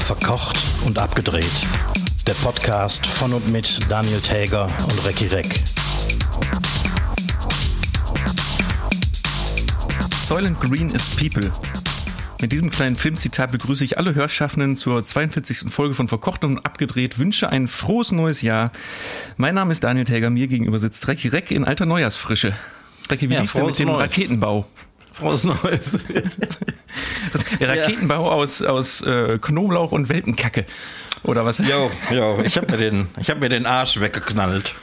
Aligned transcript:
Verkocht 0.00 0.58
und 0.84 0.98
abgedreht. 0.98 1.44
Der 2.26 2.34
Podcast 2.34 3.06
von 3.06 3.32
und 3.34 3.48
mit 3.52 3.78
Daniel 3.88 4.20
Täger 4.20 4.68
und 4.90 5.06
Recki 5.06 5.28
Reck. 5.28 5.62
Soylent 10.18 10.58
Green 10.58 10.90
is 10.90 11.08
People. 11.10 11.52
Mit 12.40 12.52
diesem 12.52 12.70
kleinen 12.70 12.96
Filmzitat 12.96 13.50
begrüße 13.52 13.82
ich 13.84 13.96
alle 13.98 14.14
Hörschaffenden 14.14 14.76
zur 14.76 15.02
42. 15.04 15.70
Folge 15.72 15.94
von 15.94 16.06
Verkocht 16.08 16.44
und 16.44 16.58
Abgedreht. 16.66 17.18
Wünsche 17.18 17.48
ein 17.48 17.66
frohes 17.66 18.12
neues 18.12 18.42
Jahr. 18.42 18.72
Mein 19.38 19.54
Name 19.54 19.72
ist 19.72 19.82
Daniel 19.84 20.04
Täger, 20.04 20.28
mir 20.28 20.46
gegenüber 20.46 20.78
sitzt 20.78 21.08
Recki 21.08 21.28
Reck 21.28 21.50
in 21.50 21.64
alter 21.64 21.86
Neujahrsfrische. 21.86 22.54
Recki, 23.10 23.30
wie 23.30 23.34
Ja, 23.34 23.40
lief's 23.40 23.54
denn 23.54 23.64
mit 23.66 23.78
dem 23.78 23.88
Neues. 23.88 24.00
Raketenbau? 24.12 24.66
Frohes 25.14 25.44
Neues. 25.44 26.04
Der 27.60 27.68
Raketenbau 27.70 28.30
aus, 28.30 28.60
aus 28.62 29.00
äh, 29.02 29.38
Knoblauch 29.40 29.92
und 29.92 30.10
Welpenkacke. 30.10 30.66
Oder 31.22 31.46
was? 31.46 31.56
Jo, 31.58 31.90
jo, 32.12 32.42
ich 32.44 32.56
habe 32.58 32.70
mir, 32.70 32.76
den- 32.76 33.06
ich 33.18 33.30
hab 33.30 33.40
mir 33.40 33.48
den 33.48 33.64
Arsch 33.64 33.98
weggeknallt. 33.98 34.74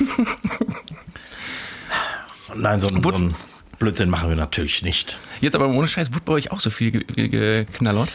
Nein, 2.54 2.80
so, 2.80 2.88
ein- 2.88 3.00
so 3.02 3.10
ein 3.12 3.34
Blödsinn 3.78 4.08
machen 4.10 4.28
wir 4.30 4.36
natürlich 4.36 4.82
nicht. 4.82 5.18
Jetzt 5.40 5.54
aber 5.54 5.68
ohne 5.68 5.86
Scheiß, 5.88 6.10
wurde 6.12 6.22
bei 6.24 6.32
euch 6.32 6.50
auch 6.50 6.60
so 6.60 6.70
viel 6.70 6.90
ge- 6.92 7.04
ge- 7.28 7.64
geknallert? 7.64 8.08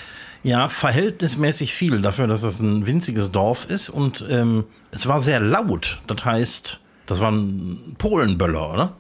Ja, 0.43 0.69
verhältnismäßig 0.69 1.73
viel 1.73 2.01
dafür, 2.01 2.25
dass 2.27 2.41
es 2.43 2.59
ein 2.61 2.87
winziges 2.87 3.31
Dorf 3.31 3.65
ist 3.69 3.89
und 3.89 4.25
ähm, 4.29 4.63
es 4.89 5.05
war 5.07 5.21
sehr 5.21 5.39
laut. 5.39 6.01
Das 6.07 6.25
heißt, 6.25 6.79
das 7.05 7.21
war 7.21 7.31
ein 7.31 7.95
Polenböller, 7.99 8.73
oder? 8.73 8.93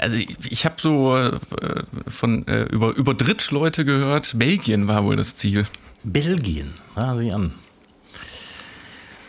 Also 0.00 0.16
ich, 0.16 0.36
ich 0.50 0.64
habe 0.64 0.74
so 0.78 1.16
äh, 1.16 1.38
von 2.08 2.46
äh, 2.48 2.64
über, 2.64 2.94
über 2.96 3.14
Drittleute 3.14 3.84
gehört, 3.84 4.32
Belgien 4.36 4.88
war 4.88 5.04
wohl 5.04 5.14
das 5.16 5.36
Ziel. 5.36 5.66
Belgien, 6.02 6.68
ah, 6.96 7.16
sieh 7.16 7.32
an. 7.32 7.52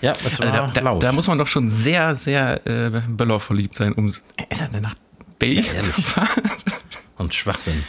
Ja, 0.01 0.15
es 0.25 0.39
war 0.39 0.47
Also 0.47 0.57
da, 0.57 0.71
da, 0.73 0.81
laut. 0.81 1.03
da 1.03 1.11
muss 1.11 1.27
man 1.27 1.37
doch 1.37 1.47
schon 1.47 1.69
sehr, 1.69 2.15
sehr 2.15 2.65
äh, 2.67 2.89
Böller 3.07 3.39
verliebt 3.39 3.75
sein, 3.75 3.93
um 3.93 4.09
äh, 4.09 4.79
nach 4.81 4.95
Belgien 5.39 5.65
Ja, 5.75 5.81
zu 5.81 5.91
fahren. 6.01 6.43
Und 7.17 7.33
Schwachsinn. 7.33 7.83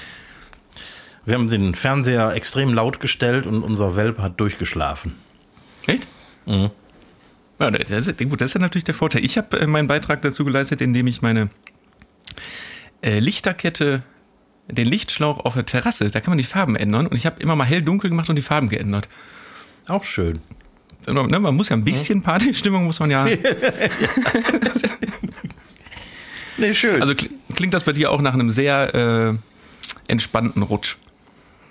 Wir 1.25 1.35
haben 1.35 1.49
den 1.49 1.75
Fernseher 1.75 2.35
extrem 2.35 2.73
laut 2.73 3.01
gestellt 3.01 3.47
und 3.47 3.63
unser 3.63 3.97
Welp 3.97 4.19
hat 4.19 4.41
durchgeschlafen. 4.41 5.15
Echt? 5.87 6.09
Mhm. 6.47 6.71
Ja, 7.59 7.71
das 7.71 8.07
ist, 8.07 8.19
gut, 8.19 8.41
das 8.41 8.51
ist 8.51 8.55
ja 8.55 8.61
natürlich 8.61 8.85
der 8.85 8.95
Vorteil. 8.95 9.25
Ich 9.25 9.37
habe 9.37 9.61
äh, 9.61 9.67
meinen 9.67 9.89
Beitrag 9.89 10.23
dazu 10.23 10.45
geleistet, 10.45 10.81
indem 10.81 11.07
ich 11.07 11.23
meine 11.23 11.51
äh, 13.03 13.19
Lichterkette, 13.19 14.03
den 14.69 14.87
Lichtschlauch 14.87 15.45
auf 15.45 15.55
der 15.55 15.67
Terrasse, 15.67 16.11
da 16.11 16.21
kann 16.21 16.31
man 16.31 16.39
die 16.39 16.45
Farben 16.45 16.77
ändern 16.77 17.07
und 17.07 17.17
ich 17.17 17.27
habe 17.27 17.43
immer 17.43 17.57
mal 17.57 17.65
hell-dunkel 17.65 18.11
gemacht 18.11 18.29
und 18.29 18.37
die 18.37 18.43
Farben 18.43 18.69
geändert. 18.69 19.09
Auch 19.89 20.05
schön. 20.05 20.41
Ne, 21.07 21.41
man 21.41 21.57
muss 21.57 21.71
ja 21.71 21.77
ein 21.77 21.85
bisschen 21.85 22.23
Partystimmung, 22.23 22.85
muss 22.85 23.01
man 23.01 23.11
ja. 23.11 23.27
Nee, 26.59 26.75
schön. 26.75 27.01
Also 27.01 27.15
klingt 27.59 27.75
das 27.75 27.83
bei 27.83 27.93
dir 27.93 28.13
auch 28.13 28.21
nach 28.21 28.35
einem 28.35 28.53
sehr 28.53 28.95
äh, 28.95 29.35
entspannten 30.07 30.63
Rutsch. 30.63 30.97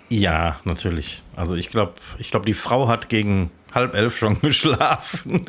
ja, 0.09 0.59
natürlich. 0.65 1.23
Also 1.33 1.55
ich 1.55 1.69
glaube, 1.69 1.93
ich 2.17 2.29
glaub, 2.29 2.45
die 2.45 2.53
Frau 2.53 2.89
hat 2.89 3.07
gegen 3.07 3.51
halb 3.73 3.95
elf 3.95 4.17
schon 4.17 4.41
geschlafen. 4.41 5.45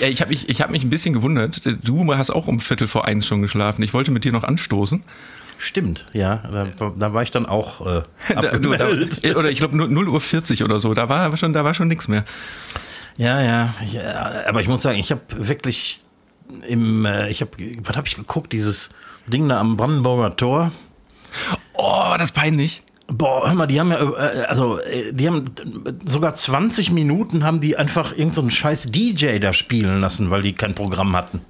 Ich 0.00 0.20
habe 0.20 0.30
mich, 0.30 0.48
ich 0.48 0.60
hab 0.60 0.70
mich 0.70 0.84
ein 0.84 0.90
bisschen 0.90 1.12
gewundert. 1.12 1.60
Du 1.82 2.14
hast 2.14 2.30
auch 2.30 2.46
um 2.46 2.60
Viertel 2.60 2.86
vor 2.86 3.06
eins 3.06 3.26
schon 3.26 3.42
geschlafen. 3.42 3.82
Ich 3.82 3.92
wollte 3.94 4.12
mit 4.12 4.22
dir 4.22 4.30
noch 4.30 4.44
anstoßen. 4.44 5.02
Stimmt, 5.58 6.06
ja. 6.12 6.36
Da, 6.78 6.92
da 6.96 7.12
war 7.12 7.24
ich 7.24 7.32
dann 7.32 7.44
auch 7.44 7.84
äh, 7.84 8.02
Da, 8.28 8.34
du, 8.34 8.40
da, 8.42 8.86
abgemeldet. 8.86 9.24
oder 9.36 9.50
ich 9.50 9.58
glaube 9.58 9.76
0 9.76 10.08
Uhr 10.08 10.20
40 10.20 10.62
oder 10.62 10.78
so. 10.78 10.94
Da 10.94 11.08
war 11.08 11.36
schon, 11.36 11.52
da 11.52 11.64
war 11.64 11.74
schon 11.74 11.88
nichts 11.88 12.06
mehr. 12.06 12.24
Ja, 13.16 13.42
ja, 13.42 13.74
ja. 13.84 14.44
Aber 14.46 14.60
ich 14.60 14.68
muss 14.68 14.82
sagen, 14.82 15.00
ich 15.00 15.10
habe 15.10 15.22
wirklich 15.30 16.04
im, 16.68 17.04
äh, 17.06 17.28
ich 17.28 17.40
habe, 17.40 17.50
was 17.82 17.96
habe 17.96 18.06
ich 18.06 18.14
geguckt? 18.14 18.52
Dieses 18.52 18.90
Ding 19.30 19.48
da 19.48 19.60
am 19.60 19.76
Brandenburger 19.76 20.36
Tor. 20.36 20.72
Oh, 21.74 21.82
war 21.82 22.18
das 22.18 22.32
peinlich. 22.32 22.82
Boah, 23.10 23.48
hör 23.48 23.54
mal, 23.54 23.66
die 23.66 23.80
haben 23.80 23.90
ja, 23.90 24.00
äh, 24.00 24.42
also, 24.42 24.78
äh, 24.80 25.12
die 25.14 25.26
haben 25.26 25.46
äh, 25.86 25.92
sogar 26.04 26.34
20 26.34 26.90
Minuten 26.90 27.42
haben 27.42 27.60
die 27.60 27.76
einfach 27.76 28.10
irgendeinen 28.10 28.32
so 28.32 28.40
einen 28.42 28.50
scheiß 28.50 28.92
DJ 28.92 29.38
da 29.38 29.52
spielen 29.54 30.00
lassen, 30.00 30.30
weil 30.30 30.42
die 30.42 30.52
kein 30.52 30.74
Programm 30.74 31.16
hatten. 31.16 31.40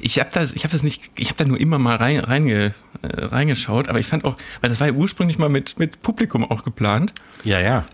Ich 0.00 0.18
habe 0.18 0.30
das, 0.32 0.54
ich 0.54 0.64
habe 0.64 0.72
das 0.72 0.82
nicht, 0.82 1.10
ich 1.16 1.28
habe 1.28 1.36
da 1.36 1.44
nur 1.44 1.60
immer 1.60 1.78
mal 1.78 1.96
rein, 1.96 2.20
reinge, 2.20 2.74
äh, 3.02 3.24
reingeschaut, 3.24 3.88
aber 3.88 3.98
ich 3.98 4.06
fand 4.06 4.24
auch, 4.24 4.36
weil 4.60 4.70
das 4.70 4.80
war 4.80 4.86
ja 4.86 4.94
ursprünglich 4.94 5.38
mal 5.38 5.48
mit, 5.48 5.78
mit 5.78 6.02
Publikum 6.02 6.50
auch 6.50 6.64
geplant 6.64 7.12
Ja, 7.44 7.60
ja. 7.60 7.84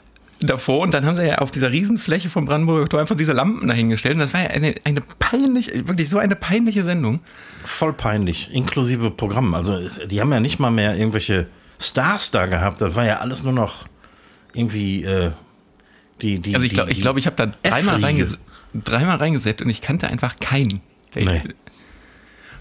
Davor 0.43 0.81
und 0.81 0.95
dann 0.95 1.07
haben 1.07 1.17
sie 1.17 1.27
ja 1.27 1.39
auf 1.39 1.51
dieser 1.51 1.73
Riesenfläche 1.73 2.31
vom 2.31 2.45
Brandenburger 2.45 2.89
Tor 2.89 3.01
einfach 3.01 3.17
diese 3.17 3.33
Lampen 3.33 3.69
dahingestellt 3.69 4.15
und 4.15 4.21
das 4.21 4.35
war 4.35 4.43
ja 4.43 4.51
eine, 4.51 4.75
eine 4.85 5.01
peinliche, 5.19 5.87
wirklich 5.89 6.09
so 6.09 6.19
eine 6.19 6.37
peinliche 6.37 6.85
Sendung. 6.85 7.21
Voll 7.65 7.93
peinlich, 7.93 8.53
inklusive 8.53 9.11
Programm. 9.11 9.55
Also, 9.55 9.79
die 10.07 10.21
haben 10.21 10.33
ja 10.33 10.41
nicht 10.41 10.59
mal 10.59 10.71
mehr 10.71 10.97
irgendwelche 10.97 11.47
Stars 11.81 12.31
da 12.31 12.47
gehabt. 12.47 12.81
Das 12.81 12.95
war 12.95 13.05
ja 13.05 13.19
alles 13.19 13.43
nur 13.43 13.53
noch 13.53 13.87
irgendwie, 14.55 15.05
äh, 15.05 15.31
die, 16.21 16.41
die. 16.41 16.55
Also 16.55 16.67
ich 16.67 16.73
glaube, 16.73 16.91
ich, 16.91 17.01
glaub, 17.01 17.17
ich 17.17 17.27
habe 17.27 17.37
da 17.37 17.47
dreimal, 17.63 18.01
reinges 18.01 18.39
dreimal 18.75 19.17
reingesetzt 19.17 19.63
und 19.63 19.69
ich 19.69 19.81
kannte 19.81 20.09
einfach 20.09 20.39
keinen. 20.39 20.81
Nee. 21.15 21.43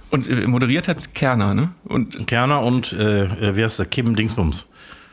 Und 0.10 0.28
äh, 0.28 0.48
moderiert 0.48 0.88
hat 0.88 1.14
Kerner, 1.14 1.54
ne? 1.54 1.72
Und 1.86 2.28
Kerner 2.28 2.62
und, 2.62 2.92
äh, 2.94 3.24
äh, 3.24 3.56
wie 3.56 3.64
heißt 3.64 3.80
der, 3.80 3.86
Kim 3.86 4.16
Dingsbums. 4.16 4.70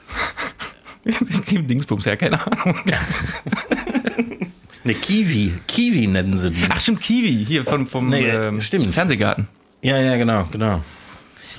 Kim 1.47 1.67
Dingsbums, 1.67 2.05
ja, 2.05 2.17
keine 2.17 2.45
Ahnung. 2.45 2.77
Ne, 4.85 4.95
Kiwi. 4.95 5.53
Kiwi 5.67 6.07
nennen 6.07 6.39
sie 6.39 6.51
die. 6.51 6.65
Ach 6.69 6.81
stimmt, 6.81 7.01
Kiwi, 7.01 7.45
hier 7.45 7.65
vom, 7.65 7.87
vom 7.87 8.09
Nee, 8.09 8.27
ähm, 8.27 8.61
stimmt. 8.61 8.87
Fernsehgarten. 8.87 9.49
Ja, 9.83 9.99
ja, 9.99 10.17
genau, 10.17 10.47
genau. 10.51 10.83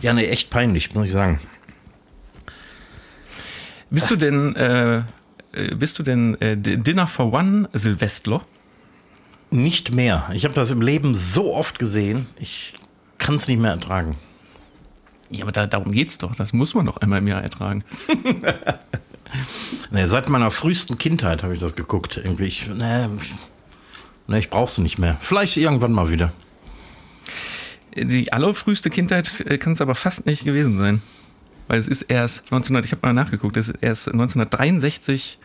Ja, 0.01 0.13
ne, 0.13 0.27
echt 0.29 0.49
peinlich, 0.49 0.93
muss 0.93 1.07
ich 1.07 1.13
sagen. 1.13 1.39
Bist 3.91 4.09
du 4.09 4.15
denn, 4.15 4.55
äh, 4.55 4.97
äh, 4.97 5.03
bist 5.75 5.99
du 5.99 6.03
denn 6.03 6.39
äh, 6.41 6.55
Dinner 6.57 7.07
for 7.07 7.33
One 7.33 7.69
Silvestler? 7.73 8.45
Nicht 9.51 9.91
mehr. 9.91 10.29
Ich 10.33 10.43
habe 10.43 10.53
das 10.53 10.69
im 10.71 10.81
Leben 10.81 11.15
so 11.15 11.53
oft 11.55 11.79
gesehen, 11.79 12.27
ich 12.39 12.73
kann 13.17 13.35
es 13.35 13.47
nicht 13.47 13.59
mehr 13.59 13.71
ertragen. 13.71 14.15
Ja, 15.31 15.43
aber 15.43 15.51
da, 15.51 15.67
darum 15.67 15.91
geht's 15.91 16.17
doch. 16.17 16.35
Das 16.35 16.53
muss 16.53 16.73
man 16.73 16.85
doch 16.85 16.97
einmal 16.97 17.19
im 17.19 17.27
Jahr 17.27 17.43
ertragen. 17.43 17.83
Nee, 19.91 20.05
seit 20.05 20.29
meiner 20.29 20.51
frühesten 20.51 20.97
Kindheit 20.97 21.43
habe 21.43 21.53
ich 21.53 21.59
das 21.59 21.75
geguckt. 21.75 22.17
Irgendwie, 22.17 22.45
ich, 22.45 22.67
nee, 22.67 23.07
nee, 24.27 24.37
ich 24.37 24.49
brauche 24.49 24.69
es 24.69 24.77
nicht 24.77 24.99
mehr. 24.99 25.17
Vielleicht 25.21 25.57
irgendwann 25.57 25.91
mal 25.91 26.11
wieder. 26.11 26.31
Die 27.95 28.31
allerfrüheste 28.31 28.89
Kindheit 28.89 29.41
äh, 29.41 29.57
kann 29.57 29.73
es 29.73 29.81
aber 29.81 29.95
fast 29.95 30.25
nicht 30.25 30.45
gewesen 30.45 30.77
sein. 30.77 31.01
Weil 31.67 31.79
es 31.79 31.87
ist 31.87 32.03
erst 32.03 32.45
1900, 32.45 32.85
ich 32.85 32.91
habe 32.91 33.05
mal 33.05 33.13
nachgeguckt, 33.13 33.57
es 33.57 33.69
ist 33.69 33.77
erst 33.81 34.07
1963 34.07 35.39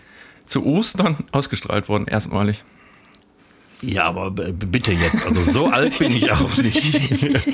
zu 0.45 0.65
Ostern 0.65 1.17
ausgestrahlt 1.33 1.89
worden, 1.89 2.07
erstmalig. 2.07 2.63
Ja, 3.83 4.05
aber 4.05 4.31
bitte 4.31 4.93
jetzt. 4.93 5.27
Also 5.27 5.43
so 5.43 5.67
alt 5.67 5.99
bin 5.99 6.13
ich 6.13 6.31
auch 6.31 6.57
nicht. 6.57 6.83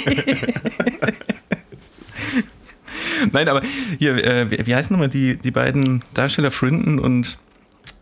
Nein, 3.33 3.49
aber 3.49 3.63
hier, 3.99 4.25
äh, 4.25 4.51
wie, 4.51 4.67
wie 4.67 4.75
heißen 4.75 4.93
nochmal 4.93 5.09
die, 5.09 5.37
die 5.37 5.51
beiden 5.51 6.03
Darsteller 6.15 6.51
Frinton 6.51 6.99
und 6.99 7.39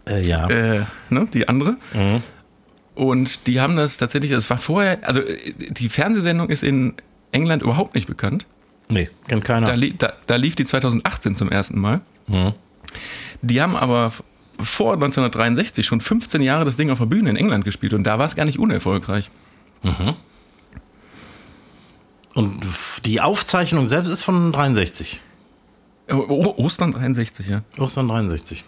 Äh, 0.06 0.23
ja. 0.27 0.49
äh, 0.49 0.84
ne, 1.11 1.27
die 1.33 1.49
andere? 1.49 1.77
Und 2.95 3.47
die 3.47 3.61
haben 3.61 3.77
das 3.77 3.97
tatsächlich, 3.97 4.33
das 4.33 4.49
war 4.51 4.59
vorher, 4.59 4.99
also 5.03 5.21
die 5.56 5.89
Fernsehsendung 5.89 6.49
ist 6.49 6.62
in 6.65 6.95
England 7.31 7.62
überhaupt 7.62 7.94
nicht 7.94 8.06
bekannt. 8.09 8.47
nee, 8.88 9.09
kennt 9.29 9.44
keiner. 9.44 9.67
Da, 9.67 9.76
da, 9.99 10.12
da 10.26 10.37
lief 10.37 10.55
die 10.56 10.65
2018 10.65 11.37
zum 11.37 11.50
ersten 11.50 11.79
Mal. 11.79 12.00
Die 13.43 13.61
haben 13.62 13.76
aber 13.76 14.12
vor 14.59 14.94
1963 14.94 15.87
schon 15.87 16.00
15 16.00 16.41
Jahre 16.43 16.64
das 16.64 16.76
Ding 16.76 16.91
auf 16.91 16.99
der 16.99 17.06
Bühne 17.06 17.31
in 17.31 17.37
England 17.37 17.64
gespielt 17.64 17.93
und 17.94 18.03
da 18.05 18.19
war 18.19 18.26
es 18.26 18.35
gar 18.35 18.44
nicht 18.47 18.59
unerfolgreich. 18.59 19.31
Und 22.34 22.60
die 23.04 23.20
Aufzeichnung 23.20 23.86
selbst 23.88 24.08
ist 24.08 24.22
von 24.22 24.52
63. 24.52 25.20
O 26.10 26.54
Ostern 26.56 26.92
63, 26.92 27.48
ja. 27.48 27.62
Ostern 27.78 28.08
63. 28.08 28.64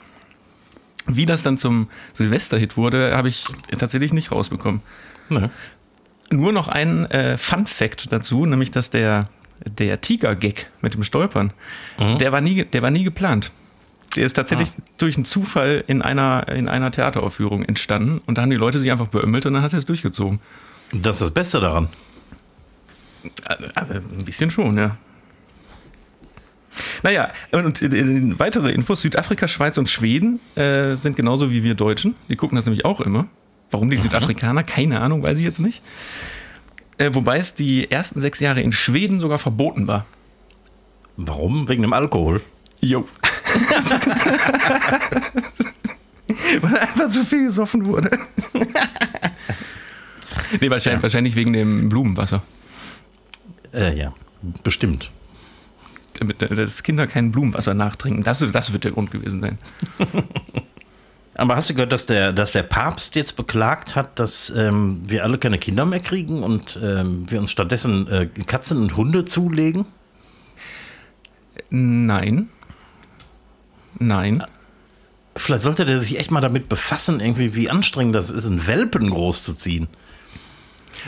Wie 1.06 1.26
das 1.26 1.42
dann 1.42 1.58
zum 1.58 1.88
Silvesterhit 2.12 2.76
wurde, 2.76 3.16
habe 3.16 3.28
ich 3.28 3.44
tatsächlich 3.78 4.12
nicht 4.12 4.30
rausbekommen. 4.32 4.82
Ne. 5.28 5.50
Nur 6.30 6.52
noch 6.52 6.68
ein 6.68 7.06
äh, 7.06 7.38
Fun-Fact 7.38 8.12
dazu, 8.12 8.46
nämlich 8.46 8.70
dass 8.70 8.90
der, 8.90 9.28
der 9.64 10.00
Tiger-Gag 10.00 10.70
mit 10.82 10.94
dem 10.94 11.02
Stolpern, 11.02 11.52
der, 12.20 12.32
war 12.32 12.40
nie, 12.40 12.64
der 12.64 12.82
war 12.82 12.90
nie 12.90 13.04
geplant. 13.04 13.50
Der 14.16 14.26
ist 14.26 14.34
tatsächlich 14.34 14.70
durch 14.98 15.16
einen 15.16 15.24
Zufall 15.24 15.84
in 15.86 16.02
einer, 16.02 16.48
in 16.48 16.68
einer 16.68 16.90
Theateraufführung 16.90 17.64
entstanden 17.64 18.20
und 18.26 18.38
da 18.38 18.42
haben 18.42 18.50
die 18.50 18.56
Leute 18.56 18.78
sich 18.78 18.90
einfach 18.90 19.08
beömmelt 19.08 19.46
und 19.46 19.54
dann 19.54 19.62
hat 19.62 19.72
er 19.72 19.78
es 19.78 19.86
durchgezogen. 19.86 20.40
Das 20.92 21.16
ist 21.16 21.22
das 21.22 21.30
Beste 21.30 21.60
daran. 21.60 21.88
Also, 23.74 23.94
ein 23.94 24.24
bisschen 24.24 24.50
schon, 24.50 24.76
ja. 24.76 24.96
Naja, 27.02 27.32
und 27.52 27.82
äh, 27.82 28.38
weitere 28.38 28.72
Infos: 28.72 29.02
Südafrika, 29.02 29.48
Schweiz 29.48 29.76
und 29.78 29.88
Schweden 29.88 30.40
äh, 30.54 30.96
sind 30.96 31.16
genauso 31.16 31.50
wie 31.50 31.64
wir 31.64 31.74
Deutschen. 31.74 32.14
Die 32.28 32.36
gucken 32.36 32.56
das 32.56 32.66
nämlich 32.66 32.84
auch 32.84 33.00
immer. 33.00 33.26
Warum 33.70 33.90
die. 33.90 33.96
Südafrikaner? 33.96 34.62
Keine 34.62 35.00
Ahnung, 35.00 35.22
weiß 35.22 35.38
ich 35.38 35.44
jetzt 35.44 35.60
nicht. 35.60 35.80
Äh, 36.98 37.14
wobei 37.14 37.38
es 37.38 37.54
die 37.54 37.90
ersten 37.90 38.20
sechs 38.20 38.40
Jahre 38.40 38.60
in 38.60 38.72
Schweden 38.72 39.20
sogar 39.20 39.38
verboten 39.38 39.88
war. 39.88 40.04
Warum? 41.16 41.68
Wegen 41.68 41.82
dem 41.82 41.92
Alkohol? 41.92 42.42
Jo. 42.80 43.08
Weil 46.60 46.78
einfach 46.78 47.10
zu 47.10 47.24
viel 47.24 47.44
gesoffen 47.44 47.86
wurde. 47.86 48.10
nee, 50.60 50.70
wahrscheinlich, 50.70 50.98
ja. 50.98 51.02
wahrscheinlich 51.02 51.36
wegen 51.36 51.52
dem 51.52 51.88
Blumenwasser. 51.88 52.42
Äh, 53.72 53.96
ja, 53.96 54.14
bestimmt. 54.62 55.10
Damit 56.18 56.42
dass 56.42 56.82
Kinder 56.82 57.06
kein 57.06 57.32
Blumenwasser 57.32 57.74
nachtrinken. 57.74 58.22
Das, 58.22 58.38
das 58.38 58.72
wird 58.72 58.84
der 58.84 58.92
Grund 58.92 59.10
gewesen 59.10 59.40
sein. 59.40 59.58
Aber 61.34 61.56
hast 61.56 61.70
du 61.70 61.74
gehört, 61.74 61.92
dass 61.92 62.04
der, 62.04 62.32
dass 62.34 62.52
der 62.52 62.64
Papst 62.64 63.16
jetzt 63.16 63.36
beklagt 63.36 63.96
hat, 63.96 64.18
dass 64.18 64.50
ähm, 64.54 65.00
wir 65.06 65.24
alle 65.24 65.38
keine 65.38 65.58
Kinder 65.58 65.86
mehr 65.86 66.00
kriegen 66.00 66.42
und 66.42 66.78
ähm, 66.82 67.24
wir 67.30 67.40
uns 67.40 67.50
stattdessen 67.50 68.06
äh, 68.08 68.26
Katzen 68.26 68.76
und 68.76 68.96
Hunde 68.96 69.24
zulegen? 69.24 69.86
Nein. 71.70 72.50
Nein. 73.98 74.44
Vielleicht 75.36 75.62
sollte 75.62 75.86
der 75.86 75.98
sich 75.98 76.18
echt 76.18 76.30
mal 76.30 76.40
damit 76.42 76.68
befassen, 76.68 77.20
irgendwie, 77.20 77.54
wie 77.54 77.70
anstrengend 77.70 78.14
das 78.14 78.28
ist, 78.28 78.46
einen 78.46 78.66
Welpen 78.66 79.08
großzuziehen. 79.08 79.88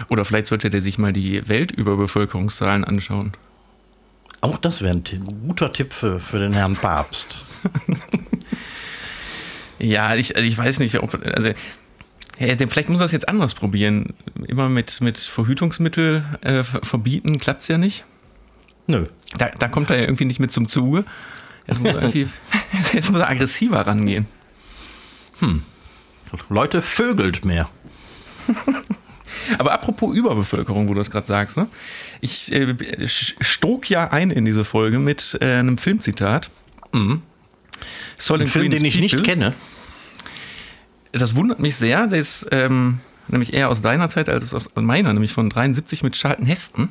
Oder 0.09 0.25
vielleicht 0.25 0.47
sollte 0.47 0.71
der 0.71 0.81
sich 0.81 0.99
mal 0.99 1.13
die 1.13 1.47
Weltüberbevölkerungszahlen 1.49 2.85
anschauen. 2.85 3.33
Auch 4.41 4.59
das 4.59 4.83
wäre 4.83 4.95
ein 4.95 5.05
guter 5.47 5.73
Tipp 5.73 5.93
für, 5.93 6.19
für 6.19 6.39
den 6.39 6.53
Herrn 6.53 6.75
Papst. 6.75 7.45
ja, 9.79 10.15
ich, 10.17 10.35
also 10.35 10.49
ich 10.49 10.59
weiß 10.59 10.81
nicht, 10.81 10.99
ob. 11.01 11.15
Also, 11.25 11.51
vielleicht 12.37 12.89
muss 12.89 13.01
er 13.01 13.07
es 13.07 13.13
jetzt 13.13 13.29
anders 13.29 13.55
probieren. 13.55 14.15
Immer 14.49 14.69
mit, 14.69 15.01
mit 15.01 15.19
Verhütungsmittel 15.19 16.25
äh, 16.41 16.65
verbieten, 16.65 17.39
klappt 17.39 17.63
es 17.63 17.69
ja 17.69 17.79
nicht. 17.79 18.05
Nö. 18.89 19.07
Da, 19.39 19.51
da 19.51 19.69
kommt 19.69 19.91
er 19.91 19.97
ja 19.97 20.03
irgendwie 20.03 20.25
nicht 20.25 20.41
mit 20.41 20.51
zum 20.51 20.69
Zuge. 20.69 21.05
Jetzt 21.69 21.81
muss 21.81 21.95
er, 21.95 22.09
jetzt 22.93 23.11
muss 23.11 23.21
er 23.21 23.29
aggressiver 23.29 23.87
rangehen. 23.87 24.27
Hm. 25.39 25.63
Leute 26.49 26.83
vögelt 26.83 27.45
mehr. 27.45 27.69
Aber 29.59 29.73
apropos 29.73 30.15
Überbevölkerung, 30.15 30.89
wo 30.89 30.95
du 30.95 31.01
das 31.01 31.11
gerade 31.11 31.27
sagst, 31.27 31.57
ne? 31.57 31.69
ich 32.21 32.53
äh, 32.53 32.75
strok 33.09 33.89
ja 33.91 34.11
ein 34.11 34.31
in 34.31 34.45
diese 34.45 34.65
Folge 34.65 34.99
mit 34.99 35.39
äh, 35.41 35.47
einem 35.47 35.79
Filmzitat. 35.79 36.51
Mhm. 36.93 37.23
Ein 38.31 38.47
Film, 38.47 38.71
den 38.71 38.85
ich 38.85 38.95
People. 38.95 39.01
nicht 39.01 39.25
kenne. 39.25 39.55
Das 41.13 41.35
wundert 41.35 41.59
mich 41.59 41.77
sehr, 41.77 42.07
der 42.07 42.19
ist 42.19 42.49
ähm, 42.53 43.01
nämlich 43.29 43.53
eher 43.53 43.69
aus 43.69 43.83
deiner 43.83 44.09
Zeit 44.09 44.29
als 44.29 44.55
aus 44.55 44.69
meiner, 44.77 45.13
nämlich 45.13 45.33
von 45.33 45.51
73 45.51 46.03
mit 46.03 46.15
Charlton 46.15 46.47
Heston 46.47 46.89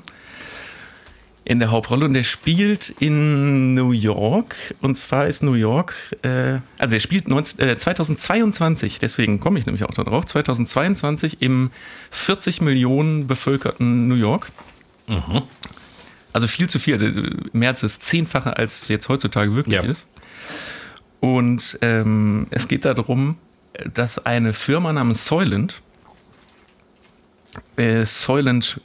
in 1.51 1.59
der 1.59 1.69
Hauptrolle 1.69 2.06
und 2.06 2.13
der 2.13 2.24
spielt 2.24 2.89
in 3.00 3.74
New 3.74 3.92
York. 3.92 4.56
Und 4.81 4.95
zwar 4.95 5.27
ist 5.27 5.44
New 5.44 5.53
York, 5.53 5.94
äh, 6.21 6.59
also 6.77 6.94
er 6.94 7.00
spielt 7.01 7.27
19, 7.27 7.59
äh, 7.59 7.77
2022, 7.77 9.00
deswegen 9.00 9.42
komme 9.42 9.59
ich 9.59 9.65
nämlich 9.65 9.83
auch 9.83 9.94
darauf, 9.94 10.25
2022 10.25 11.42
im 11.42 11.69
40 12.09 12.62
Millionen 12.62 13.27
bevölkerten 13.27 14.07
New 14.07 14.15
York. 14.15 14.48
Mhm. 15.07 15.42
Also 16.31 16.48
viel 16.48 16.69
zu 16.69 16.80
viel. 16.80 17.50
Mehr 17.51 17.71
als 17.71 17.81
das 17.81 18.00
Zehnfache, 18.00 18.56
als 18.56 18.88
jetzt 18.88 19.09
heutzutage 19.09 19.54
wirklich 19.54 19.75
ja. 19.75 19.81
ist. 19.81 20.06
Und 21.19 21.77
ähm, 21.81 22.47
es 22.51 22.69
geht 22.69 22.86
darum, 22.86 23.36
dass 23.94 24.25
eine 24.25 24.54
Firma 24.54 24.94
namens 24.94 25.25
Soylent, 25.25 25.81
äh, 27.75 28.06
Soylent 28.06 28.80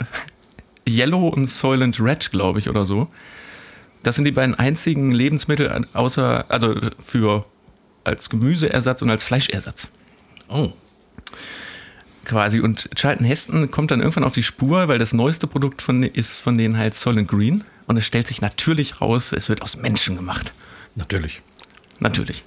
Yellow 0.89 1.29
und 1.29 1.49
Soylent 1.49 2.01
Red, 2.01 2.31
glaube 2.31 2.59
ich, 2.59 2.69
oder 2.69 2.85
so. 2.85 3.09
Das 4.03 4.15
sind 4.15 4.25
die 4.25 4.33
beiden 4.33 4.55
einzigen 4.55 5.11
Lebensmittel 5.11 5.87
außer, 5.93 6.45
also 6.49 6.75
für 7.05 7.45
als 8.05 8.31
Gemüseersatz 8.31 9.03
und 9.03 9.11
als 9.11 9.25
Fleischersatz. 9.25 9.89
Oh. 10.49 10.73
Quasi. 12.25 12.61
Und 12.61 12.89
Charlton 12.95 13.27
Heston 13.27 13.71
kommt 13.71 13.91
dann 13.91 14.01
irgendwann 14.01 14.25
auf 14.25 14.35
die 14.35 14.43
Spur, 14.43 14.89
weil 14.89 14.99
das 14.99 15.13
neueste 15.13 15.47
Produkt 15.47 15.83
von, 15.83 16.03
ist 16.03 16.39
von 16.39 16.57
denen 16.57 16.79
halt 16.79 16.95
Soylent 16.95 17.29
Green. 17.29 17.65
Und 17.87 17.97
es 17.97 18.07
stellt 18.07 18.27
sich 18.27 18.41
natürlich 18.41 19.01
raus, 19.01 19.33
es 19.33 19.49
wird 19.49 19.63
aus 19.63 19.77
Menschen 19.77 20.17
gemacht. 20.17 20.53
Natürlich. 20.95 21.41
Natürlich. 22.01 22.45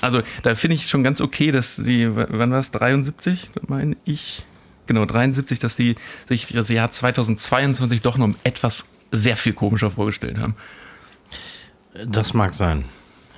Also 0.00 0.22
da 0.42 0.54
finde 0.56 0.74
ich 0.74 0.88
schon 0.88 1.04
ganz 1.04 1.20
okay, 1.20 1.52
dass 1.52 1.76
die, 1.76 2.08
wann 2.14 2.50
war 2.50 2.58
es, 2.58 2.72
73, 2.72 3.48
meine 3.68 3.96
ich, 4.04 4.44
genau 4.86 5.04
73, 5.04 5.58
dass 5.58 5.76
die 5.76 5.96
sich 6.28 6.48
das 6.48 6.68
Jahr 6.68 6.90
2022 6.90 8.02
doch 8.02 8.16
noch 8.16 8.30
etwas 8.44 8.86
sehr 9.10 9.36
viel 9.36 9.52
komischer 9.52 9.90
vorgestellt 9.90 10.38
haben. 10.38 10.56
Das 12.06 12.32
mag 12.32 12.54
sein. 12.54 12.86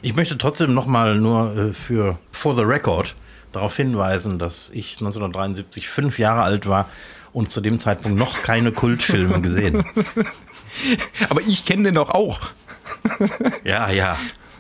Ich 0.02 0.14
möchte 0.14 0.38
trotzdem 0.38 0.75
nochmal 0.75 1.17
nur 1.17 1.56
äh, 1.56 1.73
für 1.73 2.19
For 2.31 2.55
the 2.55 2.62
Record 2.62 3.14
darauf 3.52 3.76
hinweisen, 3.76 4.38
dass 4.38 4.70
ich 4.70 4.94
1973 4.94 5.88
fünf 5.88 6.19
Jahre 6.19 6.43
alt 6.43 6.67
war 6.67 6.88
und 7.32 7.50
zu 7.50 7.61
dem 7.61 7.81
Zeitpunkt 7.81 8.19
noch 8.19 8.43
keine 8.43 8.73
Kultfilme 8.73 9.40
gesehen. 9.40 9.85
Aber 11.29 11.40
ich 11.40 11.64
kenne 11.64 11.85
den 11.85 11.94
doch 11.94 12.11
auch. 12.11 12.40
ja, 13.64 13.90
ja. 13.90 14.19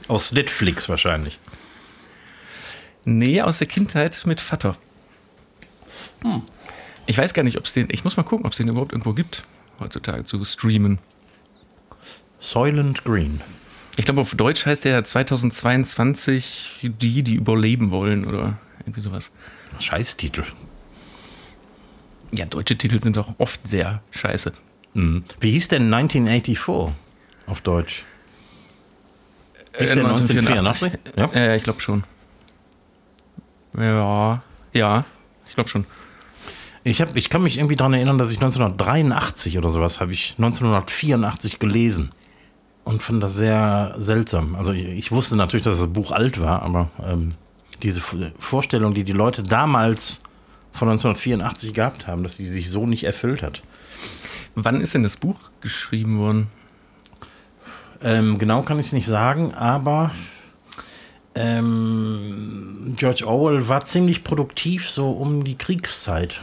Aus 0.08 0.32
Netflix 0.32 0.88
wahrscheinlich. 0.88 1.38
Nee, 3.04 3.42
aus 3.42 3.58
der 3.58 3.66
Kindheit 3.66 4.22
mit 4.26 4.40
Vater. 4.40 4.76
Hm. 6.22 6.42
Ich 7.06 7.18
weiß 7.18 7.34
gar 7.34 7.42
nicht, 7.42 7.58
ob 7.58 7.64
es 7.64 7.72
den. 7.72 7.88
Ich 7.90 8.04
muss 8.04 8.16
mal 8.16 8.22
gucken, 8.22 8.46
ob 8.46 8.52
es 8.52 8.58
den 8.58 8.68
überhaupt 8.68 8.92
irgendwo 8.92 9.12
gibt, 9.12 9.44
heutzutage 9.80 10.24
zu 10.24 10.42
streamen. 10.44 10.98
Soylent 12.40 13.04
Green. 13.04 13.40
Ich 13.96 14.04
glaube, 14.04 14.20
auf 14.20 14.34
Deutsch 14.34 14.66
heißt 14.66 14.84
der 14.84 15.04
2022 15.04 16.90
die, 17.00 17.22
die 17.22 17.34
überleben 17.34 17.90
wollen 17.90 18.24
oder 18.24 18.58
irgendwie 18.80 19.00
sowas. 19.00 19.30
Scheißtitel. 19.78 20.44
Ja, 22.32 22.46
deutsche 22.46 22.76
Titel 22.76 23.00
sind 23.00 23.16
doch 23.16 23.34
oft 23.38 23.66
sehr 23.68 24.02
scheiße. 24.10 24.52
Mhm. 24.94 25.24
Wie 25.40 25.52
hieß 25.52 25.68
denn 25.68 25.92
1984 25.92 26.92
auf 27.46 27.60
Deutsch? 27.60 28.04
Hieß 29.78 29.90
äh, 29.90 29.94
der 29.94 30.04
1984? 30.06 30.92
1984? 30.92 31.16
Ja, 31.16 31.40
äh, 31.40 31.56
ich 31.56 31.62
glaube 31.62 31.80
schon. 31.80 32.04
Ja, 33.76 34.42
ja, 34.72 35.04
ich 35.46 35.54
glaube 35.54 35.68
schon. 35.68 35.86
Ich, 36.86 37.00
hab, 37.00 37.16
ich 37.16 37.30
kann 37.30 37.42
mich 37.42 37.56
irgendwie 37.56 37.76
daran 37.76 37.94
erinnern, 37.94 38.18
dass 38.18 38.30
ich 38.30 38.36
1983 38.36 39.56
oder 39.56 39.70
sowas 39.70 40.00
habe 40.00 40.12
ich 40.12 40.34
1984 40.36 41.58
gelesen 41.58 42.12
und 42.84 43.02
fand 43.02 43.22
das 43.22 43.34
sehr 43.34 43.94
seltsam. 43.96 44.54
Also 44.54 44.72
ich, 44.72 44.86
ich, 44.86 45.10
wusste 45.10 45.34
natürlich, 45.34 45.64
dass 45.64 45.78
das 45.78 45.88
Buch 45.88 46.12
alt 46.12 46.38
war, 46.42 46.62
aber 46.62 46.90
ähm, 47.02 47.32
diese 47.82 48.02
Vorstellung, 48.38 48.92
die 48.92 49.02
die 49.02 49.12
Leute 49.12 49.42
damals 49.42 50.20
von 50.72 50.90
1984 50.90 51.72
gehabt 51.72 52.06
haben, 52.06 52.22
dass 52.22 52.36
die 52.36 52.46
sich 52.46 52.68
so 52.68 52.86
nicht 52.86 53.04
erfüllt 53.04 53.42
hat. 53.42 53.62
Wann 54.54 54.82
ist 54.82 54.92
denn 54.92 55.02
das 55.02 55.16
Buch 55.16 55.38
geschrieben 55.62 56.18
worden? 56.18 56.48
Ähm, 58.02 58.36
genau 58.36 58.60
kann 58.60 58.78
ich 58.78 58.86
es 58.86 58.92
nicht 58.92 59.06
sagen, 59.06 59.54
aber 59.54 60.10
ähm, 61.34 62.94
George 62.96 63.26
Orwell 63.26 63.68
war 63.68 63.86
ziemlich 63.86 64.22
produktiv 64.22 64.90
so 64.90 65.10
um 65.10 65.44
die 65.44 65.56
Kriegszeit. 65.56 66.42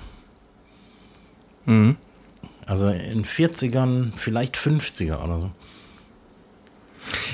Mhm. 1.65 1.95
Also 2.65 2.89
in 2.89 3.25
40ern, 3.25 4.11
vielleicht 4.15 4.55
50er 4.55 5.23
oder 5.23 5.39
so. 5.39 5.51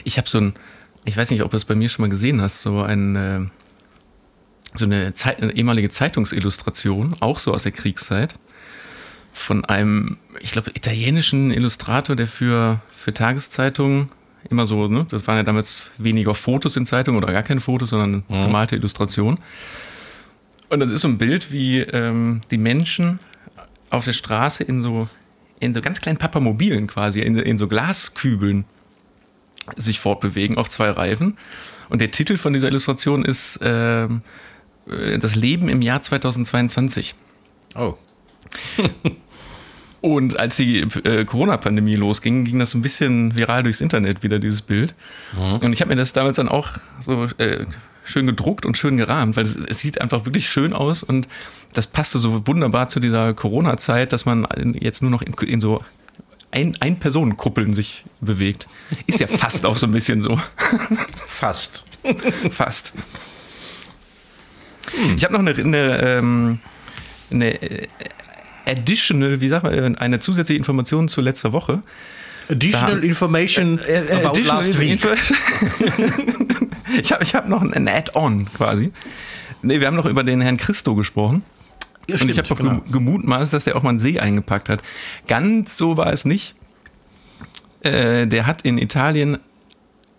Ich 0.03 0.17
habe 0.17 0.27
so 0.27 0.39
ein, 0.39 0.53
ich 1.05 1.17
weiß 1.17 1.29
nicht, 1.29 1.43
ob 1.43 1.51
du 1.51 1.55
das 1.55 1.65
bei 1.65 1.75
mir 1.75 1.89
schon 1.89 2.03
mal 2.03 2.09
gesehen 2.09 2.41
hast, 2.41 2.61
so 2.61 2.81
ein, 2.81 3.15
äh, 3.15 3.41
so 4.75 4.85
eine, 4.85 5.13
Zeit, 5.13 5.41
eine 5.41 5.53
ehemalige 5.53 5.89
Zeitungsillustration, 5.89 7.15
auch 7.19 7.39
so 7.39 7.53
aus 7.53 7.63
der 7.63 7.71
Kriegszeit, 7.71 8.35
von 9.33 9.65
einem, 9.65 10.17
ich 10.39 10.51
glaube, 10.51 10.71
italienischen 10.73 11.51
Illustrator, 11.51 12.15
der 12.15 12.27
für, 12.27 12.81
für 12.93 13.13
Tageszeitungen 13.13 14.09
immer 14.49 14.65
so, 14.65 14.87
ne, 14.87 15.05
das 15.09 15.27
waren 15.27 15.37
ja 15.37 15.43
damals 15.43 15.91
weniger 15.97 16.33
Fotos 16.33 16.77
in 16.77 16.85
Zeitungen 16.85 17.21
oder 17.21 17.33
gar 17.33 17.43
keine 17.43 17.59
Fotos, 17.59 17.89
sondern 17.89 18.23
mhm. 18.27 18.45
gemalte 18.45 18.75
Illustration. 18.75 19.37
Und 20.69 20.79
das 20.79 20.91
ist 20.91 21.01
so 21.01 21.07
ein 21.07 21.17
Bild, 21.17 21.51
wie 21.51 21.79
ähm, 21.79 22.41
die 22.51 22.57
Menschen 22.57 23.19
auf 23.89 24.05
der 24.05 24.13
Straße 24.13 24.63
in 24.63 24.81
so, 24.81 25.07
in 25.59 25.73
so 25.73 25.81
ganz 25.81 26.01
kleinen 26.01 26.17
Papamobilen 26.17 26.87
quasi, 26.87 27.21
in, 27.21 27.37
in 27.37 27.57
so 27.57 27.67
Glaskübeln 27.67 28.65
sich 29.75 29.99
fortbewegen 29.99 30.57
auf 30.57 30.69
zwei 30.69 30.89
Reifen. 30.89 31.37
Und 31.89 32.01
der 32.01 32.11
Titel 32.11 32.37
von 32.37 32.53
dieser 32.53 32.67
Illustration 32.67 33.25
ist 33.25 33.57
äh, 33.57 34.07
Das 34.85 35.35
Leben 35.35 35.69
im 35.69 35.81
Jahr 35.81 36.01
2022. 36.01 37.15
Oh. 37.75 37.95
Und 39.99 40.39
als 40.39 40.57
die 40.57 40.81
äh, 40.81 41.25
Corona-Pandemie 41.25 41.95
losging, 41.95 42.45
ging 42.45 42.59
das 42.59 42.73
ein 42.75 42.81
bisschen 42.81 43.37
viral 43.37 43.63
durchs 43.63 43.81
Internet 43.81 44.23
wieder, 44.23 44.39
dieses 44.39 44.61
Bild. 44.61 44.93
Mhm. 45.35 45.57
Und 45.57 45.73
ich 45.73 45.81
habe 45.81 45.89
mir 45.89 45.95
das 45.95 46.13
damals 46.13 46.37
dann 46.37 46.47
auch 46.47 46.69
so 47.01 47.25
äh, 47.39 47.65
schön 48.07 48.25
gedruckt 48.25 48.65
und 48.65 48.77
schön 48.77 48.97
gerahmt, 48.97 49.35
weil 49.35 49.43
es, 49.43 49.55
es, 49.55 49.79
sieht 49.79 50.01
einfach 50.01 50.25
wirklich 50.25 50.49
schön 50.49 50.73
aus 50.73 51.03
und 51.03 51.27
das 51.73 51.87
passte 51.87 52.19
so 52.19 52.47
wunderbar 52.47 52.89
zu 52.89 52.99
dieser 52.99 53.33
Corona-Zeit, 53.33 54.13
dass 54.13 54.25
man 54.25 54.47
jetzt 54.79 55.01
nur 55.01 55.11
noch 55.11 55.21
in, 55.21 55.33
in 55.33 55.61
so 55.61 55.83
ein, 56.51 56.75
ein 56.79 56.99
Personenkuppeln 56.99 57.73
sich 57.73 58.05
bewegt. 58.21 58.67
Ist 59.05 59.19
ja 59.19 59.27
fast 59.27 59.65
auch 59.65 59.77
so 59.77 59.85
ein 59.85 59.91
bisschen 59.91 60.21
so. 60.21 60.39
Fast. 61.27 61.85
fast. 62.49 62.93
Hm. 64.95 65.15
Ich 65.17 65.23
habe 65.23 65.33
noch 65.33 65.39
eine, 65.39 65.51
eine, 65.51 66.01
ähm, 66.01 66.59
eine 67.29 67.59
additional, 68.65 69.41
wie 69.41 69.49
sagt 69.49 69.63
man, 69.63 69.97
eine 69.97 70.19
zusätzliche 70.19 70.57
Information 70.57 71.09
zu 71.09 71.21
letzter 71.21 71.51
Woche. 71.53 71.81
Additional 72.49 73.03
information 73.03 73.79
äh, 73.79 74.05
äh, 74.05 74.13
about 74.13 74.29
additional 74.29 74.57
last 74.57 74.79
week. 74.79 74.99
ich 77.01 77.11
habe 77.11 77.23
ich 77.23 77.35
hab 77.35 77.49
noch 77.49 77.61
ein 77.61 77.87
Add-on 77.87 78.51
quasi. 78.53 78.91
Nee, 79.61 79.79
wir 79.79 79.87
haben 79.87 79.95
noch 79.95 80.05
über 80.05 80.23
den 80.23 80.41
Herrn 80.41 80.57
Christo 80.57 80.95
gesprochen. 80.95 81.43
Ja, 82.09 82.21
und 82.21 82.29
ich 82.29 82.37
habe 82.37 82.47
doch 82.47 82.57
genau. 82.57 82.81
gemutmaßt, 82.89 83.51
dass 83.51 83.65
der 83.65 83.75
auch 83.75 83.83
mal 83.83 83.89
einen 83.89 83.99
See 83.99 84.19
eingepackt 84.19 84.69
hat. 84.69 84.81
Ganz 85.27 85.75
so 85.75 85.97
war 85.97 86.13
es 86.13 86.23
nicht. 86.23 86.55
Äh, 87.81 88.27
der 88.27 88.45
hat 88.45 88.61
in 88.61 88.77
Italien 88.77 89.37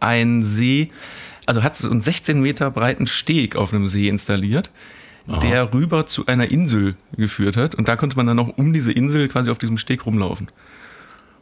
einen 0.01 0.43
See, 0.43 0.91
also 1.47 1.63
hat 1.63 1.77
so 1.77 1.91
einen 1.91 2.03
16 2.03 2.41
Meter 2.41 2.71
breiten 2.71 3.07
Steg 3.07 3.57
auf 3.57 3.73
einem 3.73 3.87
See 3.87 4.09
installiert, 4.09 4.71
Aha. 5.29 5.41
der 5.41 5.73
rüber 5.73 6.07
zu 6.07 6.27
einer 6.27 6.51
Insel 6.51 6.95
geführt 7.17 7.57
hat. 7.57 7.75
Und 7.75 7.89
da 7.89 7.97
konnte 7.97 8.17
man 8.17 8.27
dann 8.27 8.37
noch 8.37 8.59
um 8.59 8.73
diese 8.73 8.93
Insel 8.93 9.29
quasi 9.29 9.51
auf 9.51 9.59
diesem 9.59 9.79
Steg 9.79 10.05
rumlaufen. 10.05 10.49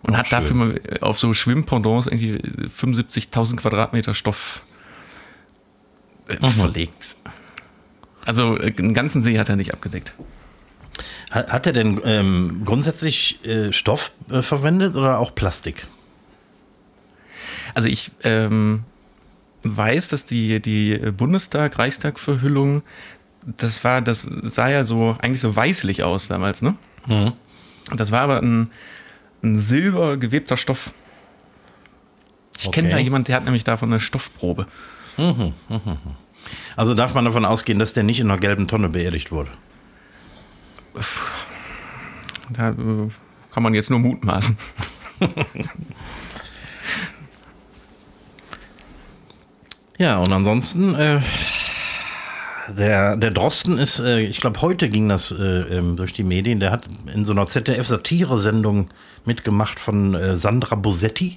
Und 0.07 0.17
hat 0.17 0.29
schön. 0.29 0.39
dafür 0.39 0.57
mal 0.57 0.81
auf 1.01 1.19
so 1.19 1.35
Schwimmpendants 1.35 2.07
irgendwie 2.07 2.37
75.000 2.37 3.57
Quadratmeter 3.57 4.15
Stoff 4.15 4.63
äh, 6.29 6.37
verlegt. 6.51 7.17
Also 8.25 8.59
äh, 8.59 8.73
einen 8.79 8.95
ganzen 8.95 9.23
See 9.23 9.39
hat 9.39 9.49
er 9.49 9.57
nicht 9.57 9.73
abgedeckt. 9.73 10.13
Hat 11.31 11.67
er 11.67 11.73
denn 11.73 12.01
ähm, 12.05 12.63
grundsätzlich 12.65 13.45
äh, 13.45 13.73
Stoff 13.73 14.13
äh, 14.31 14.43
verwendet 14.43 14.95
oder 14.95 15.19
auch 15.19 15.35
Plastik? 15.35 15.87
Also 17.75 17.89
ich 17.89 18.11
ähm, 18.23 18.85
weiß, 19.63 20.09
dass 20.09 20.25
die, 20.25 20.61
die 20.61 20.97
Bundestag-Reichstag-Verhüllung, 20.97 22.83
das 23.45 23.83
war, 23.85 24.01
das 24.01 24.27
sah 24.45 24.69
ja 24.69 24.85
so 24.85 25.17
eigentlich 25.21 25.41
so 25.41 25.55
weißlich 25.55 26.03
aus 26.05 26.29
damals, 26.29 26.63
ne? 26.63 26.77
Mhm. 27.07 27.33
Das 27.95 28.11
war 28.13 28.21
aber 28.21 28.41
ein, 28.41 28.71
ein 29.43 29.57
silber 29.57 30.17
gewebter 30.17 30.57
Stoff. 30.57 30.91
Ich 32.59 32.67
okay. 32.67 32.81
kenne 32.81 32.89
da 32.91 32.99
jemanden, 32.99 33.27
der 33.27 33.37
hat 33.37 33.45
nämlich 33.45 33.65
davon 33.65 33.91
eine 33.91 34.01
Stoffprobe. 34.01 34.67
Mhm, 35.17 35.53
mh, 35.69 35.81
mh. 35.85 35.99
Also 36.77 36.95
darf 36.95 37.15
man 37.15 37.25
davon 37.25 37.45
ausgehen, 37.45 37.79
dass 37.79 37.93
der 37.93 38.03
nicht 38.03 38.21
in 38.21 38.31
einer 38.31 38.41
gelben 38.41 38.69
Tonne 38.69 38.89
beerdigt 38.89 39.31
wurde? 39.33 39.51
Da 42.51 42.71
äh, 42.71 43.11
kann 43.53 43.63
man 43.63 43.75
jetzt 43.75 43.91
nur 43.91 43.99
mutmaßen. 43.99 44.57
ja, 49.99 50.19
und 50.19 50.33
ansonsten, 50.33 50.95
äh, 50.95 51.21
der, 52.69 53.17
der 53.17 53.31
Drosten 53.31 53.79
ist, 53.79 53.99
äh, 54.01 54.21
ich 54.21 54.41
glaube, 54.41 54.61
heute 54.63 54.89
ging 54.89 55.09
das 55.09 55.31
äh, 55.33 55.79
ähm, 55.79 55.97
durch 55.97 56.13
die 56.13 56.25
Medien, 56.25 56.61
der 56.61 56.71
hat 56.71 56.85
in 57.13 57.25
so 57.25 57.33
einer 57.33 57.47
ZDF-Satire-Sendung 57.47 58.91
mitgemacht 59.27 59.79
von 59.79 60.15
äh, 60.15 60.37
Sandra 60.37 60.77
Bosetti 60.77 61.37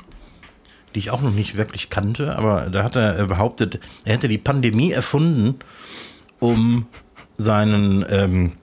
die 0.96 1.00
ich 1.00 1.12
auch 1.12 1.22
noch 1.22 1.32
nicht 1.32 1.58
wirklich 1.58 1.90
kannte, 1.90 2.36
aber 2.36 2.70
da 2.70 2.84
hat 2.84 2.96
er 2.96 3.26
behauptet, 3.26 3.80
er 4.06 4.14
hätte 4.14 4.28
die 4.28 4.38
Pandemie 4.38 4.92
erfunden, 4.92 5.56
um 6.40 6.88
seinen, 7.38 8.06
ähm, 8.10 8.54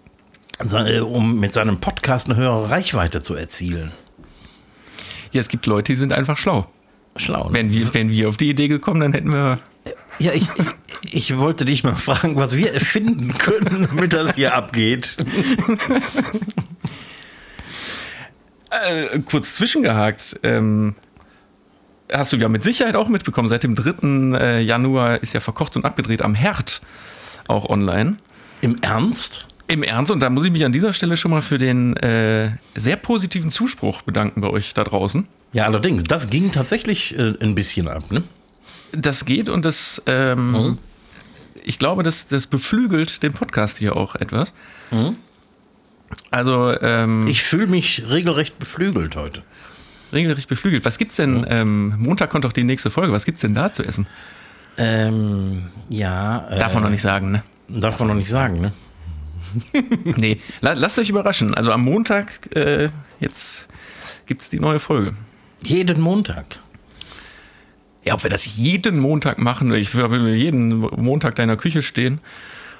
äh, 0.61 1.01
um 1.01 1.39
mit 1.39 1.53
seinem 1.53 1.79
Podcast 1.79 2.29
eine 2.29 2.37
höhere 2.37 2.71
Reichweite 2.71 3.23
zu 3.23 3.35
erzielen. 3.35 3.93
Ja, 5.33 5.41
es 5.41 5.49
gibt 5.49 5.67
Leute, 5.67 5.93
die 5.93 5.97
sind 5.97 6.13
einfach 6.13 6.37
schlau. 6.37 6.67
Schlau. 7.17 7.49
Ne? 7.49 7.55
Wenn, 7.55 7.73
wir, 7.73 7.95
wenn 7.95 8.11
wir 8.11 8.29
auf 8.29 8.37
die 8.37 8.51
Idee 8.51 8.69
gekommen, 8.69 9.01
dann 9.01 9.13
hätten 9.13 9.33
wir. 9.33 9.59
Ja, 10.19 10.33
ich, 10.33 10.49
ich 11.03 11.37
wollte 11.37 11.65
dich 11.65 11.85
mal 11.85 11.95
fragen, 11.95 12.37
was 12.37 12.57
wir 12.57 12.73
erfinden 12.73 13.37
können, 13.39 13.87
damit 13.89 14.13
das 14.13 14.35
hier 14.35 14.55
abgeht. 14.55 15.17
Äh, 18.85 19.21
kurz 19.21 19.55
zwischengehakt. 19.57 20.41
Ähm, 20.43 20.95
hast 22.13 22.33
du 22.33 22.37
ja 22.37 22.49
mit 22.49 22.63
Sicherheit 22.63 22.97
auch 22.97 23.09
mitbekommen, 23.09 23.49
seit 23.49 23.65
dem 23.65 23.75
3. 23.75 24.39
Äh, 24.39 24.61
Januar 24.63 25.23
ist 25.23 25.33
ja 25.33 25.41
verkocht 25.41 25.77
und 25.77 25.85
abgedreht 25.85 26.23
am 26.23 26.35
Herd 26.35 26.81
auch 27.49 27.69
online. 27.69 28.17
Im 28.61 28.77
Ernst? 28.81 29.47
Im 29.69 29.83
Ernst, 29.83 30.13
und 30.13 30.21
da 30.21 30.31
muss 30.31 30.45
ich 30.45 30.53
mich 30.53 30.65
an 30.65 30.73
dieser 30.73 30.93
Stelle 30.93 31.17
schon 31.17 31.33
mal 31.33 31.43
für 31.43 31.59
den 31.59 31.97
äh, 31.97 32.51
sehr 32.77 32.97
positiven 32.97 33.51
Zuspruch 33.51 34.03
bedanken 34.03 34.41
bei 34.41 34.49
euch 34.49 34.75
da 34.75 34.85
draußen. 34.85 35.27
Ja, 35.53 35.65
allerdings, 35.65 36.05
das 36.05 36.29
ging 36.29 36.53
tatsächlich 36.53 37.19
äh, 37.19 37.35
ein 37.41 37.55
bisschen 37.55 37.89
ab, 37.89 38.11
ne? 38.11 38.23
Das 38.93 39.25
geht 39.25 39.49
und 39.49 39.65
das, 39.65 40.03
ähm, 40.07 40.53
mhm. 40.53 40.79
ich 41.65 41.79
glaube, 41.79 42.05
das, 42.05 42.29
das 42.29 42.47
beflügelt 42.47 43.23
den 43.25 43.33
Podcast 43.33 43.79
hier 43.79 43.97
auch 43.97 44.15
etwas. 44.15 44.53
Mhm. 44.93 45.17
Also, 46.31 46.75
ähm, 46.81 47.27
ich 47.27 47.43
fühle 47.43 47.67
mich 47.67 48.05
regelrecht 48.09 48.59
beflügelt 48.59 49.17
heute 49.17 49.43
regelrecht 50.13 50.49
beflügelt. 50.49 50.85
Was 50.85 50.99
gibt's 50.99 51.17
denn? 51.17 51.47
Ähm, 51.49 51.95
Montag 51.99 52.31
kommt 52.31 52.45
doch 52.45 52.53
die 52.53 52.65
nächste 52.65 52.91
Folge. 52.91 53.13
Was 53.13 53.25
gibt's 53.25 53.43
denn 53.43 53.55
da 53.55 53.73
zu 53.73 53.83
essen? 53.83 54.07
Ähm, 54.79 55.67
ja. 55.89 56.47
Darf 56.51 56.75
man 56.75 56.83
noch 56.83 56.91
nicht 56.91 57.03
sagen, 57.03 57.33
ne? 57.33 57.43
Darf, 57.69 57.93
darf 57.93 57.99
man 58.01 58.09
noch 58.09 58.15
nicht 58.15 58.29
sagen, 58.29 58.61
ne? 58.61 58.73
nee, 60.17 60.41
lasst 60.61 60.99
euch 60.99 61.09
überraschen. 61.09 61.55
Also 61.55 61.73
am 61.73 61.83
Montag, 61.83 62.55
äh, 62.55 62.89
jetzt 63.21 63.69
gibt's 64.27 64.51
die 64.51 64.61
neue 64.61 64.79
Folge. 64.79 65.13
Jeden 65.63 66.01
Montag. 66.01 66.45
Ja, 68.05 68.15
ob 68.15 68.23
wir 68.23 68.31
das 68.31 68.57
jeden 68.57 68.99
Montag 68.99 69.39
machen, 69.39 69.73
ich 69.73 69.95
will 69.95 70.35
jeden 70.35 70.79
Montag 70.79 71.35
deiner 71.37 71.57
Küche 71.57 71.83
stehen, 71.83 72.21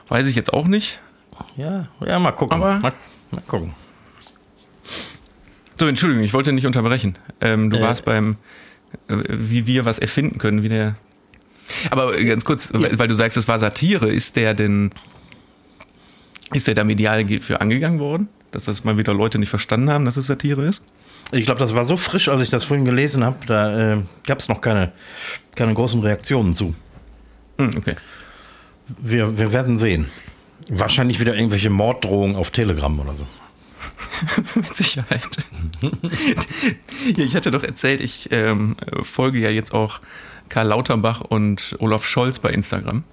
weiß 0.09 0.29
ich 0.29 0.37
jetzt 0.37 0.53
auch 0.53 0.67
nicht. 0.67 1.01
Ja, 1.57 1.89
ja, 2.05 2.19
mal 2.19 2.33
gucken. 2.33 2.57
Aber 2.57 2.79
mal, 2.79 2.93
mal 3.31 3.43
gucken. 3.47 3.75
So, 5.79 5.87
Entschuldigung, 5.87 6.25
ich 6.25 6.33
wollte 6.33 6.53
nicht 6.53 6.67
unterbrechen. 6.67 7.17
Ähm, 7.41 7.71
du 7.71 7.79
äh, 7.79 7.83
warst 7.83 8.05
beim, 8.05 8.37
äh, 9.09 9.17
wie 9.29 9.67
wir 9.67 9.85
was 9.85 9.99
erfinden 9.99 10.39
können, 10.39 10.63
wie 10.63 10.69
der. 10.69 10.97
Aber 11.91 12.17
ganz 12.17 12.45
kurz, 12.45 12.71
ja. 12.73 12.81
weil, 12.81 12.99
weil, 12.99 13.09
du 13.09 13.15
sagst, 13.15 13.37
es 13.37 13.49
war 13.49 13.59
Satire, 13.59 14.09
ist 14.09 14.37
der 14.37 14.55
denn, 14.55 14.93
ist 16.53 16.67
der 16.67 16.75
da 16.75 16.85
medial 16.85 17.27
für 17.41 17.61
angegangen 17.61 17.99
worden? 17.99 18.29
Dass 18.53 18.65
das 18.65 18.85
mal 18.85 18.97
wieder 18.97 19.13
Leute 19.13 19.39
nicht 19.39 19.51
verstanden 19.51 19.91
haben, 19.91 20.05
dass 20.05 20.17
es 20.17 20.29
Satire 20.29 20.65
ist? 20.65 20.83
Ich 21.33 21.45
glaube, 21.45 21.59
das 21.59 21.75
war 21.75 21.85
so 21.85 21.97
frisch, 21.97 22.29
als 22.29 22.43
ich 22.43 22.51
das 22.51 22.65
vorhin 22.65 22.85
gelesen 22.85 23.25
habe, 23.25 23.45
da 23.47 23.95
äh, 23.95 24.03
gab 24.27 24.39
es 24.39 24.49
noch 24.49 24.61
keine, 24.61 24.93
keine 25.57 25.75
großen 25.75 26.01
Reaktionen 26.01 26.55
zu. 26.55 26.75
Hm, 27.59 27.71
okay. 27.77 27.97
Wir, 28.87 29.37
wir 29.37 29.53
werden 29.53 29.79
sehen. 29.79 30.07
Wahrscheinlich 30.69 31.21
wieder 31.21 31.35
irgendwelche 31.35 31.71
Morddrohungen 31.71 32.37
auf 32.37 32.51
Telegram 32.51 32.99
oder 32.99 33.15
so. 33.15 33.27
Mit 34.55 34.75
Sicherheit. 34.75 35.45
ich 37.17 37.37
hatte 37.37 37.51
doch 37.51 37.63
erzählt, 37.63 38.01
ich 38.01 38.29
ähm, 38.33 38.77
folge 39.03 39.39
ja 39.39 39.51
jetzt 39.51 39.73
auch 39.73 40.01
Karl 40.49 40.69
Lauterbach 40.69 41.21
und 41.21 41.77
Olaf 41.79 42.07
Scholz 42.07 42.39
bei 42.39 42.51
Instagram. 42.51 43.05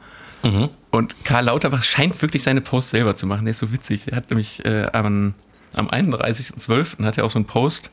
Mhm. 0.44 0.70
Und 0.92 1.24
Karl 1.24 1.46
Lauterbach 1.46 1.84
scheint 1.84 2.22
wirklich 2.22 2.44
seine 2.44 2.62
Posts 2.62 2.92
selber 2.92 3.16
zu 3.16 3.28
machen. 3.28 3.46
Der 3.46 3.52
ist 3.52 3.60
so 3.60 3.72
witzig. 3.72 4.08
Er 4.08 4.18
hat 4.18 4.30
nämlich 4.30 4.64
äh, 4.66 4.88
am, 4.92 5.34
am 5.76 5.90
31.12. 5.90 7.04
hat 7.06 7.18
er 7.18 7.26
auch 7.26 7.32
so 7.32 7.40
einen 7.40 7.46
Post 7.46 7.92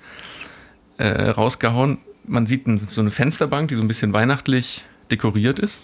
äh, 0.98 1.30
rausgehauen. 1.30 1.98
Man 2.24 2.46
sieht 2.46 2.66
ein, 2.66 2.86
so 2.90 3.00
eine 3.00 3.10
Fensterbank, 3.10 3.68
die 3.68 3.76
so 3.76 3.82
ein 3.82 3.88
bisschen 3.88 4.12
weihnachtlich 4.12 4.84
dekoriert 5.10 5.58
ist. 5.58 5.82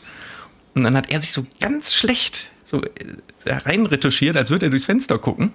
Und 0.75 0.85
dann 0.85 0.97
hat 0.97 1.11
er 1.11 1.21
sich 1.21 1.33
so 1.33 1.47
ganz 1.61 1.95
schlecht 1.95 2.52
so 2.66 2.82
äh, 2.82 3.52
reinretuschiert, 3.52 4.37
als 4.37 4.50
würde 4.50 4.66
er 4.66 4.70
durchs 4.70 4.85
Fenster 4.87 5.18
gucken. 5.18 5.52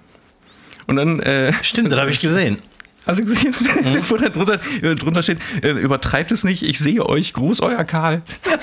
Und 0.86 0.96
dann. 0.96 1.20
Äh, 1.20 1.52
Stimmt, 1.62 1.92
das 1.92 2.00
habe 2.00 2.10
ich 2.10 2.20
gesehen. 2.20 2.58
Hast 3.06 3.20
du 3.20 3.24
gesehen, 3.24 3.54
mhm. 3.58 3.98
wo 4.10 4.16
da 4.16 4.28
drunter, 4.28 4.58
drunter 4.94 5.22
steht, 5.22 5.38
äh, 5.62 5.70
übertreibt 5.72 6.30
es 6.30 6.44
nicht, 6.44 6.62
ich 6.62 6.78
sehe 6.78 7.04
euch, 7.04 7.32
Gruß, 7.32 7.60
euer 7.60 7.82
Karl. 7.82 8.22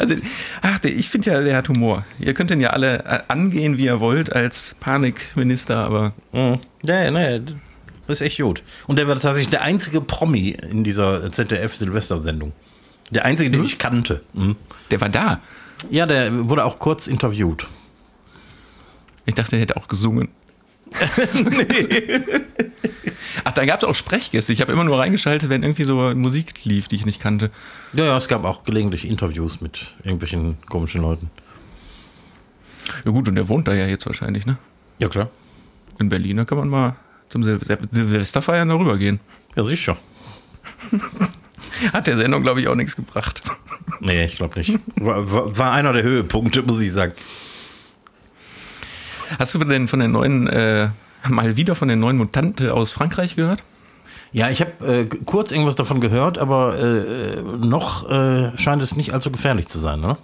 also, 0.00 0.16
ach, 0.60 0.82
ich 0.82 1.08
finde 1.08 1.30
ja, 1.30 1.40
der 1.40 1.56
hat 1.56 1.68
Humor. 1.68 2.04
Ihr 2.18 2.34
könnt 2.34 2.50
ihn 2.50 2.60
ja 2.60 2.70
alle 2.70 3.04
äh, 3.04 3.20
angehen, 3.28 3.78
wie 3.78 3.84
ihr 3.84 4.00
wollt, 4.00 4.32
als 4.32 4.74
Panikminister, 4.80 5.76
aber. 5.76 6.14
Mhm. 6.32 6.58
Ja, 6.84 7.08
naja, 7.12 7.38
das 8.08 8.16
ist 8.16 8.22
echt 8.22 8.40
gut. 8.40 8.64
Und 8.88 8.98
der 8.98 9.06
war 9.06 9.14
tatsächlich 9.14 9.50
der 9.50 9.62
einzige 9.62 10.00
Promi 10.00 10.56
in 10.70 10.82
dieser 10.82 11.30
ZDF-Silvestersendung. 11.30 12.52
Der 13.10 13.24
einzige, 13.24 13.50
den 13.50 13.60
mhm. 13.60 13.66
ich 13.66 13.78
kannte. 13.78 14.22
Mhm. 14.32 14.56
Der 14.90 15.00
war 15.00 15.08
da. 15.08 15.40
Ja, 15.90 16.06
der 16.06 16.48
wurde 16.48 16.64
auch 16.64 16.78
kurz 16.78 17.06
interviewt. 17.06 17.68
Ich 19.26 19.34
dachte, 19.34 19.56
er 19.56 19.62
hätte 19.62 19.76
auch 19.76 19.88
gesungen. 19.88 20.28
nee. 21.50 22.20
Ach, 23.44 23.52
da 23.52 23.64
gab 23.64 23.82
es 23.82 23.84
auch 23.84 23.94
Sprechgäste. 23.94 24.52
Ich 24.52 24.60
habe 24.60 24.72
immer 24.72 24.84
nur 24.84 24.98
reingeschaltet, 24.98 25.50
wenn 25.50 25.62
irgendwie 25.62 25.84
so 25.84 26.14
Musik 26.14 26.64
lief, 26.64 26.88
die 26.88 26.96
ich 26.96 27.06
nicht 27.06 27.20
kannte. 27.20 27.50
Ja, 27.92 28.04
ja, 28.04 28.16
es 28.16 28.28
gab 28.28 28.44
auch 28.44 28.64
gelegentlich 28.64 29.06
Interviews 29.06 29.60
mit 29.60 29.94
irgendwelchen 30.04 30.58
komischen 30.68 31.02
Leuten. 31.02 31.30
Ja 33.04 33.10
gut, 33.10 33.28
und 33.28 33.34
der 33.34 33.48
wohnt 33.48 33.68
da 33.68 33.74
ja 33.74 33.86
jetzt 33.86 34.06
wahrscheinlich, 34.06 34.46
ne? 34.46 34.58
Ja, 34.98 35.08
klar. 35.08 35.30
In 35.98 36.08
Berlin, 36.08 36.36
da 36.38 36.44
kann 36.44 36.58
man 36.58 36.68
mal 36.68 36.96
zum 37.28 37.42
Sil 37.42 37.58
Silvesterfeiern 37.62 38.68
darüber 38.68 38.96
gehen. 38.96 39.20
Ja, 39.56 39.64
sicher. 39.64 39.96
Hat 41.92 42.06
der 42.06 42.16
Sendung, 42.16 42.42
glaube 42.42 42.60
ich, 42.60 42.68
auch 42.68 42.74
nichts 42.74 42.96
gebracht. 42.96 43.42
Nee, 44.00 44.26
ich 44.26 44.36
glaube 44.36 44.58
nicht. 44.58 44.78
War, 44.96 45.56
war, 45.56 45.72
einer 45.72 45.92
der 45.92 46.02
Höhepunkte, 46.02 46.62
muss 46.62 46.82
ich 46.82 46.92
sagen. 46.92 47.12
Hast 49.38 49.54
du 49.54 49.58
denn 49.60 49.88
von 49.88 50.00
der 50.00 50.08
neuen, 50.08 50.48
äh, 50.48 50.88
mal 51.28 51.56
wieder 51.56 51.74
von 51.74 51.88
der 51.88 51.96
neuen 51.96 52.18
Mutante 52.18 52.74
aus 52.74 52.92
Frankreich 52.92 53.36
gehört? 53.36 53.62
Ja, 54.32 54.50
ich 54.50 54.60
habe 54.60 54.86
äh, 54.86 55.06
kurz 55.24 55.52
irgendwas 55.52 55.76
davon 55.76 56.00
gehört, 56.00 56.36
aber 56.36 56.78
äh, 56.78 57.40
noch 57.40 58.10
äh, 58.10 58.58
scheint 58.58 58.82
es 58.82 58.96
nicht 58.96 59.14
allzu 59.14 59.30
gefährlich 59.30 59.66
zu 59.66 59.78
sein, 59.78 60.00
ne? 60.00 60.18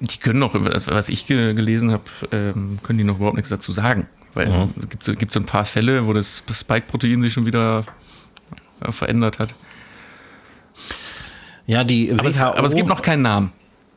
Die 0.00 0.16
können 0.16 0.38
noch, 0.38 0.54
was 0.54 1.08
ich 1.10 1.26
ge 1.26 1.52
gelesen 1.52 1.90
habe, 1.90 2.04
ähm, 2.32 2.78
können 2.82 2.98
die 2.98 3.04
noch 3.04 3.16
überhaupt 3.16 3.36
nichts 3.36 3.50
dazu 3.50 3.72
sagen. 3.72 4.06
Weil 4.32 4.48
mhm. 4.48 4.74
es 4.80 5.06
gibt, 5.06 5.18
gibt 5.18 5.32
so 5.32 5.40
ein 5.40 5.46
paar 5.46 5.64
Fälle, 5.64 6.06
wo 6.06 6.12
das 6.12 6.42
Spike-Protein 6.50 7.20
sich 7.20 7.32
schon 7.32 7.46
wieder 7.46 7.84
äh, 8.80 8.90
verändert 8.90 9.38
hat. 9.38 9.54
Ja, 11.66 11.84
die 11.84 12.12
aber, 12.12 12.28
es, 12.28 12.40
aber 12.40 12.66
es 12.66 12.74
gibt 12.74 12.88
noch 12.88 13.02
keinen 13.02 13.22
Namen. 13.22 13.52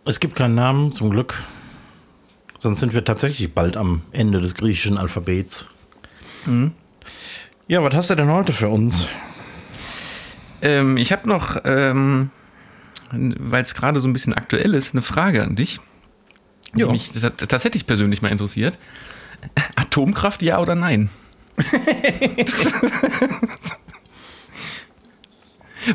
Es 0.06 0.20
gibt 0.20 0.36
keinen 0.36 0.56
Namen, 0.56 0.94
zum 0.94 1.10
Glück. 1.10 1.42
Sonst 2.60 2.80
sind 2.80 2.94
wir 2.94 3.04
tatsächlich 3.04 3.54
bald 3.54 3.78
am 3.78 4.02
Ende 4.12 4.42
des 4.42 4.56
griechischen 4.56 4.98
Alphabets. 4.98 5.66
Mhm. 6.46 6.72
Ja, 7.68 7.84
was 7.84 7.94
hast 7.94 8.10
du 8.10 8.16
denn 8.16 8.30
heute 8.30 8.54
für 8.54 8.70
uns? 8.70 9.08
Ähm, 10.62 10.96
ich 10.98 11.12
habe 11.12 11.28
noch, 11.28 11.58
ähm, 11.66 12.32
weil 13.12 13.64
es 13.64 13.74
gerade 13.74 14.00
so 14.00 14.08
ein 14.08 14.14
bisschen 14.14 14.34
aktuell 14.34 14.74
ist, 14.74 14.94
eine 14.94 15.02
Frage 15.02 15.44
an 15.44 15.58
dich, 15.58 15.82
die 16.74 16.82
jo. 16.82 16.92
mich 16.92 17.12
tatsächlich 17.12 17.86
persönlich 17.86 18.22
mal 18.22 18.30
interessiert. 18.30 18.80
Atomkraft, 19.76 20.42
ja 20.42 20.60
oder 20.60 20.76
nein? 20.76 21.10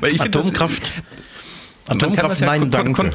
Weil 0.00 0.12
ich 0.12 0.21
Atomkraft. 0.21 0.93
Das, 0.97 1.05
Atomkraft, 1.89 2.41
ja 2.41 2.47
nein, 2.47 2.71
danke. 2.71 3.12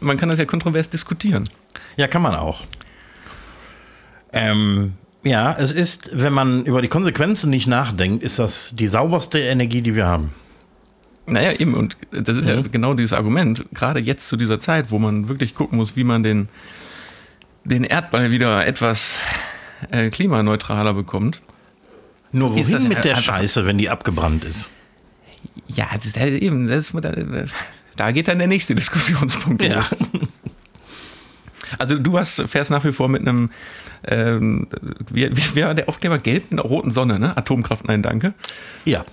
Man 0.00 0.16
kann 0.16 0.28
das 0.28 0.38
ja 0.38 0.44
kontrovers 0.44 0.90
diskutieren. 0.90 1.48
Ja, 1.96 2.06
kann 2.08 2.22
man 2.22 2.34
auch. 2.34 2.64
Ähm, 4.32 4.94
ja, 5.24 5.56
es 5.58 5.72
ist, 5.72 6.10
wenn 6.12 6.32
man 6.32 6.64
über 6.64 6.82
die 6.82 6.88
Konsequenzen 6.88 7.50
nicht 7.50 7.66
nachdenkt, 7.66 8.22
ist 8.22 8.38
das 8.38 8.74
die 8.76 8.86
sauberste 8.86 9.40
Energie, 9.40 9.82
die 9.82 9.94
wir 9.94 10.06
haben. 10.06 10.32
Naja, 11.26 11.52
eben, 11.52 11.74
und 11.74 11.96
das 12.12 12.36
ist 12.36 12.46
mhm. 12.46 12.54
ja 12.54 12.62
genau 12.70 12.94
dieses 12.94 13.12
Argument, 13.12 13.64
gerade 13.72 13.98
jetzt 13.98 14.28
zu 14.28 14.36
dieser 14.36 14.60
Zeit, 14.60 14.90
wo 14.90 14.98
man 14.98 15.28
wirklich 15.28 15.54
gucken 15.54 15.78
muss, 15.78 15.96
wie 15.96 16.04
man 16.04 16.22
den, 16.22 16.48
den 17.64 17.82
Erdball 17.82 18.30
wieder 18.30 18.64
etwas 18.66 19.22
äh, 19.90 20.10
klimaneutraler 20.10 20.94
bekommt. 20.94 21.40
Nur 22.30 22.54
wohin 22.54 22.88
mit 22.88 23.04
der 23.04 23.16
Scheiße, 23.16 23.66
wenn 23.66 23.78
die 23.78 23.88
abgebrannt 23.88 24.44
ist? 24.44 24.70
Ja, 25.68 25.88
das 25.96 26.06
ist 26.06 26.16
eben, 26.16 26.68
das 26.68 26.90
ist, 26.90 27.04
da 27.96 28.12
geht 28.12 28.28
dann 28.28 28.38
der 28.38 28.48
nächste 28.48 28.74
Diskussionspunkt 28.76 29.62
ja. 29.62 29.76
los. 29.76 29.94
Also 31.78 31.98
du 31.98 32.18
hast, 32.18 32.42
fährst 32.42 32.70
nach 32.70 32.84
wie 32.84 32.92
vor 32.92 33.08
mit 33.08 33.22
einem, 33.22 33.50
ähm, 34.06 34.68
wie, 35.10 35.28
wie 35.32 35.62
war 35.62 35.74
der 35.74 35.88
Aufkleber? 35.88 36.18
Gelb 36.18 36.50
in 36.50 36.58
der 36.58 36.66
roten 36.66 36.92
Sonne, 36.92 37.18
ne? 37.18 37.36
Atomkraft, 37.36 37.86
nein, 37.88 38.02
danke. 38.02 38.34
Ja. 38.84 39.04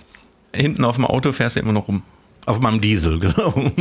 Hinten 0.54 0.84
auf 0.84 0.96
dem 0.96 1.04
Auto 1.04 1.32
fährst 1.32 1.56
du 1.56 1.60
immer 1.60 1.72
noch 1.72 1.88
rum. 1.88 2.02
Auf 2.46 2.60
meinem 2.60 2.80
Diesel, 2.80 3.18
genau. 3.20 3.72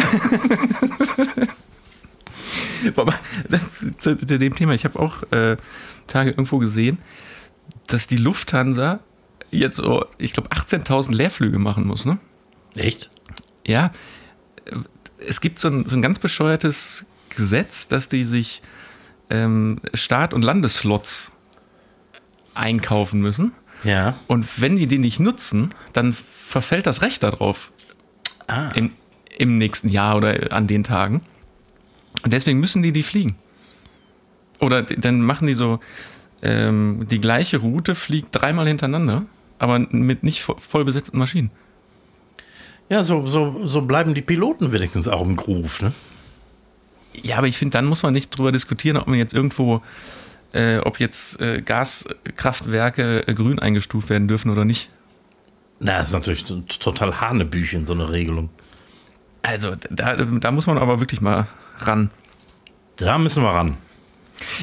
zu, 4.00 4.18
zu, 4.18 4.40
dem 4.40 4.56
Thema, 4.56 4.74
ich 4.74 4.86
habe 4.86 5.00
auch 5.00 5.24
äh, 5.32 5.58
Tage 6.08 6.32
irgendwo 6.32 6.58
gesehen, 6.58 6.98
dass 7.88 8.08
die 8.08 8.18
Lufthansa 8.18 9.00
jetzt 9.52 9.78
so, 9.78 10.06
ich 10.18 10.34
glaube, 10.34 10.50
18.000 10.50 11.14
Leerflüge 11.14 11.60
machen 11.60 11.86
muss, 11.86 12.06
ne? 12.06 12.18
Echt? 12.76 13.12
Ja. 13.66 13.92
Es 15.28 15.42
gibt 15.42 15.60
so 15.60 15.68
ein, 15.68 15.88
so 15.88 15.96
ein 15.96 16.02
ganz 16.02 16.20
bescheuertes 16.20 17.06
Gesetz, 17.30 17.88
dass 17.88 18.10
die 18.10 18.24
sich 18.24 18.62
ähm, 19.30 19.80
Start- 19.94 20.34
und 20.34 20.42
Landeslots 20.42 21.32
einkaufen 22.54 23.22
müssen. 23.22 23.54
Ja. 23.84 24.16
Und 24.28 24.62
wenn 24.62 24.76
die 24.76 24.88
die 24.88 25.00
nicht 25.00 25.20
nutzen, 25.20 25.74
dann 25.92 26.14
verfällt 26.14 26.88
das 26.88 27.02
Recht 27.02 27.24
darauf. 27.24 27.72
Ah. 28.48 28.70
Im, 28.76 28.92
Im 29.38 29.58
nächsten 29.58 29.90
Jahr 29.90 30.18
oder 30.18 30.52
an 30.52 30.68
den 30.68 30.84
Tagen. 30.84 31.22
Und 32.24 32.32
deswegen 32.34 32.60
müssen 32.60 32.84
die 32.84 32.92
die 32.92 33.04
fliegen. 33.04 33.36
Oder 34.60 34.84
dann 34.84 35.22
machen 35.22 35.48
die 35.48 35.54
so, 35.54 35.80
ähm, 36.42 37.08
die 37.10 37.20
gleiche 37.20 37.58
Route 37.58 37.96
fliegt 37.96 38.30
dreimal 38.32 38.68
hintereinander, 38.68 39.26
aber 39.60 39.80
mit 39.80 40.24
nicht 40.24 40.42
voll 40.42 40.86
besetzten 40.86 41.18
Maschinen. 41.18 41.52
Ja, 42.90 43.04
so, 43.04 43.28
so, 43.28 43.66
so 43.66 43.82
bleiben 43.82 44.14
die 44.14 44.22
Piloten 44.22 44.72
wenigstens 44.72 45.08
auch 45.08 45.22
im 45.22 45.36
Groove, 45.36 45.82
ne? 45.82 45.94
Ja, 47.22 47.38
aber 47.38 47.48
ich 47.48 47.58
finde, 47.58 47.78
dann 47.78 47.86
muss 47.86 48.04
man 48.04 48.14
nicht 48.14 48.30
drüber 48.38 48.52
diskutieren, 48.52 48.98
ob 48.98 49.08
man 49.08 49.18
jetzt 49.18 49.34
irgendwo, 49.34 49.82
äh, 50.52 50.78
ob 50.80 51.00
jetzt 51.00 51.40
äh, 51.40 51.62
Gaskraftwerke 51.62 53.28
äh, 53.28 53.34
grün 53.34 53.60
eingestuft 53.60 54.10
werden 54.10 54.28
dürfen 54.28 54.52
oder 54.52 54.66
nicht. 54.66 54.90
Na, 55.80 55.98
das 55.98 56.08
ist 56.08 56.14
natürlich 56.14 56.46
total 56.80 57.20
Hanebüchen, 57.22 57.86
so 57.86 57.94
eine 57.94 58.12
Regelung. 58.12 58.50
Also, 59.42 59.76
da, 59.90 60.16
da 60.16 60.52
muss 60.52 60.66
man 60.66 60.78
aber 60.78 61.00
wirklich 61.00 61.22
mal 61.22 61.48
ran. 61.80 62.10
Da 62.96 63.18
müssen 63.18 63.44
wir 63.44 63.50
ran. 63.50 63.78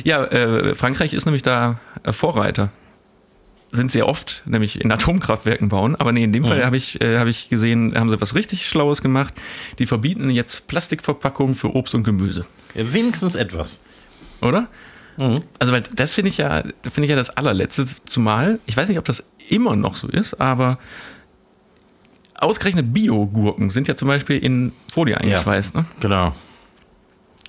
Ja, 0.04 0.24
äh, 0.24 0.74
Frankreich 0.74 1.14
ist 1.14 1.26
nämlich 1.26 1.42
da 1.42 1.78
äh, 2.02 2.12
Vorreiter. 2.12 2.70
Sind 3.72 3.92
sehr 3.92 4.08
oft, 4.08 4.42
nämlich 4.46 4.80
in 4.80 4.90
Atomkraftwerken 4.90 5.68
bauen. 5.68 5.94
Aber 5.94 6.10
nee, 6.10 6.24
in 6.24 6.32
dem 6.32 6.42
mhm. 6.42 6.48
Fall 6.48 6.64
habe 6.64 6.76
ich, 6.76 7.00
äh, 7.00 7.18
hab 7.18 7.28
ich 7.28 7.48
gesehen, 7.48 7.94
haben 7.96 8.10
sie 8.10 8.20
was 8.20 8.34
richtig 8.34 8.68
Schlaues 8.68 9.00
gemacht. 9.00 9.34
Die 9.78 9.86
verbieten 9.86 10.28
jetzt 10.30 10.66
Plastikverpackungen 10.66 11.54
für 11.54 11.74
Obst 11.76 11.94
und 11.94 12.02
Gemüse. 12.02 12.44
Ja, 12.74 12.92
wenigstens 12.92 13.36
etwas. 13.36 13.80
Oder? 14.40 14.66
Mhm. 15.18 15.42
Also, 15.58 15.72
weil 15.72 15.82
das 15.94 16.12
finde 16.12 16.30
ich 16.30 16.38
ja, 16.38 16.64
finde 16.82 17.02
ich 17.04 17.10
ja 17.10 17.16
das 17.16 17.30
allerletzte. 17.30 17.86
Zumal, 18.06 18.58
ich 18.66 18.76
weiß 18.76 18.88
nicht, 18.88 18.98
ob 18.98 19.04
das 19.04 19.24
immer 19.48 19.76
noch 19.76 19.96
so 19.96 20.08
ist, 20.08 20.40
aber 20.40 20.78
ausgerechnet 22.34 22.92
Bio-Gurken 22.92 23.70
sind 23.70 23.86
ja 23.86 23.96
zum 23.96 24.08
Beispiel 24.08 24.38
in 24.38 24.72
Folie 24.92 25.18
eingeschweißt. 25.18 25.74
Ja, 25.74 25.80
ne? 25.82 25.86
Genau. 26.00 26.34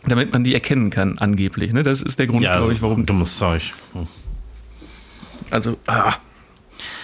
Damit 0.06 0.34
man 0.34 0.44
die 0.44 0.54
erkennen 0.54 0.90
kann, 0.90 1.18
angeblich. 1.20 1.74
Ne? 1.74 1.84
Das 1.84 2.02
ist 2.02 2.20
der 2.20 2.28
Grund, 2.28 2.44
ja, 2.44 2.58
glaube 2.58 2.74
ich, 2.74 2.82
warum. 2.82 3.06
Dummes 3.06 3.38
Zeug. 3.38 3.74
Hm. 3.94 4.08
Also, 5.52 5.78
ah. 5.88 6.14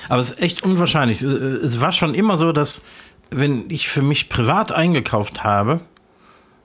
Aber 0.10 0.21
es 0.21 0.31
ist 0.31 0.41
echt 0.41 0.63
unwahrscheinlich. 0.63 1.21
Es 1.21 1.79
war 1.79 1.91
schon 1.91 2.15
immer 2.15 2.38
so, 2.38 2.51
dass, 2.51 2.83
wenn 3.29 3.69
ich 3.69 3.89
für 3.89 4.01
mich 4.01 4.29
privat 4.29 4.71
eingekauft 4.71 5.43
habe, 5.43 5.81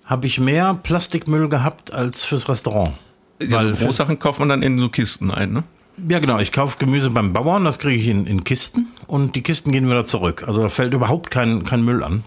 habe 0.04 0.26
ich 0.26 0.38
mehr 0.38 0.74
Plastikmüll 0.82 1.48
gehabt 1.48 1.92
als 1.92 2.24
fürs 2.24 2.48
Restaurant. 2.48 2.94
Ja, 3.40 3.58
Weil 3.58 3.76
so 3.76 3.84
Großsachen 3.84 4.18
kauft 4.18 4.38
man 4.38 4.48
dann 4.48 4.62
in 4.62 4.78
so 4.78 4.88
Kisten 4.88 5.30
ein, 5.30 5.52
ne? 5.52 5.64
Ja, 6.08 6.18
genau. 6.20 6.38
Ich 6.38 6.52
kaufe 6.52 6.78
Gemüse 6.78 7.10
beim 7.10 7.32
Bauern, 7.32 7.64
das 7.64 7.78
kriege 7.78 8.00
ich 8.00 8.08
in, 8.08 8.26
in 8.26 8.44
Kisten 8.44 8.88
und 9.06 9.36
die 9.36 9.42
Kisten 9.42 9.72
gehen 9.72 9.86
wieder 9.86 10.04
zurück. 10.04 10.44
Also 10.46 10.62
da 10.62 10.68
fällt 10.68 10.94
überhaupt 10.94 11.30
kein, 11.30 11.64
kein 11.64 11.84
Müll 11.84 12.02
an. 12.02 12.24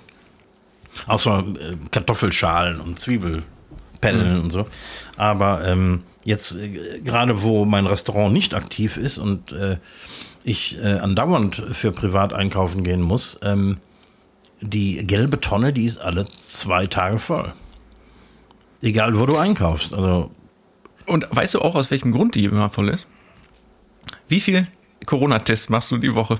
Außer 1.08 1.40
äh, 1.40 1.76
Kartoffelschalen 1.92 2.80
und 2.80 3.00
Zwiebel, 3.00 3.44
Pellen 4.02 4.38
mhm. 4.38 4.44
und 4.44 4.52
so. 4.52 4.66
Aber 5.18 5.66
ähm, 5.66 6.04
jetzt 6.26 6.56
äh, 6.56 7.00
gerade, 7.00 7.42
wo 7.44 7.64
mein 7.64 7.86
Restaurant 7.86 8.34
nicht 8.34 8.54
aktiv 8.54 8.98
ist 8.98 9.18
und 9.18 9.54
äh, 9.54 9.78
ich 10.44 10.78
äh, 10.78 11.00
andauernd 11.00 11.64
für 11.72 11.92
privat 11.92 12.34
einkaufen 12.34 12.84
gehen 12.84 13.02
muss, 13.02 13.40
ähm, 13.42 13.78
die 14.60 14.98
gelbe 15.06 15.40
Tonne, 15.40 15.72
die 15.72 15.86
ist 15.86 16.00
alle 16.00 16.26
zwei 16.26 16.88
Tage 16.88 17.20
voll. 17.20 17.54
Egal, 18.82 19.18
wo 19.18 19.26
du 19.26 19.38
einkaufst. 19.38 19.94
Also 19.94 20.32
und 21.06 21.28
weißt 21.30 21.54
du 21.54 21.62
auch, 21.62 21.76
aus 21.76 21.92
welchem 21.92 22.12
Grund 22.12 22.36
die 22.36 22.46
immer 22.46 22.70
voll 22.70 22.90
ist? 22.90 23.08
Wie 24.28 24.40
viel 24.40 24.68
Corona-Tests 25.06 25.70
machst 25.70 25.92
du 25.92 25.98
die 25.98 26.14
Woche? 26.16 26.40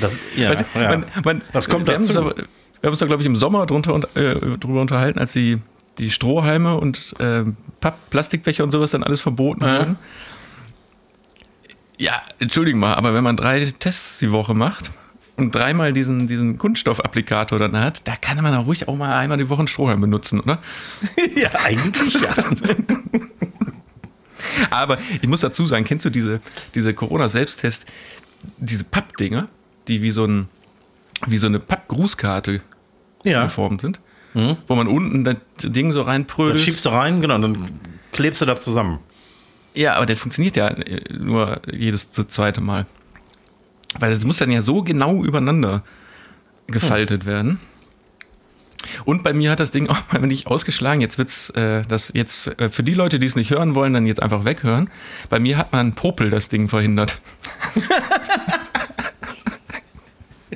das, 0.00 0.18
ja, 0.36 0.50
weißt 0.50 0.64
du, 0.74 0.80
ja. 0.80 0.88
Man, 0.88 1.04
man, 1.24 1.42
das 1.52 1.68
kommt 1.68 1.86
wir 1.86 1.98
dazu. 1.98 2.14
Haben 2.14 2.28
uns, 2.28 2.36
wir 2.36 2.88
haben 2.88 2.92
uns 2.92 2.98
da, 2.98 3.06
glaube 3.06 3.22
ich, 3.22 3.26
im 3.26 3.36
Sommer 3.36 3.66
drunter, 3.66 4.00
äh, 4.16 4.56
drüber 4.58 4.80
unterhalten, 4.80 5.18
als 5.18 5.32
die, 5.32 5.60
die 5.98 6.10
Strohhalme 6.10 6.76
und 6.76 7.14
äh, 7.18 7.44
Papp, 7.80 8.10
Plastikbecher 8.10 8.64
und 8.64 8.70
sowas 8.70 8.92
dann 8.92 9.02
alles 9.02 9.20
verboten 9.20 9.64
ja. 9.64 9.78
wurden. 9.78 9.98
Ja, 11.98 12.22
entschuldigen 12.38 12.78
mal, 12.78 12.94
aber 12.94 13.14
wenn 13.14 13.22
man 13.22 13.36
drei 13.36 13.64
Tests 13.64 14.18
die 14.18 14.32
Woche 14.32 14.54
macht 14.54 14.90
und 15.36 15.54
dreimal 15.54 15.92
diesen, 15.92 16.26
diesen 16.26 16.58
Kunststoffapplikator 16.58 17.58
dann 17.58 17.78
hat, 17.78 18.06
da 18.08 18.16
kann 18.16 18.42
man 18.42 18.54
auch 18.54 18.66
ruhig 18.66 18.88
auch 18.88 18.96
mal 18.96 19.16
einmal 19.16 19.38
die 19.38 19.48
Woche 19.48 19.60
einen 19.60 19.68
Strohhalm 19.68 20.00
benutzen, 20.00 20.40
oder? 20.40 20.58
ja, 21.36 21.50
eigentlich 21.64 22.14
ja. 22.14 22.30
Aber 24.70 24.98
ich 25.20 25.28
muss 25.28 25.40
dazu 25.40 25.66
sagen, 25.66 25.84
kennst 25.84 26.04
du 26.04 26.10
diese, 26.10 26.40
diese 26.74 26.94
Corona-Selbsttest, 26.94 27.86
diese 28.58 28.84
Pappdinger, 28.84 29.48
die 29.88 30.02
wie 30.02 30.10
so, 30.10 30.24
ein, 30.24 30.48
wie 31.26 31.38
so 31.38 31.46
eine 31.46 31.58
Pappgrußkarte 31.58 32.60
Ja. 33.24 33.44
geformt 33.44 33.82
sind? 33.82 34.00
Wo 34.34 34.74
man 34.74 34.88
unten 34.88 35.24
das 35.24 35.36
Ding 35.62 35.92
so 35.92 36.00
Dann 36.00 36.08
reinprödelt. 36.08 36.60
schiebst 36.60 36.84
du 36.86 36.90
rein, 36.90 37.20
genau, 37.20 37.38
dann 37.38 37.80
klebst 38.12 38.40
du 38.40 38.46
das 38.46 38.64
zusammen. 38.64 38.98
Ja, 39.74 39.94
aber 39.94 40.06
der 40.06 40.16
funktioniert 40.16 40.56
ja 40.56 40.68
äh, 40.68 41.02
nur 41.12 41.60
jedes 41.70 42.10
zweite 42.12 42.60
Mal. 42.60 42.86
Weil 43.98 44.10
das 44.10 44.24
muss 44.24 44.38
dann 44.38 44.50
ja 44.50 44.62
so 44.62 44.82
genau 44.82 45.22
übereinander 45.22 45.82
gefaltet 46.66 47.26
werden. 47.26 47.60
Und 49.04 49.22
bei 49.22 49.32
mir 49.32 49.50
hat 49.50 49.60
das 49.60 49.70
Ding 49.70 49.88
auch 49.90 50.00
mal 50.12 50.20
nicht 50.22 50.46
ausgeschlagen. 50.46 51.00
Jetzt 51.00 51.18
wird's 51.18 51.50
äh, 51.50 51.82
das 51.82 52.12
jetzt 52.14 52.58
äh, 52.58 52.68
für 52.68 52.82
die 52.82 52.94
Leute, 52.94 53.18
die 53.18 53.26
es 53.26 53.36
nicht 53.36 53.50
hören 53.50 53.74
wollen, 53.74 53.92
dann 53.92 54.06
jetzt 54.06 54.22
einfach 54.22 54.44
weghören. 54.44 54.90
Bei 55.28 55.38
mir 55.38 55.56
hat 55.58 55.72
man 55.72 55.92
Popel 55.92 56.30
das 56.30 56.48
Ding 56.48 56.68
verhindert. 56.68 57.20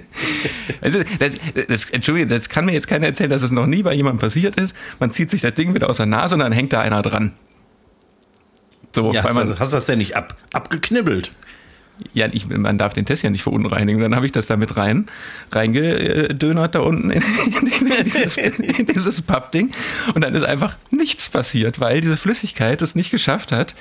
Also, 0.82 1.00
das, 1.18 1.34
das, 1.68 1.90
Entschuldigung, 1.90 2.28
das 2.28 2.48
kann 2.48 2.66
mir 2.66 2.72
jetzt 2.72 2.86
keiner 2.86 3.06
erzählen, 3.06 3.30
dass 3.30 3.42
es 3.42 3.50
noch 3.50 3.66
nie 3.66 3.82
bei 3.82 3.94
jemandem 3.94 4.20
passiert 4.20 4.56
ist. 4.56 4.76
Man 5.00 5.10
zieht 5.10 5.30
sich 5.30 5.40
das 5.40 5.54
Ding 5.54 5.74
wieder 5.74 5.88
aus 5.88 5.96
der 5.96 6.06
Nase 6.06 6.34
und 6.34 6.40
dann 6.40 6.52
hängt 6.52 6.72
da 6.72 6.80
einer 6.80 7.02
dran. 7.02 7.32
So, 8.94 9.12
Ja, 9.12 9.24
weil 9.24 9.32
man, 9.32 9.48
hast, 9.48 9.58
hast 9.58 9.72
du 9.72 9.76
das 9.78 9.86
denn 9.86 9.98
nicht 9.98 10.14
ab, 10.14 10.36
abgeknibbelt? 10.52 11.32
ja, 12.12 12.28
ich, 12.30 12.48
man 12.48 12.78
darf 12.78 12.92
den 12.92 13.06
Test 13.06 13.22
ja 13.22 13.30
nicht 13.30 13.42
verunreinigen. 13.42 14.00
Dann 14.00 14.14
habe 14.14 14.26
ich 14.26 14.32
das 14.32 14.46
da 14.46 14.56
mit 14.56 14.76
rein, 14.76 15.06
reingedönert 15.52 16.74
da 16.74 16.80
unten 16.80 17.10
in, 17.10 17.22
in, 17.22 18.04
dieses, 18.04 18.36
in 18.36 18.86
dieses 18.86 19.22
Pappding. 19.22 19.70
Und 20.14 20.22
dann 20.22 20.34
ist 20.34 20.42
einfach 20.42 20.76
nichts 20.90 21.28
passiert, 21.28 21.80
weil 21.80 22.00
diese 22.00 22.16
Flüssigkeit 22.16 22.82
es 22.82 22.94
nicht 22.94 23.10
geschafft 23.10 23.52
hat, 23.52 23.74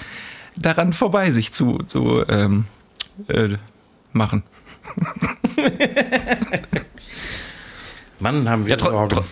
daran 0.56 0.94
vorbei 0.94 1.32
sich 1.32 1.52
zu, 1.52 1.80
zu 1.88 2.24
ähm, 2.28 2.66
äh, 3.28 3.50
machen. 4.14 4.44
Mann, 8.20 8.50
haben 8.50 8.66
wir 8.66 8.72
Ja, 8.72 8.78
tro 8.78 8.90
Sorgen. 8.92 9.16
tro 9.16 9.24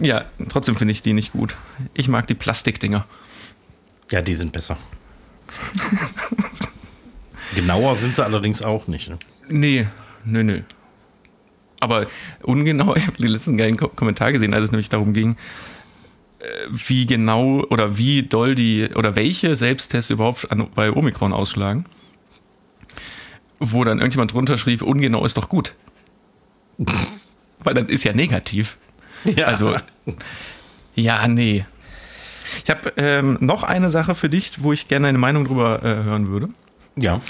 ja 0.00 0.24
trotzdem 0.48 0.76
finde 0.76 0.92
ich 0.92 1.02
die 1.02 1.12
nicht 1.12 1.32
gut. 1.32 1.54
Ich 1.94 2.08
mag 2.08 2.26
die 2.26 2.34
Plastikdinger. 2.34 3.06
Ja, 4.10 4.22
die 4.22 4.34
sind 4.34 4.52
besser. 4.52 4.76
Genauer 7.54 7.96
sind 7.96 8.16
sie 8.16 8.24
allerdings 8.24 8.62
auch 8.62 8.86
nicht. 8.88 9.08
Ne? 9.08 9.18
Nee, 9.48 9.86
nö, 10.24 10.42
nö. 10.42 10.60
Aber 11.80 12.06
ungenau, 12.42 12.94
ich 12.96 13.06
habe 13.06 13.16
den 13.16 13.28
letzten 13.28 13.56
geilen 13.56 13.76
Ko 13.76 13.88
Kommentar 13.88 14.32
gesehen, 14.32 14.54
als 14.54 14.64
es 14.64 14.72
nämlich 14.72 14.88
darum 14.88 15.12
ging, 15.12 15.36
äh, 16.40 16.44
wie 16.70 17.06
genau 17.06 17.60
oder 17.70 17.96
wie 17.96 18.22
doll 18.24 18.54
die 18.54 18.88
oder 18.94 19.14
welche 19.16 19.54
Selbsttests 19.54 20.10
überhaupt 20.10 20.50
an, 20.50 20.66
bei 20.74 20.90
Omikron 20.90 21.32
ausschlagen. 21.32 21.86
Wo 23.72 23.84
dann 23.84 23.98
irgendjemand 23.98 24.32
drunter 24.32 24.58
schrieb, 24.58 24.82
ungenau 24.82 25.24
ist 25.24 25.36
doch 25.36 25.48
gut. 25.48 25.74
Weil 27.60 27.74
das 27.74 27.88
ist 27.88 28.04
ja 28.04 28.12
negativ. 28.12 28.76
Ja. 29.24 29.46
Also, 29.46 29.74
ja, 30.94 31.26
nee. 31.28 31.64
Ich 32.62 32.70
habe 32.70 32.92
ähm, 32.96 33.38
noch 33.40 33.62
eine 33.62 33.90
Sache 33.90 34.14
für 34.14 34.28
dich, 34.28 34.62
wo 34.62 34.72
ich 34.72 34.86
gerne 34.86 35.08
eine 35.08 35.18
Meinung 35.18 35.46
drüber 35.46 35.82
äh, 35.82 36.04
hören 36.04 36.28
würde. 36.28 36.48
ja. 36.96 37.20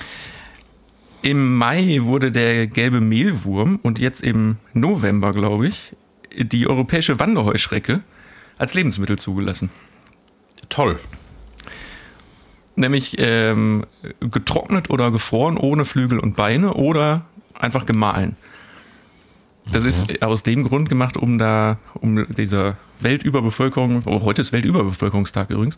Im 1.22 1.56
Mai 1.56 2.00
wurde 2.02 2.30
der 2.30 2.66
gelbe 2.66 3.00
Mehlwurm 3.00 3.80
und 3.82 3.98
jetzt 3.98 4.20
im 4.20 4.58
November, 4.74 5.32
glaube 5.32 5.68
ich, 5.68 5.96
die 6.36 6.66
europäische 6.66 7.18
Wanderheuschrecke 7.18 8.00
als 8.58 8.74
Lebensmittel 8.74 9.18
zugelassen. 9.18 9.70
Toll. 10.68 11.00
Nämlich 12.76 13.16
ähm, 13.18 13.84
getrocknet 14.20 14.90
oder 14.90 15.10
gefroren 15.10 15.56
ohne 15.56 15.84
Flügel 15.84 16.18
und 16.18 16.34
Beine 16.34 16.74
oder 16.74 17.24
einfach 17.54 17.86
gemahlen. 17.86 18.36
Das 19.72 19.84
ist 19.84 20.22
aus 20.22 20.42
dem 20.42 20.64
Grund 20.64 20.88
gemacht, 20.88 21.16
um 21.16 21.38
da, 21.38 21.78
um 21.94 22.26
dieser 22.34 22.76
Weltüberbevölkerung, 23.00 24.02
oh, 24.04 24.20
heute 24.22 24.42
ist 24.42 24.52
Weltüberbevölkerungstag 24.52 25.50
übrigens, 25.50 25.76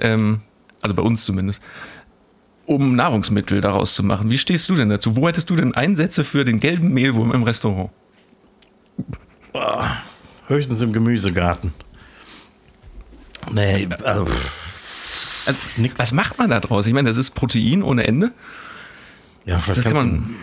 ähm, 0.00 0.40
also 0.80 0.94
bei 0.94 1.02
uns 1.02 1.24
zumindest, 1.24 1.62
um 2.66 2.96
Nahrungsmittel 2.96 3.60
daraus 3.60 3.94
zu 3.94 4.02
machen. 4.02 4.30
Wie 4.30 4.38
stehst 4.38 4.68
du 4.68 4.74
denn 4.74 4.88
dazu? 4.88 5.16
Wo 5.16 5.28
hättest 5.28 5.48
du 5.50 5.56
denn 5.56 5.74
Einsätze 5.74 6.24
für 6.24 6.44
den 6.44 6.58
gelben 6.58 6.92
Mehlwurm 6.92 7.32
im 7.32 7.42
Restaurant? 7.42 7.90
Höchstens 10.46 10.80
im 10.82 10.92
Gemüsegarten. 10.92 11.72
Nee, 13.52 13.88
also, 14.04 14.26
pff, 14.26 14.59
Also, 15.50 15.90
was 15.96 16.12
macht 16.12 16.38
man 16.38 16.50
da 16.50 16.60
draus? 16.60 16.86
Ich 16.86 16.92
meine, 16.92 17.08
das 17.08 17.16
ist 17.16 17.30
Protein 17.30 17.82
ohne 17.82 18.06
Ende. 18.06 18.32
ja, 19.46 19.58
vielleicht 19.58 19.78
Das 19.78 19.84
kann 19.84 19.92
man- 19.94 20.08
ein, 20.14 20.36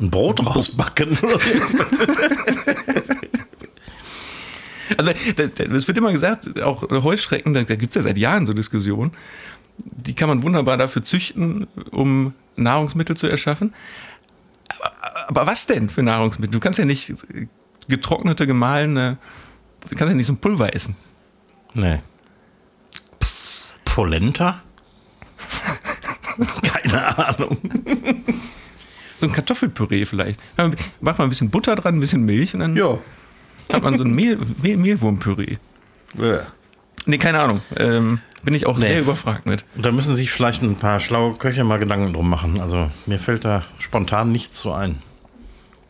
ein 0.00 0.10
Brot 0.10 0.44
rausbacken. 0.44 1.18
oder 1.18 1.38
so. 1.38 1.50
Also, 4.98 5.12
es 5.12 5.86
wird 5.86 5.96
immer 5.98 6.10
gesagt, 6.10 6.60
auch 6.62 6.82
Heuschrecken, 6.90 7.54
da, 7.54 7.62
da 7.62 7.76
gibt 7.76 7.92
es 7.92 7.94
ja 7.94 8.02
seit 8.02 8.18
Jahren 8.18 8.46
so 8.46 8.52
Diskussionen. 8.52 9.12
Die 9.78 10.14
kann 10.14 10.28
man 10.28 10.42
wunderbar 10.42 10.76
dafür 10.76 11.04
züchten, 11.04 11.68
um 11.92 12.34
Nahrungsmittel 12.56 13.16
zu 13.16 13.28
erschaffen. 13.28 13.72
Aber, 14.80 14.92
aber 15.28 15.46
was 15.46 15.66
denn 15.66 15.88
für 15.90 16.02
Nahrungsmittel? 16.02 16.52
Du 16.52 16.60
kannst 16.60 16.78
ja 16.80 16.84
nicht 16.84 17.14
getrocknete, 17.86 18.48
gemahlene, 18.48 19.16
du 19.88 19.96
kannst 19.96 20.10
ja 20.10 20.14
nicht 20.14 20.26
so 20.26 20.32
ein 20.32 20.38
Pulver 20.38 20.74
essen. 20.74 20.96
nee. 21.74 22.00
Polenta? 24.00 24.62
Keine 26.62 27.18
Ahnung. 27.18 27.58
So 29.20 29.26
ein 29.26 29.32
Kartoffelpüree 29.34 30.06
vielleicht. 30.06 30.40
Macht 31.02 31.18
mal 31.18 31.24
ein 31.24 31.28
bisschen 31.28 31.50
Butter 31.50 31.74
dran, 31.74 31.96
ein 31.96 32.00
bisschen 32.00 32.22
Milch 32.24 32.54
und 32.54 32.60
dann 32.60 32.74
Ja. 32.74 32.98
hat 33.70 33.82
man 33.82 33.98
so 33.98 34.04
ein 34.04 34.12
Mehl, 34.12 34.38
Mehl, 34.62 34.78
Mehlwurmpüree. 34.78 35.58
Ja. 36.16 36.40
Nee, 37.04 37.18
keine 37.18 37.40
Ahnung. 37.40 37.60
Ähm, 37.76 38.20
bin 38.42 38.54
ich 38.54 38.64
auch 38.64 38.78
Nee. 38.78 38.86
sehr 38.86 39.00
überfragt 39.02 39.44
mit. 39.44 39.66
Da 39.74 39.92
müssen 39.92 40.14
sich 40.14 40.30
vielleicht 40.30 40.62
ein 40.62 40.76
paar 40.76 40.98
schlaue 41.00 41.34
Köche 41.34 41.62
mal 41.62 41.78
Gedanken 41.78 42.14
drum 42.14 42.30
machen. 42.30 42.58
Also 42.58 42.90
mir 43.04 43.18
fällt 43.18 43.44
da 43.44 43.64
spontan 43.80 44.32
nichts 44.32 44.58
so 44.60 44.72
ein. 44.72 44.96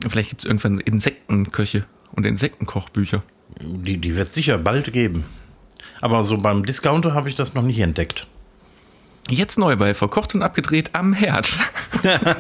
Vielleicht 0.09 0.31
gibt 0.31 0.43
es 0.43 0.47
irgendwann 0.47 0.81
Insektenköche 0.81 1.85
und 2.17 2.27
Insektenkochbücher. 2.27 3.23
Die, 3.61 3.99
die 3.99 4.17
wird 4.17 4.33
sicher 4.33 4.59
bald 4.59 4.93
geben. 4.93 5.25
Aber 6.01 6.25
so 6.25 6.39
beim 6.39 6.65
Discounter 6.65 7.15
habe 7.15 7.29
ich 7.29 7.35
das 7.37 7.55
noch 7.55 7.63
nicht 7.63 7.79
entdeckt. 7.79 8.27
Jetzt 9.29 9.59
neu 9.59 9.77
bei 9.77 9.95
Verkocht 9.95 10.35
und 10.35 10.43
abgedreht 10.43 10.91
am 10.95 11.13
Herd. 11.13 11.53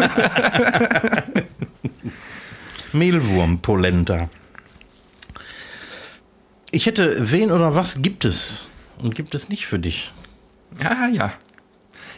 Mehlwurm-Polenta. 2.93 4.29
Ich 6.73 6.87
hätte, 6.87 7.31
wen 7.31 7.53
oder 7.53 7.75
was 7.75 8.03
gibt 8.03 8.25
es? 8.25 8.69
Und 8.99 9.15
gibt 9.15 9.35
es 9.35 9.49
nicht 9.49 9.67
für 9.67 9.79
dich? 9.79 10.13
Ah 10.83 11.09
ja. 11.13 11.33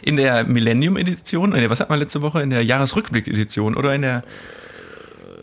In 0.01 0.17
der 0.17 0.43
Millennium-Edition, 0.45 1.53
äh, 1.53 1.69
was 1.69 1.79
hat 1.79 1.89
man 1.89 1.99
letzte 1.99 2.21
Woche? 2.21 2.41
In 2.41 2.49
der 2.49 2.63
Jahresrückblick-Edition 2.63 3.75
oder 3.75 3.93
in 3.93 4.01
der. 4.01 4.23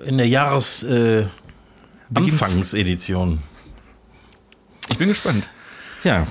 In 0.04 0.16
der 0.16 0.28
Jahres 0.28 0.82
äh, 0.82 1.26
Anfangsedition. 2.14 3.40
Ich 4.88 4.98
bin 4.98 5.08
gespannt. 5.08 5.48
Ja, 6.02 6.26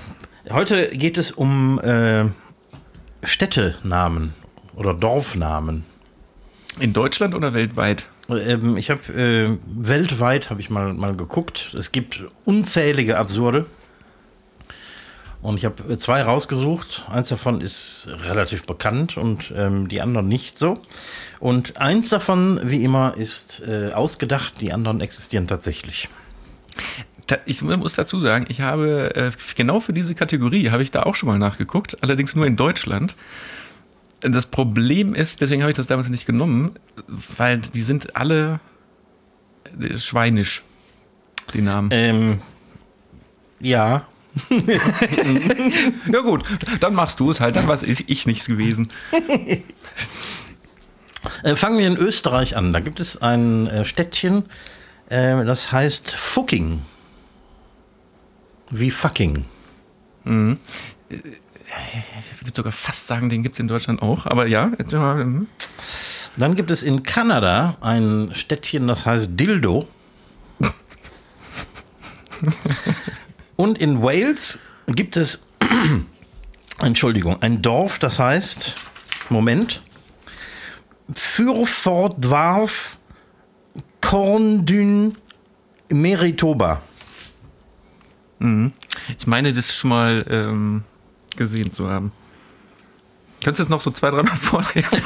heute 0.49 0.89
geht 0.89 1.19
es 1.19 1.31
um 1.31 1.79
äh, 1.79 2.25
Städtenamen 3.21 4.33
oder 4.73 4.95
Dorfnamen. 4.95 5.85
In 6.79 6.91
Deutschland 6.93 7.35
oder 7.35 7.53
weltweit? 7.53 8.07
Ähm, 8.29 8.77
ich 8.77 8.89
habe 8.89 9.13
äh, 9.13 9.57
weltweit 9.67 10.49
habe 10.49 10.59
ich 10.59 10.71
mal 10.71 10.95
mal 10.95 11.15
geguckt. 11.15 11.75
Es 11.77 11.91
gibt 11.91 12.23
unzählige 12.45 13.19
absurde. 13.19 13.67
Und 15.43 15.57
ich 15.57 15.65
habe 15.65 15.83
äh, 15.83 15.99
zwei 15.99 16.23
rausgesucht. 16.23 17.05
Eins 17.07 17.29
davon 17.29 17.61
ist 17.61 18.07
relativ 18.23 18.65
bekannt 18.65 19.17
und 19.17 19.53
ähm, 19.55 19.87
die 19.87 20.01
anderen 20.01 20.27
nicht 20.27 20.57
so. 20.57 20.79
Und 21.39 21.77
eins 21.77 22.09
davon, 22.09 22.59
wie 22.63 22.83
immer, 22.83 23.15
ist 23.15 23.61
äh, 23.67 23.91
ausgedacht. 23.93 24.61
Die 24.61 24.73
anderen 24.73 24.99
existieren 24.99 25.47
tatsächlich. 25.47 26.09
Ich 27.45 27.61
muss 27.61 27.93
dazu 27.93 28.21
sagen, 28.21 28.45
ich 28.49 28.61
habe 28.61 29.15
äh, 29.15 29.31
genau 29.55 29.79
für 29.79 29.93
diese 29.93 30.15
Kategorie 30.15 30.69
habe 30.69 30.83
ich 30.83 30.91
da 30.91 31.03
auch 31.03 31.15
schon 31.15 31.27
mal 31.27 31.39
nachgeguckt, 31.39 32.01
allerdings 32.03 32.35
nur 32.35 32.45
in 32.45 32.55
Deutschland. 32.55 33.15
Das 34.21 34.45
Problem 34.45 35.13
ist, 35.13 35.41
deswegen 35.41 35.61
habe 35.61 35.71
ich 35.71 35.77
das 35.77 35.87
damals 35.87 36.09
nicht 36.09 36.25
genommen, 36.25 36.75
weil 37.37 37.59
die 37.59 37.81
sind 37.81 38.15
alle 38.15 38.59
äh, 39.79 39.97
schweinisch, 39.97 40.63
die 41.53 41.61
Namen. 41.61 41.89
Ähm, 41.91 42.41
ja, 43.59 44.05
Ja 46.11 46.19
gut, 46.21 46.43
dann 46.79 46.93
machst 46.93 47.19
du 47.19 47.31
es 47.31 47.39
halt, 47.39 47.55
dann 47.55 47.67
war 47.67 47.73
es 47.73 47.83
ich 47.83 48.25
nichts 48.25 48.45
gewesen. 48.47 48.89
Äh, 51.43 51.57
fangen 51.57 51.77
wir 51.77 51.85
in 51.85 51.97
Österreich 51.97 52.55
an. 52.55 52.71
Da 52.71 52.79
gibt 52.79 53.01
es 53.01 53.21
ein 53.21 53.69
Städtchen, 53.83 54.45
das 55.09 55.69
heißt 55.69 56.11
Fucking. 56.11 56.81
Wie 58.69 58.91
fucking. 58.91 59.45
ich 60.25 60.31
würde 62.41 62.55
sogar 62.55 62.71
fast 62.71 63.07
sagen, 63.07 63.29
den 63.29 63.43
gibt 63.43 63.55
es 63.55 63.59
in 63.59 63.67
Deutschland 63.67 64.01
auch. 64.01 64.25
Aber 64.25 64.47
ja. 64.47 64.71
hm. 64.89 65.47
Dann 66.37 66.55
gibt 66.55 66.71
es 66.71 66.83
in 66.83 67.03
Kanada 67.03 67.77
ein 67.81 68.31
Städtchen, 68.33 68.87
das 68.87 69.05
heißt 69.05 69.31
Dildo. 69.31 69.87
Und 73.55 73.77
in 73.77 74.01
Wales 74.01 74.59
gibt 74.87 75.17
es, 75.17 75.43
Entschuldigung, 76.79 77.41
ein 77.41 77.61
Dorf, 77.61 77.99
das 77.99 78.19
heißt, 78.19 78.75
Moment, 79.29 79.81
Furfordwarf 81.13 82.97
Corndyn 84.01 85.15
Meritoba. 85.89 86.81
Ich 89.17 89.27
meine, 89.27 89.51
das 89.53 89.73
schon 89.75 89.89
mal 89.89 90.25
ähm, 90.29 90.83
gesehen 91.35 91.71
zu 91.71 91.89
haben. 91.89 92.11
Könntest 93.43 93.59
du 93.59 93.63
es 93.63 93.69
noch 93.69 93.81
so 93.81 93.91
zwei, 93.91 94.09
dreimal 94.11 94.35
vorlesen? 94.37 95.01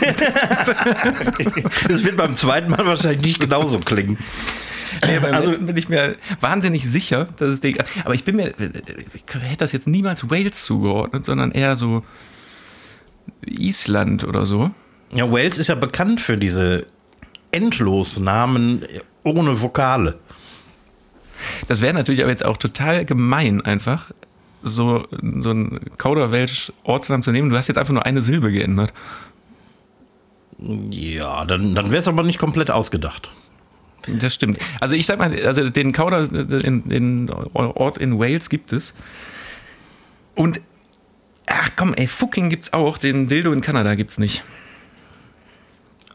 Das 1.88 2.04
wird 2.04 2.18
beim 2.18 2.36
zweiten 2.36 2.72
Mal 2.72 2.86
wahrscheinlich 2.86 3.22
nicht 3.22 3.40
genauso 3.40 3.80
klingen. 3.80 4.18
Nee, 5.06 5.20
beim 5.20 5.34
Also- 5.34 5.50
letzten 5.50 5.66
bin 5.66 5.78
ich 5.78 5.90
mir 5.90 6.16
wahnsinnig 6.42 6.88
sicher, 6.90 7.26
dass 7.38 7.50
es 7.50 7.60
den. 7.60 7.78
Aber 8.06 8.14
ich 8.14 8.24
bin 8.24 8.36
mir. 8.36 8.54
Ich 9.14 9.24
hätte 9.34 9.58
das 9.58 9.72
jetzt 9.72 9.88
niemals 9.88 10.30
Wales 10.30 10.64
zugeordnet, 10.66 11.26
sondern 11.26 11.52
eher 11.52 11.76
so 11.76 12.04
Island 13.46 14.24
oder 14.24 14.46
so. 14.46 14.72
Ja, 15.12 15.32
Wales 15.32 15.58
ist 15.58 15.68
ja 15.68 15.76
bekannt 15.76 16.22
für 16.22 16.38
diese 16.38 16.86
Endlosnamen 17.52 18.84
ohne 19.24 19.62
Vokale. 19.62 20.18
Das 21.68 21.82
wäre 21.82 21.94
natürlich 21.94 22.22
aber 22.22 22.32
jetzt 22.32 22.46
auch 22.46 22.58
total 22.58 23.06
gemein, 23.06 23.62
einfach 23.62 24.12
so, 24.62 25.06
so 25.40 25.52
ein 25.52 25.80
Kauderwelsch-Ortsnamen 25.98 27.24
zu 27.24 27.32
nehmen. 27.32 27.50
Du 27.50 27.58
hast 27.58 27.68
jetzt 27.68 27.78
einfach 27.78 27.94
nur 27.94 28.06
eine 28.06 28.22
Silbe 28.22 28.52
geändert. 28.52 28.94
Ja, 30.90 31.44
dann, 31.46 31.76
dann 31.76 31.92
wäre 31.92 32.00
es 32.00 32.08
aber 32.08 32.24
nicht 32.24 32.40
komplett 32.40 32.72
ausgedacht. 32.72 33.32
Das 34.08 34.34
stimmt. 34.34 34.60
Also 34.80 34.96
ich 34.96 35.06
sag 35.06 35.20
mal, 35.20 35.34
also 35.46 35.70
den 35.70 35.94
Kauder, 35.94 36.28
den, 36.28 36.88
den 36.88 37.30
Ort 37.30 37.98
in 37.98 38.20
Wales 38.20 38.50
gibt 38.50 38.74
es. 38.74 38.94
Und 40.36 40.62
ach 41.46 41.70
komm, 41.76 41.94
ey, 41.94 42.08
Fucking 42.08 42.50
gibt's 42.50 42.74
auch. 42.74 42.98
Den 42.98 43.28
Dildo 43.28 43.52
in 43.52 43.62
Kanada 43.62 43.96
gibt's 43.96 44.18
nicht. 44.18 44.44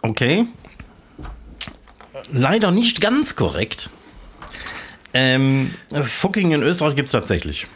Okay. 0.02 0.46
Leider 2.33 2.70
nicht 2.70 3.00
ganz 3.00 3.37
korrekt. 3.37 3.90
Ähm, 5.14 5.74
Fucking 5.90 6.52
in 6.52 6.62
Österreich 6.62 6.94
gibt 6.94 7.06
es 7.06 7.12
tatsächlich. 7.12 7.66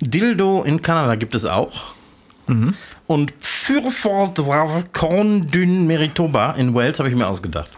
Dildo 0.00 0.62
in 0.62 0.80
Kanada 0.82 1.14
gibt 1.14 1.34
es 1.34 1.44
auch. 1.44 1.94
Und 3.06 3.32
Furford 3.40 4.92
Corndyn 4.92 5.86
Meritoba 5.86 6.52
in 6.52 6.74
Wales 6.74 6.98
habe 6.98 7.08
ich 7.08 7.14
mir 7.14 7.26
ausgedacht. 7.26 7.70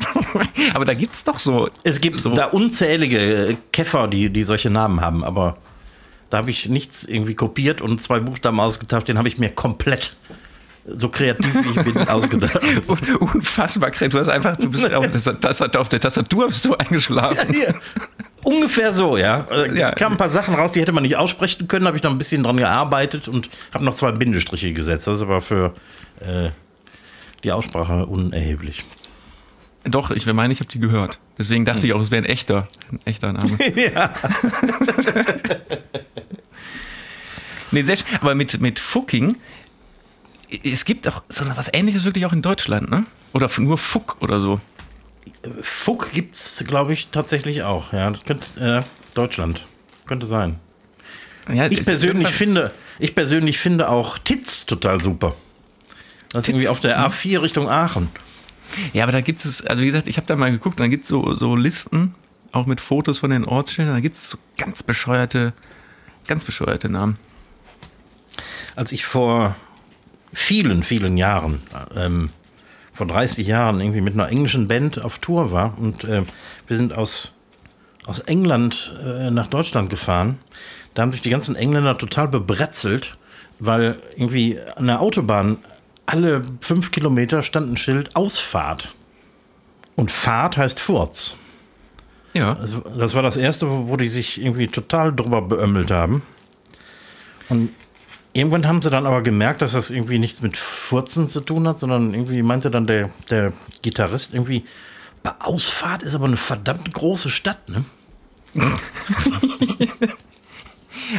Aber 0.74 0.84
da 0.84 0.94
gibt's 0.94 1.24
doch 1.24 1.38
so. 1.38 1.68
Es 1.84 2.00
gibt 2.00 2.20
so, 2.20 2.34
da 2.34 2.46
unzählige 2.46 3.18
äh, 3.18 3.56
Käfer, 3.72 4.08
die, 4.08 4.30
die 4.30 4.42
solche 4.42 4.70
Namen 4.70 5.00
haben, 5.00 5.22
aber 5.24 5.56
da 6.30 6.38
habe 6.38 6.50
ich 6.50 6.68
nichts 6.68 7.04
irgendwie 7.04 7.34
kopiert 7.34 7.80
und 7.80 8.00
zwei 8.00 8.18
Buchstaben 8.18 8.58
ausgetauscht. 8.58 9.08
Den 9.08 9.18
habe 9.18 9.28
ich 9.28 9.38
mir 9.38 9.50
komplett, 9.50 10.16
so 10.84 11.08
kreativ 11.08 11.54
wie 11.54 11.68
ich 11.80 11.84
bin, 11.92 12.08
ausgedacht. 12.08 12.58
unfassbar 13.20 13.90
kreativ. 13.90 14.12
Du 14.14 14.18
hast 14.20 14.28
einfach, 14.28 14.56
du 14.56 14.70
bist 14.70 14.92
auf, 14.92 15.08
der 15.10 15.40
Tastatur, 15.40 15.80
auf 15.80 15.88
der 15.88 16.00
Tastatur 16.00 16.48
bist 16.48 16.64
du 16.64 16.74
eingeschlafen. 16.76 17.52
Hier. 17.54 17.74
Ungefähr 18.42 18.92
so, 18.92 19.16
ja. 19.16 19.46
Äh, 19.50 19.78
Ja. 19.78 19.92
kamen 19.92 20.14
ein 20.16 20.18
paar 20.18 20.30
Sachen 20.30 20.54
raus, 20.54 20.72
die 20.72 20.80
hätte 20.80 20.90
man 20.92 21.04
nicht 21.04 21.16
aussprechen 21.16 21.68
können, 21.68 21.86
habe 21.86 21.96
ich 21.96 22.02
noch 22.02 22.10
ein 22.10 22.18
bisschen 22.18 22.42
dran 22.42 22.56
gearbeitet 22.56 23.28
und 23.28 23.48
habe 23.72 23.84
noch 23.84 23.94
zwei 23.94 24.10
Bindestriche 24.12 24.72
gesetzt. 24.72 25.06
Das 25.06 25.16
ist 25.16 25.22
aber 25.22 25.40
für 25.40 25.74
äh, 26.20 26.50
die 27.44 27.52
Aussprache 27.52 28.06
unerheblich. 28.06 28.84
Doch, 29.84 30.10
ich 30.10 30.26
meine, 30.26 30.52
ich 30.52 30.60
habe 30.60 30.70
die 30.70 30.78
gehört. 30.80 31.18
Deswegen 31.38 31.64
dachte 31.64 31.86
ich 31.86 31.92
auch, 31.92 32.00
es 32.00 32.10
wäre 32.10 32.22
ein 32.22 32.26
echter, 32.28 32.66
ein 32.90 33.00
echter 33.04 33.32
Name. 33.32 33.50
ja. 33.94 34.12
Nee, 37.70 37.82
sehr 37.82 37.96
schön. 37.96 38.06
Aber 38.20 38.34
mit, 38.34 38.60
mit 38.60 38.78
Fucking, 38.78 39.36
es 40.64 40.84
gibt 40.84 41.08
auch 41.08 41.22
so 41.28 41.44
was 41.56 41.70
ähnliches 41.72 42.04
wirklich 42.04 42.26
auch 42.26 42.32
in 42.32 42.42
Deutschland, 42.42 42.90
ne? 42.90 43.04
Oder 43.32 43.50
nur 43.58 43.78
Fuck 43.78 44.16
oder 44.20 44.40
so. 44.40 44.60
Fuck 45.60 46.12
gibt 46.12 46.36
es, 46.36 46.64
glaube 46.66 46.92
ich, 46.92 47.08
tatsächlich 47.08 47.62
auch. 47.62 47.92
Ja, 47.92 48.10
das 48.10 48.24
könnte, 48.24 48.46
äh, 48.60 48.82
Deutschland. 49.14 49.66
Könnte 50.06 50.26
sein. 50.26 50.58
Ja, 51.52 51.66
Ich 51.66 51.84
persönlich 51.84 52.28
finde, 52.28 52.72
ich 52.98 53.14
persönlich 53.14 53.58
finde 53.58 53.88
auch 53.88 54.18
Titz 54.18 54.66
total 54.66 55.00
super. 55.00 55.34
Das 56.32 56.44
ist 56.44 56.48
irgendwie 56.48 56.68
auf 56.68 56.80
der 56.80 56.98
A4 56.98 57.42
Richtung 57.42 57.68
Aachen. 57.68 58.08
Ja, 58.92 59.02
aber 59.02 59.12
da 59.12 59.20
gibt 59.20 59.44
es, 59.44 59.66
also 59.66 59.82
wie 59.82 59.86
gesagt, 59.86 60.08
ich 60.08 60.16
habe 60.16 60.26
da 60.26 60.36
mal 60.36 60.50
geguckt, 60.50 60.80
da 60.80 60.86
gibt 60.86 61.02
es 61.02 61.08
so, 61.08 61.34
so 61.34 61.56
Listen, 61.56 62.14
auch 62.52 62.66
mit 62.66 62.80
Fotos 62.80 63.18
von 63.18 63.30
den 63.30 63.44
Ortsstellen, 63.44 63.90
da 63.90 64.00
gibt 64.00 64.14
es 64.14 64.30
so 64.30 64.38
ganz 64.56 64.82
bescheuerte, 64.82 65.52
ganz 66.26 66.44
bescheuerte 66.44 66.88
Namen. 66.88 67.18
Als 68.76 68.92
ich 68.92 69.04
vor 69.04 69.56
vielen, 70.32 70.82
vielen 70.82 71.16
Jahren, 71.16 71.60
ähm, 71.96 72.30
vor 72.92 73.06
30 73.06 73.46
Jahren 73.46 73.80
irgendwie 73.80 74.00
mit 74.00 74.14
einer 74.14 74.28
englischen 74.28 74.68
Band 74.68 75.02
auf 75.02 75.18
Tour 75.18 75.52
war 75.52 75.78
und 75.78 76.04
äh, 76.04 76.22
wir 76.66 76.76
sind 76.76 76.96
aus, 76.96 77.32
aus 78.06 78.20
England 78.20 78.94
äh, 79.02 79.30
nach 79.30 79.46
Deutschland 79.46 79.90
gefahren, 79.90 80.38
da 80.94 81.02
haben 81.02 81.12
sich 81.12 81.22
die 81.22 81.30
ganzen 81.30 81.56
Engländer 81.56 81.96
total 81.96 82.28
bebretzelt, 82.28 83.16
weil 83.58 84.00
irgendwie 84.16 84.58
an 84.76 84.86
der 84.86 85.00
Autobahn 85.00 85.58
alle 86.04 86.42
fünf 86.60 86.90
Kilometer 86.90 87.42
stand 87.42 87.72
ein 87.72 87.76
Schild 87.76 88.14
Ausfahrt. 88.16 88.94
Und 89.94 90.10
Fahrt 90.10 90.56
heißt 90.56 90.80
Furz. 90.80 91.36
Ja. 92.34 92.54
Also, 92.54 92.80
das 92.80 93.14
war 93.14 93.22
das 93.22 93.36
erste, 93.36 93.70
wo, 93.70 93.88
wo 93.88 93.96
die 93.96 94.08
sich 94.08 94.40
irgendwie 94.40 94.66
total 94.66 95.14
drüber 95.14 95.42
beömmelt 95.42 95.90
haben. 95.90 96.22
Und 97.48 97.70
irgendwann 98.32 98.66
haben 98.66 98.82
sie 98.82 98.90
dann 98.90 99.06
aber 99.06 99.22
gemerkt, 99.22 99.62
dass 99.62 99.72
das 99.72 99.90
irgendwie 99.90 100.18
nichts 100.18 100.42
mit 100.42 100.56
Furzen 100.56 101.28
zu 101.28 101.40
tun 101.40 101.68
hat, 101.68 101.78
sondern 101.78 102.14
irgendwie 102.14 102.42
meinte 102.42 102.70
dann 102.70 102.86
der, 102.86 103.10
der 103.30 103.52
Gitarrist 103.82 104.34
irgendwie, 104.34 104.64
bei 105.22 105.32
Ausfahrt 105.40 106.02
ist 106.02 106.14
aber 106.14 106.26
eine 106.26 106.36
verdammt 106.36 106.92
große 106.92 107.30
Stadt, 107.30 107.68
ne? 107.68 107.84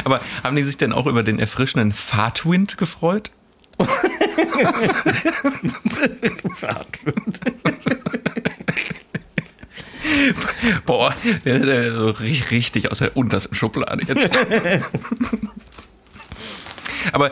Aber 0.04 0.20
haben 0.42 0.56
die 0.56 0.62
sich 0.62 0.76
denn 0.76 0.92
auch 0.92 1.06
über 1.06 1.22
den 1.22 1.38
erfrischenden 1.38 1.92
Fahrtwind 1.92 2.76
gefreut? 2.78 3.30
Boah, 10.86 11.14
der 11.44 11.56
ist 11.56 12.50
richtig 12.50 12.90
aus 12.90 12.98
der 12.98 13.16
untersten 13.16 13.54
Schublade 13.54 14.04
jetzt. 14.06 14.36
Aber 17.12 17.30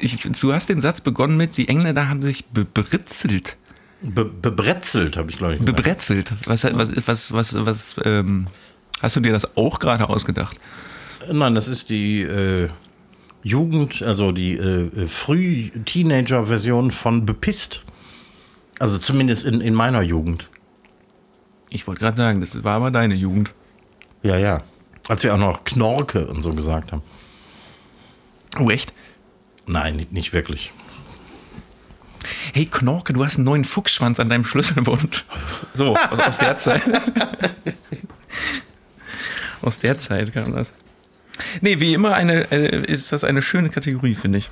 ich, 0.00 0.18
du 0.40 0.52
hast 0.52 0.68
den 0.68 0.80
Satz 0.80 1.00
begonnen 1.00 1.36
mit, 1.36 1.56
die 1.56 1.68
Engländer 1.68 2.08
haben 2.08 2.22
sich 2.22 2.44
bebritzelt. 2.46 3.56
Be 4.02 4.24
bebretzelt, 4.24 5.16
habe 5.16 5.30
ich 5.30 5.38
glaube 5.38 5.54
ich. 5.54 5.60
gesagt. 5.60 5.76
Bebrezelt. 5.76 6.32
Was, 6.46 6.64
was, 6.64 7.06
was, 7.06 7.32
was, 7.32 7.54
was, 7.66 7.96
ähm, 8.04 8.48
hast 9.00 9.16
du 9.16 9.20
dir 9.20 9.32
das 9.32 9.56
auch 9.56 9.78
gerade 9.78 10.08
ausgedacht? 10.08 10.58
Nein, 11.30 11.54
das 11.54 11.68
ist 11.68 11.88
die 11.88 12.22
äh, 12.22 12.68
Jugend, 13.44 14.02
also 14.02 14.32
die 14.32 14.56
äh, 14.56 15.06
Früh-Teenager-Version 15.06 16.90
von 16.90 17.24
bepisst. 17.26 17.84
Also 18.78 18.98
zumindest 18.98 19.46
in, 19.46 19.60
in 19.60 19.74
meiner 19.74 20.02
Jugend. 20.02 20.48
Ich 21.70 21.86
wollte 21.86 22.00
gerade 22.00 22.16
sagen, 22.16 22.40
das 22.40 22.62
war 22.64 22.76
aber 22.76 22.90
deine 22.90 23.14
Jugend. 23.14 23.54
Ja, 24.22 24.36
ja. 24.36 24.62
Als 25.08 25.22
wir 25.24 25.34
auch 25.34 25.38
noch 25.38 25.64
Knorke 25.64 26.26
und 26.26 26.42
so 26.42 26.52
gesagt 26.54 26.92
haben. 26.92 27.02
Oh, 28.58 28.70
echt? 28.70 28.92
Nein, 29.66 30.06
nicht- 30.10 30.32
wirklich. 30.32 30.72
Hey 32.54 32.66
Knorke, 32.66 33.12
du 33.12 33.24
hast 33.24 33.36
einen 33.36 33.44
neuen 33.46 33.64
Fuchsschwanz 33.64 34.20
an 34.20 34.28
deinem 34.28 34.44
Schlüsselbund. 34.44 35.24
So, 35.74 35.96
aus, 35.96 36.18
aus 36.18 36.38
der 36.38 36.58
Zeit. 36.58 36.82
aus 39.62 39.78
der 39.78 39.96
Zeit 39.98 40.32
kam 40.34 40.54
das. 40.54 40.72
Nee, 41.62 41.80
wie 41.80 41.94
immer 41.94 42.14
eine, 42.14 42.50
äh, 42.52 42.84
ist 42.92 43.10
das 43.12 43.24
eine 43.24 43.40
schöne 43.42 43.70
Kategorie, 43.70 44.14
finde 44.14 44.38
ich. 44.38 44.50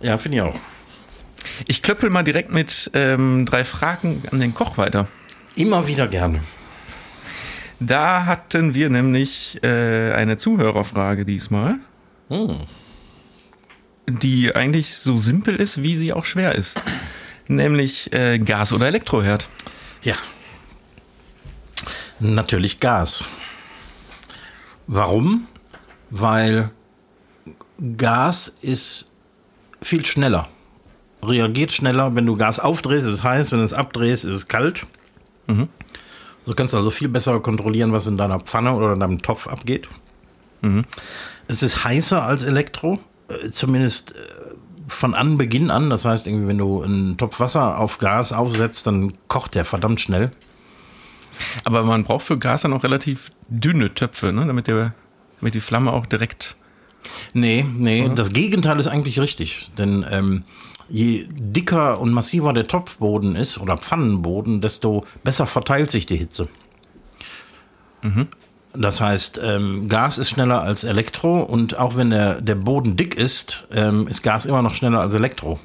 Ja, 0.00 0.18
finde 0.18 0.36
ich 0.36 0.42
auch. 0.42 0.58
Ich 1.66 1.82
klöppel 1.82 2.10
mal 2.10 2.22
direkt 2.22 2.52
mit 2.52 2.90
ähm, 2.92 3.46
drei 3.46 3.64
Fragen 3.64 4.22
an 4.30 4.40
den 4.40 4.52
Koch 4.52 4.76
weiter. 4.76 5.08
Immer 5.54 5.86
wieder 5.86 6.06
gerne. 6.06 6.42
Da 7.80 8.26
hatten 8.26 8.74
wir 8.74 8.90
nämlich 8.90 9.58
äh, 9.62 10.12
eine 10.12 10.36
Zuhörerfrage 10.36 11.24
diesmal, 11.24 11.76
Hm. 12.28 12.58
Die 14.06 14.54
eigentlich 14.54 14.94
so 14.94 15.16
simpel 15.16 15.56
ist, 15.56 15.82
wie 15.82 15.96
sie 15.96 16.12
auch 16.12 16.24
schwer 16.24 16.54
ist. 16.54 16.80
Nämlich 17.48 18.12
äh, 18.12 18.38
Gas- 18.38 18.72
oder 18.72 18.86
Elektroherd. 18.86 19.48
Ja. 20.02 20.14
Natürlich 22.18 22.80
Gas. 22.80 23.24
Warum? 24.86 25.46
Weil 26.10 26.70
Gas 27.96 28.52
ist 28.62 29.12
viel 29.82 30.06
schneller. 30.06 30.48
Reagiert 31.22 31.72
schneller, 31.72 32.14
wenn 32.14 32.26
du 32.26 32.36
Gas 32.36 32.60
aufdrehst, 32.60 33.06
ist 33.06 33.14
es 33.14 33.22
heiß, 33.24 33.50
wenn 33.50 33.58
du 33.58 33.64
es 33.64 33.72
abdrehst, 33.72 34.24
ist 34.24 34.34
es 34.34 34.48
kalt. 34.48 34.86
Mhm. 35.46 35.68
So 36.44 36.54
kannst 36.54 36.74
du 36.74 36.78
also 36.78 36.90
viel 36.90 37.08
besser 37.08 37.38
kontrollieren, 37.40 37.92
was 37.92 38.06
in 38.06 38.16
deiner 38.16 38.40
Pfanne 38.40 38.72
oder 38.72 38.92
in 38.92 39.00
deinem 39.00 39.22
Topf 39.22 39.48
abgeht. 39.48 39.88
Mhm. 40.62 40.84
Es 41.48 41.62
ist 41.62 41.84
heißer 41.84 42.22
als 42.22 42.44
Elektro, 42.44 43.00
zumindest 43.50 44.12
äh, 44.12 44.14
von 44.88 45.14
Anbeginn 45.14 45.70
an. 45.70 45.90
Das 45.90 46.04
heißt, 46.04 46.26
irgendwie, 46.26 46.48
wenn 46.48 46.58
du 46.58 46.82
einen 46.82 47.16
Topf 47.16 47.40
Wasser 47.40 47.78
auf 47.78 47.98
Gas 47.98 48.32
aufsetzt, 48.32 48.86
dann 48.86 49.12
kocht 49.28 49.54
der 49.54 49.64
verdammt 49.64 50.00
schnell. 50.00 50.30
Aber 51.64 51.84
man 51.84 52.04
braucht 52.04 52.26
für 52.26 52.38
Gas 52.38 52.62
dann 52.62 52.72
auch 52.72 52.82
relativ 52.82 53.30
dünne 53.48 53.92
Töpfe, 53.92 54.32
ne? 54.32 54.46
damit, 54.46 54.68
der, 54.68 54.94
damit 55.40 55.54
die 55.54 55.60
Flamme 55.60 55.92
auch 55.92 56.06
direkt. 56.06 56.56
Nee, 57.34 57.64
nee, 57.76 58.04
oder? 58.04 58.14
das 58.14 58.30
Gegenteil 58.30 58.78
ist 58.78 58.86
eigentlich 58.86 59.20
richtig. 59.20 59.70
Denn 59.78 60.04
ähm, 60.10 60.44
je 60.88 61.26
dicker 61.28 62.00
und 62.00 62.12
massiver 62.12 62.52
der 62.52 62.66
Topfboden 62.66 63.36
ist 63.36 63.58
oder 63.58 63.76
Pfannenboden, 63.76 64.60
desto 64.60 65.04
besser 65.24 65.46
verteilt 65.46 65.90
sich 65.90 66.06
die 66.06 66.16
Hitze. 66.16 66.48
Mhm. 68.02 68.28
Das 68.78 69.00
heißt, 69.00 69.40
ähm, 69.42 69.88
Gas 69.88 70.18
ist 70.18 70.30
schneller 70.30 70.62
als 70.62 70.84
Elektro 70.84 71.40
und 71.40 71.78
auch 71.78 71.96
wenn 71.96 72.10
der, 72.10 72.40
der 72.40 72.54
Boden 72.54 72.96
dick 72.96 73.14
ist, 73.14 73.66
ähm, 73.72 74.06
ist 74.08 74.22
Gas 74.22 74.46
immer 74.46 74.62
noch 74.62 74.74
schneller 74.74 75.00
als 75.00 75.14
Elektro. 75.14 75.58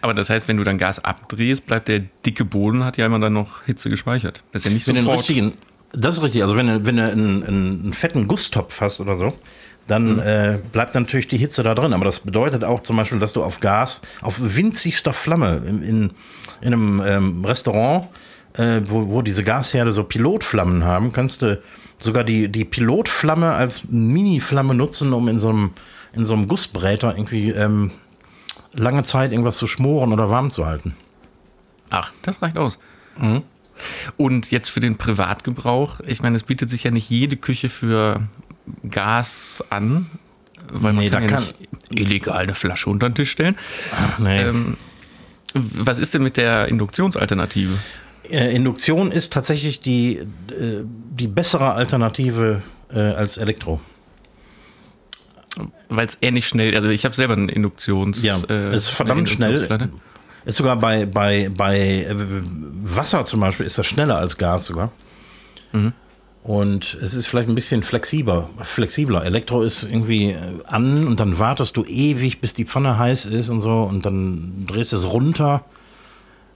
Aber 0.00 0.14
das 0.14 0.30
heißt, 0.30 0.48
wenn 0.48 0.56
du 0.56 0.64
dann 0.64 0.78
Gas 0.78 1.04
abdrehst, 1.04 1.66
bleibt 1.66 1.88
der 1.88 2.00
dicke 2.24 2.44
Boden, 2.44 2.84
hat 2.84 2.96
ja 2.96 3.06
immer 3.06 3.18
dann 3.18 3.32
noch 3.32 3.62
Hitze 3.64 3.90
gespeichert. 3.90 4.42
Das 4.52 4.64
ist 4.64 4.70
ja 4.70 4.74
nicht 4.74 4.84
so 4.84 4.92
richtigen, 5.10 5.52
Das 5.92 6.16
ist 6.16 6.22
richtig. 6.22 6.42
Also 6.42 6.56
wenn 6.56 6.66
du, 6.66 6.86
wenn 6.86 6.96
du 6.96 7.10
einen, 7.10 7.44
einen, 7.44 7.92
fetten 7.92 8.26
Gusstopf 8.26 8.80
hast 8.80 9.00
oder 9.00 9.16
so, 9.16 9.34
dann 9.86 10.14
mhm. 10.14 10.20
äh, 10.20 10.58
bleibt 10.72 10.94
natürlich 10.94 11.28
die 11.28 11.36
Hitze 11.36 11.62
da 11.62 11.74
drin. 11.74 11.92
Aber 11.92 12.04
das 12.04 12.20
bedeutet 12.20 12.64
auch 12.64 12.82
zum 12.82 12.96
Beispiel, 12.96 13.18
dass 13.18 13.32
du 13.32 13.42
auf 13.42 13.60
Gas, 13.60 14.00
auf 14.22 14.38
winzigster 14.40 15.12
Flamme 15.12 15.62
in, 15.66 15.82
in, 15.82 16.10
in 16.60 16.72
einem 16.72 17.02
ähm, 17.04 17.44
Restaurant, 17.44 18.08
äh, 18.56 18.80
wo, 18.86 19.08
wo 19.08 19.22
diese 19.22 19.44
Gasherde 19.44 19.92
so 19.92 20.04
Pilotflammen 20.04 20.84
haben, 20.84 21.12
kannst 21.12 21.42
du 21.42 21.60
sogar 22.02 22.24
die, 22.24 22.48
die 22.48 22.64
Pilotflamme 22.64 23.52
als 23.52 23.84
Mini-Flamme 23.88 24.74
nutzen, 24.74 25.12
um 25.12 25.28
in 25.28 25.38
so 25.38 25.48
einem, 25.48 25.70
in 26.12 26.24
so 26.24 26.34
einem 26.34 26.48
Gussbräter 26.48 27.16
irgendwie 27.16 27.50
ähm, 27.50 27.90
lange 28.72 29.02
Zeit 29.02 29.32
irgendwas 29.32 29.56
zu 29.56 29.66
schmoren 29.66 30.12
oder 30.12 30.30
warm 30.30 30.50
zu 30.50 30.66
halten. 30.66 30.94
Ach, 31.90 32.12
das 32.22 32.42
reicht 32.42 32.58
aus. 32.58 32.78
Mhm. 33.18 33.42
Und 34.16 34.50
jetzt 34.50 34.70
für 34.70 34.80
den 34.80 34.96
Privatgebrauch, 34.96 36.00
ich 36.06 36.22
meine, 36.22 36.36
es 36.36 36.44
bietet 36.44 36.70
sich 36.70 36.84
ja 36.84 36.90
nicht 36.90 37.10
jede 37.10 37.36
Küche 37.36 37.68
für 37.68 38.20
Gas 38.88 39.62
an, 39.70 40.06
weil 40.72 40.94
nee, 40.94 41.10
man 41.10 41.26
kann, 41.26 41.28
ja 41.28 41.40
nicht 41.40 41.54
illegal 41.90 42.38
eine 42.38 42.54
Flasche 42.54 42.90
unter 42.90 43.08
den 43.08 43.14
Tisch 43.14 43.30
stellen. 43.30 43.56
Ach, 43.92 44.18
nee. 44.18 44.42
Ähm, 44.42 44.76
was 45.54 45.98
ist 45.98 46.14
denn 46.14 46.22
mit 46.22 46.36
der 46.36 46.68
Induktionsalternative? 46.68 47.78
Äh, 48.30 48.54
Induktion 48.54 49.12
ist 49.12 49.32
tatsächlich 49.32 49.80
die, 49.80 50.16
äh, 50.16 50.26
die 50.84 51.28
bessere 51.28 51.72
Alternative 51.72 52.62
äh, 52.90 52.98
als 52.98 53.36
Elektro. 53.36 53.80
Weil 55.88 56.06
es 56.06 56.18
ähnlich 56.20 56.46
schnell, 56.46 56.74
also 56.74 56.88
ich 56.88 57.04
habe 57.04 57.14
selber 57.14 57.34
einen 57.34 57.48
Induktions. 57.48 58.22
Ja, 58.22 58.38
äh, 58.48 58.74
ist 58.74 58.90
verdammt 58.90 59.28
schnell. 59.28 59.90
Ist 60.44 60.56
sogar 60.56 60.76
bei, 60.76 61.06
bei, 61.06 61.50
bei 61.54 62.06
Wasser 62.10 63.24
zum 63.24 63.40
Beispiel 63.40 63.66
ist 63.66 63.78
das 63.78 63.86
schneller 63.86 64.18
als 64.18 64.36
Gas 64.36 64.66
sogar. 64.66 64.92
Mhm. 65.72 65.92
Und 66.44 66.96
es 67.02 67.14
ist 67.14 67.26
vielleicht 67.26 67.48
ein 67.48 67.56
bisschen 67.56 67.82
flexibler. 67.82 68.48
flexibler. 68.62 69.24
Elektro 69.24 69.62
ist 69.62 69.82
irgendwie 69.82 70.36
an 70.66 71.08
und 71.08 71.18
dann 71.18 71.40
wartest 71.40 71.76
du 71.76 71.84
ewig, 71.84 72.40
bis 72.40 72.54
die 72.54 72.64
Pfanne 72.64 72.96
heiß 72.96 73.24
ist 73.26 73.48
und 73.48 73.60
so 73.60 73.82
und 73.82 74.06
dann 74.06 74.64
drehst 74.68 74.92
du 74.92 74.96
es 74.96 75.10
runter, 75.10 75.64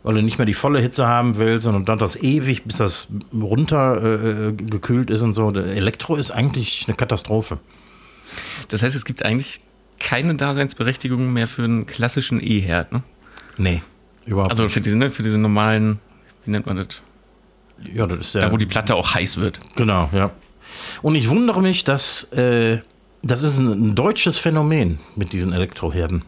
weil 0.03 0.15
du 0.15 0.23
nicht 0.23 0.39
mehr 0.39 0.47
die 0.47 0.55
volle 0.55 0.81
Hitze 0.81 1.07
haben 1.07 1.37
willst, 1.37 1.65
sondern 1.65 1.85
dann 1.85 1.99
das 1.99 2.17
ewig, 2.23 2.65
bis 2.65 2.79
das 2.79 3.09
runtergekühlt 3.33 5.11
äh, 5.11 5.15
ist 5.15 5.23
und 5.23 5.35
so. 5.35 5.51
Der 5.51 5.67
Elektro 5.67 6.17
ist 6.17 6.31
eigentlich 6.31 6.85
eine 6.87 6.97
Katastrophe. 6.97 7.59
Das 8.69 8.83
heißt, 8.83 8.97
es 8.97 9.05
gibt 9.05 9.25
eigentlich 9.25 9.61
keine 9.99 10.35
Daseinsberechtigung 10.35 11.33
mehr 11.33 11.47
für 11.47 11.65
einen 11.65 11.87
klassischen 11.87 12.41
E-Herd, 12.43 12.93
ne? 12.93 13.03
Nee, 13.59 13.83
überhaupt 14.25 14.51
also 14.51 14.63
nicht. 14.63 14.71
Also 14.71 14.75
für 14.75 14.81
diese, 14.81 14.97
ne, 14.97 15.11
für 15.11 15.23
diese 15.23 15.39
normalen, 15.39 16.01
wie 16.45 16.53
nennt 16.53 16.67
man 16.67 16.77
das? 16.79 17.03
Ja, 17.95 18.07
das 18.07 18.19
ist 18.19 18.35
ja. 18.35 18.43
Da, 18.43 18.53
wo 18.53 18.57
die 18.57 18.67
Platte 18.67 18.95
auch 18.95 19.15
heiß 19.15 19.37
wird. 19.37 19.61
Genau, 19.77 20.09
ja. 20.13 20.31
Und 21.03 21.15
ich 21.15 21.29
wundere 21.29 21.61
mich, 21.61 21.85
dass 21.85 22.25
äh, 22.33 22.79
das 23.23 23.43
ist 23.43 23.59
ein, 23.59 23.69
ein, 23.69 23.95
deutsches 23.95 24.39
Phänomen 24.39 24.99
mit 25.17 25.33
diesen 25.33 25.53
Elektroherden. 25.53 26.23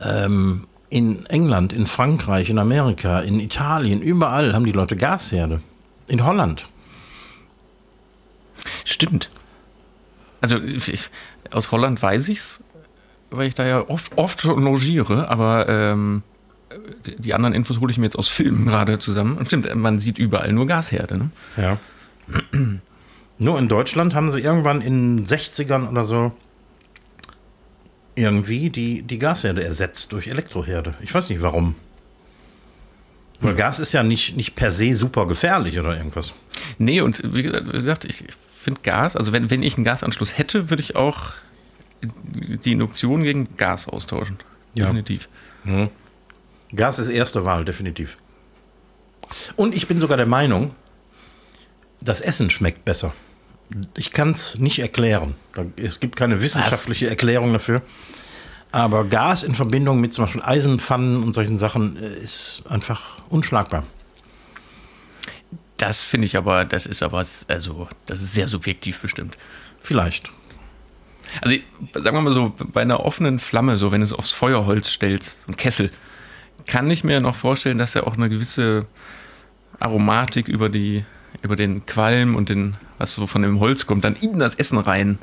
Ähm, 0.00 0.66
in 0.96 1.26
England, 1.26 1.74
in 1.74 1.84
Frankreich, 1.84 2.48
in 2.48 2.58
Amerika, 2.58 3.20
in 3.20 3.38
Italien, 3.38 4.00
überall 4.00 4.54
haben 4.54 4.64
die 4.64 4.72
Leute 4.72 4.96
Gasherde. 4.96 5.60
In 6.08 6.24
Holland. 6.24 6.64
Stimmt. 8.86 9.28
Also 10.40 10.56
ich, 10.56 11.10
aus 11.50 11.70
Holland 11.70 12.00
weiß 12.00 12.30
ich's, 12.30 12.64
weil 13.30 13.48
ich 13.48 13.54
da 13.54 13.66
ja 13.66 13.86
oft, 13.90 14.16
oft 14.16 14.42
logiere, 14.44 15.28
aber 15.28 15.68
ähm, 15.68 16.22
die 17.04 17.34
anderen 17.34 17.54
Infos 17.54 17.78
hole 17.78 17.90
ich 17.90 17.98
mir 17.98 18.06
jetzt 18.06 18.18
aus 18.18 18.30
Filmen 18.30 18.64
gerade 18.64 18.98
zusammen. 18.98 19.36
Und 19.36 19.48
stimmt, 19.48 19.72
man 19.74 20.00
sieht 20.00 20.18
überall 20.18 20.50
nur 20.54 20.66
Gasherde. 20.66 21.18
Ne? 21.18 21.30
Ja. 21.58 21.78
nur 23.38 23.58
in 23.58 23.68
Deutschland 23.68 24.14
haben 24.14 24.32
sie 24.32 24.40
irgendwann 24.40 24.80
in 24.80 25.18
den 25.18 25.26
60ern 25.26 25.90
oder 25.90 26.06
so 26.06 26.32
irgendwie 28.16 28.70
die, 28.70 29.02
die 29.02 29.18
Gasherde 29.18 29.62
ersetzt 29.62 30.12
durch 30.12 30.26
Elektroherde. 30.26 30.94
Ich 31.00 31.14
weiß 31.14 31.28
nicht 31.28 31.42
warum. 31.42 31.76
Weil 33.40 33.50
hm. 33.50 33.58
Gas 33.58 33.78
ist 33.78 33.92
ja 33.92 34.02
nicht, 34.02 34.36
nicht 34.36 34.54
per 34.54 34.70
se 34.70 34.94
super 34.94 35.26
gefährlich 35.26 35.78
oder 35.78 35.96
irgendwas. 35.96 36.34
Nee, 36.78 37.02
und 37.02 37.22
wie 37.34 37.42
gesagt, 37.42 38.04
ich 38.04 38.24
finde 38.52 38.80
Gas, 38.82 39.14
also 39.14 39.32
wenn, 39.32 39.50
wenn 39.50 39.62
ich 39.62 39.76
einen 39.76 39.84
Gasanschluss 39.84 40.38
hätte, 40.38 40.70
würde 40.70 40.82
ich 40.82 40.96
auch 40.96 41.34
die 42.02 42.72
Induktion 42.72 43.22
gegen 43.22 43.56
Gas 43.56 43.88
austauschen. 43.88 44.38
Definitiv. 44.74 45.28
Ja. 45.64 45.70
Mhm. 45.72 45.88
Gas 46.74 46.98
ist 46.98 47.08
erste 47.08 47.44
Wahl, 47.44 47.64
definitiv. 47.64 48.16
Und 49.56 49.74
ich 49.74 49.86
bin 49.86 49.98
sogar 49.98 50.16
der 50.16 50.26
Meinung, 50.26 50.74
das 52.00 52.20
Essen 52.20 52.50
schmeckt 52.50 52.84
besser. 52.84 53.14
Ich 53.96 54.12
kann 54.12 54.30
es 54.30 54.58
nicht 54.58 54.78
erklären. 54.78 55.34
Es 55.76 56.00
gibt 56.00 56.16
keine 56.16 56.40
wissenschaftliche 56.40 57.06
Was? 57.06 57.10
Erklärung 57.10 57.52
dafür. 57.52 57.82
Aber 58.72 59.04
Gas 59.04 59.42
in 59.42 59.54
Verbindung 59.54 60.00
mit 60.00 60.12
zum 60.12 60.24
Beispiel 60.24 60.42
Eisenpfannen 60.42 61.22
und 61.22 61.32
solchen 61.32 61.58
Sachen 61.58 61.96
äh, 61.96 62.18
ist 62.18 62.62
einfach 62.68 63.18
unschlagbar. 63.28 63.84
Das 65.76 66.02
finde 66.02 66.26
ich 66.26 66.36
aber, 66.36 66.64
das 66.64 66.86
ist 66.86 67.02
aber, 67.02 67.24
also, 67.48 67.88
das 68.06 68.22
ist 68.22 68.32
sehr 68.32 68.46
subjektiv 68.46 69.00
bestimmt. 69.00 69.36
Vielleicht. 69.82 70.30
Also, 71.40 71.56
sagen 71.94 72.16
wir 72.16 72.22
mal 72.22 72.32
so, 72.32 72.52
bei 72.72 72.82
einer 72.82 73.00
offenen 73.00 73.38
Flamme, 73.38 73.76
so 73.76 73.92
wenn 73.92 74.00
du 74.00 74.04
es 74.04 74.12
aufs 74.12 74.32
Feuerholz 74.32 74.90
stellst, 74.90 75.38
ein 75.48 75.56
Kessel, 75.56 75.90
kann 76.66 76.90
ich 76.90 77.04
mir 77.04 77.20
noch 77.20 77.36
vorstellen, 77.36 77.78
dass 77.78 77.94
er 77.94 78.06
auch 78.06 78.16
eine 78.16 78.28
gewisse 78.28 78.86
Aromatik 79.78 80.48
über 80.48 80.68
die, 80.68 81.04
über 81.42 81.56
den 81.56 81.86
Qualm 81.86 82.34
und 82.34 82.48
den, 82.48 82.74
was 82.98 83.14
so 83.14 83.26
von 83.26 83.42
dem 83.42 83.60
Holz 83.60 83.86
kommt, 83.86 84.04
dann 84.04 84.14
in 84.16 84.38
das 84.38 84.54
Essen 84.54 84.78
rein. 84.78 85.18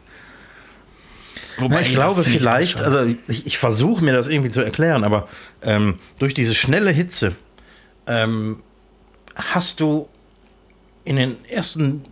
Wobei, 1.58 1.82
ich 1.82 1.92
glaube 1.92 2.24
vielleicht, 2.24 2.80
ich 2.80 2.86
also 2.86 3.16
ich, 3.28 3.46
ich 3.46 3.58
versuche 3.58 4.04
mir 4.04 4.14
das 4.14 4.28
irgendwie 4.28 4.50
zu 4.50 4.62
erklären, 4.62 5.04
aber 5.04 5.28
ähm, 5.62 6.00
durch 6.20 6.34
diese 6.34 6.56
schnelle 6.56 6.92
Hitze 6.92 7.36
ähm, 8.08 8.62
hast 9.36 9.80
du 9.80 10.08
in 11.06 11.16
den 11.16 11.38
ersten 11.46 12.04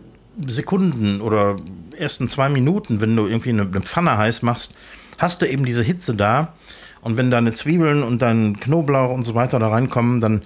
Sekunden 0.46 1.20
oder 1.20 1.56
ersten 1.96 2.28
zwei 2.28 2.48
Minuten, 2.48 3.00
wenn 3.00 3.14
du 3.16 3.26
irgendwie 3.26 3.50
eine, 3.50 3.62
eine 3.62 3.80
Pfanne 3.80 4.16
heiß 4.16 4.42
machst, 4.42 4.74
hast 5.18 5.42
du 5.42 5.46
eben 5.46 5.64
diese 5.64 5.82
Hitze 5.82 6.14
da. 6.14 6.54
Und 7.00 7.16
wenn 7.16 7.30
deine 7.30 7.52
Zwiebeln 7.52 8.02
und 8.02 8.22
dein 8.22 8.60
Knoblauch 8.60 9.10
und 9.10 9.24
so 9.24 9.34
weiter 9.34 9.58
da 9.58 9.68
reinkommen, 9.68 10.20
dann 10.20 10.42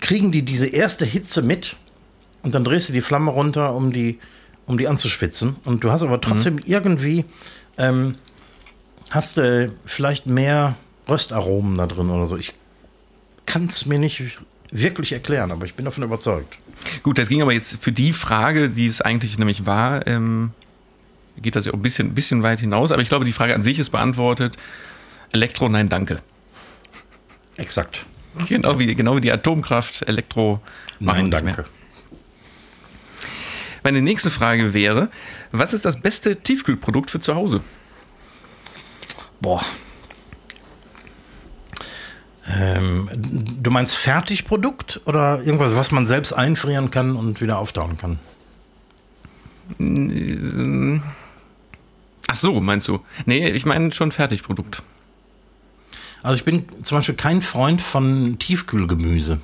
kriegen 0.00 0.30
die 0.30 0.42
diese 0.42 0.66
erste 0.66 1.04
Hitze 1.04 1.42
mit 1.42 1.76
und 2.42 2.54
dann 2.54 2.64
drehst 2.64 2.88
du 2.88 2.92
die 2.92 3.00
Flamme 3.00 3.30
runter, 3.30 3.74
um 3.74 3.92
die, 3.92 4.18
um 4.66 4.78
die 4.78 4.88
anzuschwitzen. 4.88 5.56
Und 5.64 5.84
du 5.84 5.90
hast 5.90 6.02
aber 6.02 6.20
trotzdem 6.20 6.54
mhm. 6.54 6.62
irgendwie, 6.66 7.24
ähm, 7.78 8.16
hast 9.10 9.36
du 9.36 9.72
vielleicht 9.86 10.26
mehr 10.26 10.76
Röstaromen 11.08 11.76
da 11.76 11.86
drin 11.86 12.10
oder 12.10 12.26
so. 12.26 12.36
Ich 12.36 12.52
kann 13.46 13.66
es 13.66 13.86
mir 13.86 13.98
nicht 13.98 14.22
wirklich 14.70 15.12
erklären, 15.12 15.50
aber 15.50 15.66
ich 15.66 15.74
bin 15.74 15.84
davon 15.84 16.02
überzeugt. 16.04 16.58
Gut, 17.02 17.18
das 17.18 17.28
ging 17.28 17.42
aber 17.42 17.52
jetzt 17.52 17.82
für 17.82 17.92
die 17.92 18.12
Frage, 18.12 18.70
die 18.70 18.86
es 18.86 19.00
eigentlich 19.00 19.38
nämlich 19.38 19.66
war, 19.66 20.06
ähm, 20.06 20.50
geht 21.40 21.56
das 21.56 21.66
ja 21.66 21.72
auch 21.72 21.76
ein 21.76 21.82
bisschen, 21.82 22.14
bisschen 22.14 22.42
weit 22.42 22.60
hinaus, 22.60 22.90
aber 22.90 23.02
ich 23.02 23.08
glaube, 23.08 23.24
die 23.24 23.32
Frage 23.32 23.54
an 23.54 23.62
sich 23.62 23.78
ist 23.78 23.90
beantwortet. 23.90 24.56
Elektro, 25.32 25.68
nein, 25.68 25.88
danke. 25.88 26.16
Exakt. 27.56 28.06
Genau 28.48 28.78
wie, 28.78 28.94
genau 28.94 29.16
wie 29.16 29.20
die 29.20 29.32
Atomkraft, 29.32 30.08
Elektro. 30.08 30.60
Nein, 30.98 31.30
danke. 31.30 31.66
Meine 33.82 34.00
nächste 34.00 34.30
Frage 34.30 34.74
wäre: 34.74 35.10
Was 35.50 35.74
ist 35.74 35.84
das 35.84 36.00
beste 36.00 36.36
Tiefkühlprodukt 36.36 37.10
für 37.10 37.20
zu 37.20 37.34
Hause? 37.34 37.62
Boah. 39.40 39.62
Ähm, 42.46 43.08
du 43.14 43.70
meinst 43.70 43.96
Fertigprodukt 43.96 45.00
oder 45.06 45.42
irgendwas, 45.42 45.74
was 45.74 45.90
man 45.90 46.06
selbst 46.06 46.32
einfrieren 46.32 46.90
kann 46.90 47.16
und 47.16 47.40
wieder 47.40 47.58
auftauen 47.58 47.96
kann? 47.98 48.18
Ach 52.28 52.36
so, 52.36 52.60
meinst 52.60 52.88
du? 52.88 53.00
Nee, 53.26 53.48
ich 53.50 53.64
meine 53.64 53.92
schon 53.92 54.12
Fertigprodukt. 54.12 54.82
Also 56.22 56.36
ich 56.36 56.44
bin 56.44 56.66
zum 56.82 56.98
Beispiel 56.98 57.14
kein 57.14 57.42
Freund 57.42 57.82
von 57.82 58.38
Tiefkühlgemüse. 58.38 59.40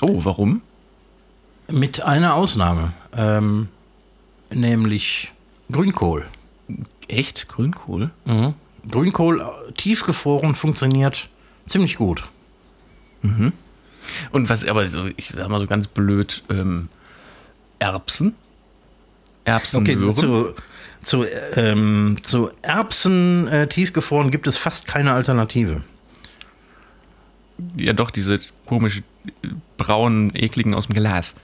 Oh, 0.00 0.24
warum? 0.24 0.62
Mit 1.70 2.02
einer 2.02 2.34
Ausnahme. 2.34 2.92
Ähm, 3.14 3.68
nämlich 4.50 5.32
Grünkohl. 5.70 6.26
Echt? 7.08 7.48
Grünkohl? 7.48 8.10
Mhm. 8.24 8.54
Grünkohl 8.90 9.40
äh, 9.40 9.72
tiefgefroren 9.72 10.54
funktioniert 10.54 11.28
ziemlich 11.66 11.96
gut. 11.96 12.24
Und 14.30 14.48
was, 14.48 14.64
aber 14.64 14.86
so, 14.86 15.06
ich 15.16 15.26
sag 15.28 15.48
mal 15.48 15.58
so 15.58 15.66
ganz 15.66 15.86
blöd, 15.88 16.42
ähm, 16.50 16.88
Erbsen? 17.78 18.34
Okay, 19.44 19.52
Erbsenmöhren? 19.52 20.14
zu, 20.14 20.54
zu, 21.02 21.24
ähm, 21.56 22.18
zu 22.22 22.50
Erbsen 22.62 23.48
äh, 23.48 23.66
tiefgefroren 23.68 24.30
gibt 24.30 24.46
es 24.46 24.56
fast 24.56 24.86
keine 24.86 25.12
Alternative. 25.12 25.82
ja, 27.76 27.92
doch, 27.92 28.10
diese 28.10 28.38
komischen, 28.66 29.04
äh, 29.42 29.48
braunen, 29.76 30.34
ekligen 30.34 30.74
aus 30.74 30.86
dem 30.86 30.94
Glas. 30.94 31.34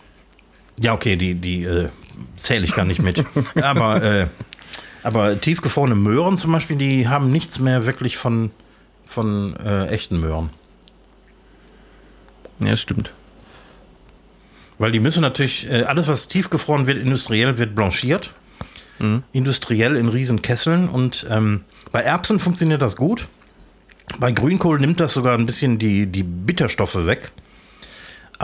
Ja, 0.81 0.93
okay, 0.93 1.17
die, 1.17 1.35
die 1.35 1.65
äh, 1.65 1.89
zähle 2.37 2.65
ich 2.65 2.75
gar 2.75 2.85
nicht 2.85 3.03
mit. 3.03 3.25
aber, 3.63 4.03
äh, 4.03 4.27
aber 5.03 5.41
tiefgefrorene 5.41 5.95
Möhren 5.95 6.37
zum 6.37 6.53
Beispiel, 6.53 6.77
die 6.77 7.09
haben 7.09 7.31
nichts 7.31 7.59
mehr 7.59 7.87
wirklich 7.87 8.17
von, 8.17 8.51
von 9.07 9.57
äh, 9.57 9.87
echten 9.87 10.21
Möhren. 10.21 10.51
Ja, 12.61 12.71
das 12.71 12.81
stimmt. 12.81 13.13
Weil 14.79 14.93
die 14.93 15.01
müssen 15.01 15.21
natürlich, 15.21 15.71
äh, 15.71 15.85
alles 15.85 16.09
was 16.09 16.29
tiefgefroren 16.29 16.87
wird, 16.87 16.99
industriell 16.99 17.59
wird 17.59 17.75
blanchiert. 17.75 18.33
Industriell 19.33 19.97
in 19.97 20.09
riesen 20.09 20.41
Kesseln. 20.41 20.89
Und 20.89 21.27
ähm, 21.29 21.65
bei 21.91 22.01
Erbsen 22.01 22.39
funktioniert 22.39 22.81
das 22.81 22.97
gut. 22.97 23.29
Bei 24.19 24.33
Grünkohl 24.33 24.79
nimmt 24.79 25.01
das 25.01 25.15
sogar 25.15 25.37
ein 25.37 25.47
bisschen 25.47 25.79
die, 25.79 26.07
die 26.07 26.23
Bitterstoffe 26.23 27.07
weg. 27.07 27.33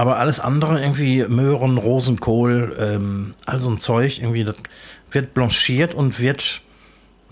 Aber 0.00 0.18
alles 0.18 0.40
andere, 0.40 0.80
irgendwie 0.80 1.24
Möhren, 1.24 1.76
Rosenkohl, 1.76 2.74
ähm, 2.80 3.34
all 3.44 3.60
so 3.60 3.68
ein 3.68 3.76
Zeug, 3.76 4.18
irgendwie, 4.18 4.44
das 4.44 4.56
wird 5.10 5.34
blanchiert 5.34 5.92
und 5.92 6.18
wird 6.18 6.62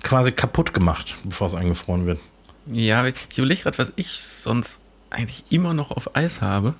quasi 0.02 0.32
kaputt 0.32 0.74
gemacht, 0.74 1.16
bevor 1.24 1.46
es 1.46 1.54
eingefroren 1.54 2.04
wird. 2.04 2.20
Ja, 2.66 3.06
ich 3.06 3.38
überlege 3.38 3.62
gerade, 3.62 3.78
was 3.78 3.90
ich 3.96 4.20
sonst 4.20 4.80
eigentlich 5.08 5.44
immer 5.48 5.72
noch 5.72 5.92
auf 5.92 6.14
Eis 6.14 6.42
habe. 6.42 6.74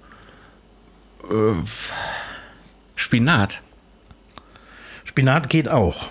Äh, 1.30 1.54
Spinat. 2.94 3.62
Spinat 5.06 5.48
geht 5.48 5.70
auch. 5.70 6.10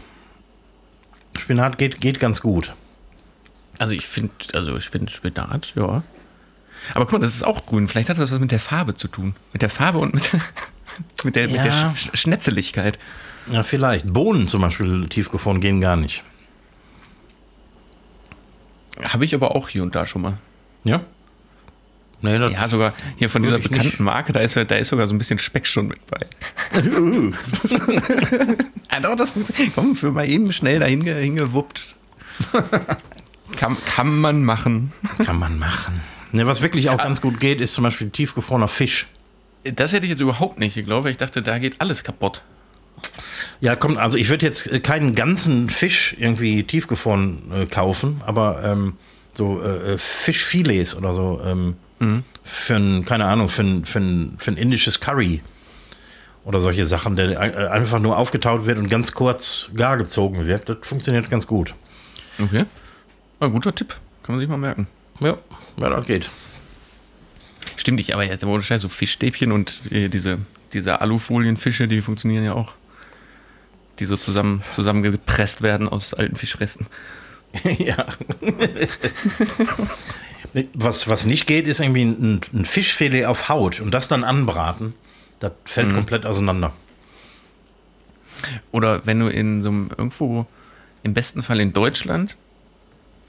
Spinat 1.37 1.77
geht, 1.77 2.01
geht 2.01 2.19
ganz 2.19 2.41
gut. 2.41 2.73
Also 3.77 3.93
ich 3.93 4.07
finde, 4.07 4.33
also 4.55 4.75
ich 4.75 4.89
finde 4.89 5.13
Spinat, 5.13 5.73
ja. 5.75 6.01
Aber 6.93 7.05
guck 7.05 7.13
mal, 7.13 7.19
das 7.19 7.33
ist 7.35 7.43
auch 7.43 7.65
grün. 7.65 7.87
Vielleicht 7.87 8.09
hat 8.09 8.17
das 8.17 8.31
was 8.31 8.39
mit 8.39 8.51
der 8.51 8.59
Farbe 8.59 8.95
zu 8.95 9.07
tun. 9.07 9.35
Mit 9.53 9.61
der 9.61 9.69
Farbe 9.69 9.97
und 9.99 10.13
mit, 10.13 10.29
mit 11.23 11.35
der, 11.35 11.47
mit 11.47 11.57
der 11.57 11.65
Ja. 11.73 11.95
Sch 11.95 12.09
Schnetzeligkeit. 12.13 12.97
Ja, 13.51 13.63
vielleicht. 13.63 14.11
Bohnen 14.11 14.47
zum 14.47 14.61
Beispiel 14.61 15.07
tiefgefroren 15.07 15.61
gehen 15.61 15.79
gar 15.81 15.95
nicht. 15.95 16.23
Habe 19.07 19.25
ich 19.25 19.33
aber 19.35 19.55
auch 19.55 19.69
hier 19.69 19.83
und 19.83 19.95
da 19.95 20.05
schon 20.05 20.21
mal. 20.23 20.37
Ja? 20.83 21.01
Nee, 22.21 22.39
das 22.39 22.51
Ja, 22.51 22.67
sogar 22.67 22.93
hier 23.17 23.29
von 23.29 23.43
dieser 23.43 23.59
bekannten 23.59 23.85
nicht. 23.85 23.99
Marke, 23.99 24.33
da 24.33 24.39
ist, 24.39 24.55
ja- 24.55 24.63
da 24.63 24.75
ist 24.75 24.87
sogar 24.87 25.05
so 25.05 25.13
ein 25.13 25.19
bisschen 25.19 25.37
Speck 25.37 25.67
schon 25.67 25.87
mit 25.87 25.99
bei. 26.07 26.17
ja, 28.91 28.99
doch, 29.01 29.15
das 29.15 29.31
komm, 29.75 29.95
für 29.95 30.11
mal 30.11 30.27
eben 30.27 30.51
schnell 30.51 30.79
dahin 30.79 31.05
ge- 31.05 31.21
hingewuppt. 31.21 31.95
kann, 33.55 33.77
kann 33.85 34.17
man 34.19 34.43
machen. 34.43 34.91
kann 35.23 35.37
man 35.37 35.59
machen. 35.59 35.99
Ne, 36.31 36.45
was 36.45 36.61
wirklich 36.61 36.89
auch 36.89 36.97
ganz 36.97 37.21
gut 37.21 37.39
geht, 37.39 37.61
ist 37.61 37.73
zum 37.73 37.83
Beispiel 37.83 38.09
tiefgefrorener 38.09 38.67
Fisch. 38.67 39.07
Das 39.63 39.93
hätte 39.93 40.05
ich 40.05 40.11
jetzt 40.11 40.21
überhaupt 40.21 40.59
nicht 40.59 40.75
geglaubt, 40.75 41.05
weil 41.05 41.11
ich 41.11 41.17
dachte, 41.17 41.41
da 41.41 41.57
geht 41.57 41.79
alles 41.81 42.03
kaputt. 42.03 42.41
Ja, 43.59 43.75
kommt, 43.75 43.97
also 43.97 44.17
ich 44.17 44.29
würde 44.29 44.45
jetzt 44.45 44.71
äh, 44.71 44.79
keinen 44.79 45.15
ganzen 45.15 45.69
Fisch 45.69 46.15
irgendwie 46.19 46.63
tiefgefroren 46.63 47.51
äh, 47.51 47.65
kaufen, 47.65 48.21
aber 48.25 48.63
ähm, 48.63 48.97
so 49.35 49.61
äh, 49.61 49.93
äh, 49.93 49.97
Fischfilets 49.97 50.95
oder 50.95 51.13
so 51.13 51.39
ähm, 51.43 51.75
für 52.43 52.75
ein, 52.75 53.03
keine 53.03 53.25
Ahnung, 53.25 53.49
für 53.49 53.63
ein, 53.63 53.85
für, 53.85 53.99
ein, 53.99 54.35
für 54.37 54.51
ein 54.51 54.57
indisches 54.57 54.99
Curry 54.99 55.41
oder 56.43 56.59
solche 56.59 56.85
Sachen, 56.85 57.15
der 57.15 57.31
äh, 57.31 57.67
einfach 57.67 57.99
nur 57.99 58.17
aufgetaut 58.17 58.65
wird 58.65 58.77
und 58.77 58.89
ganz 58.89 59.13
kurz 59.13 59.69
gar 59.75 59.97
gezogen 59.97 60.47
wird, 60.47 60.69
das 60.69 60.77
funktioniert 60.83 61.29
ganz 61.29 61.47
gut. 61.47 61.73
Okay. 62.39 62.65
Ein 63.39 63.51
guter 63.51 63.73
Tipp. 63.73 63.95
Kann 64.23 64.35
man 64.35 64.39
sich 64.39 64.49
mal 64.49 64.57
merken. 64.57 64.87
Ja, 65.19 65.37
ja 65.77 65.89
das 65.89 66.05
geht. 66.05 66.29
Stimmt 67.75 67.97
nicht, 67.97 68.13
aber 68.13 68.25
jetzt 68.25 68.43
ohne 68.43 68.63
Scheiß, 68.63 68.81
so 68.81 68.89
Fischstäbchen 68.89 69.51
und 69.51 69.91
äh, 69.91 70.09
diese, 70.09 70.39
diese 70.73 71.01
Alufolienfische, 71.01 71.87
die 71.87 72.01
funktionieren 72.01 72.43
ja 72.43 72.53
auch. 72.53 72.73
Die 73.99 74.05
so 74.05 74.17
zusammen, 74.17 74.63
zusammengepresst 74.71 75.61
werden 75.61 75.87
aus 75.87 76.13
alten 76.13 76.35
Fischresten. 76.35 76.87
ja. 77.77 78.05
was, 80.73 81.07
was 81.07 81.25
nicht 81.25 81.47
geht, 81.47 81.67
ist 81.67 81.79
irgendwie 81.79 82.05
ein, 82.05 82.41
ein 82.53 82.65
Fischfilet 82.65 83.25
auf 83.25 83.49
Haut 83.49 83.79
und 83.79 83.91
das 83.91 84.07
dann 84.07 84.23
anbraten. 84.23 84.93
Das 85.39 85.51
fällt 85.65 85.93
komplett 85.93 86.25
auseinander. 86.25 86.73
Oder 88.71 89.05
wenn 89.05 89.19
du 89.19 89.27
in 89.27 89.63
so 89.63 89.69
einem 89.69 89.89
irgendwo, 89.95 90.47
im 91.03 91.13
besten 91.13 91.43
Fall 91.43 91.59
in 91.59 91.73
Deutschland, 91.73 92.37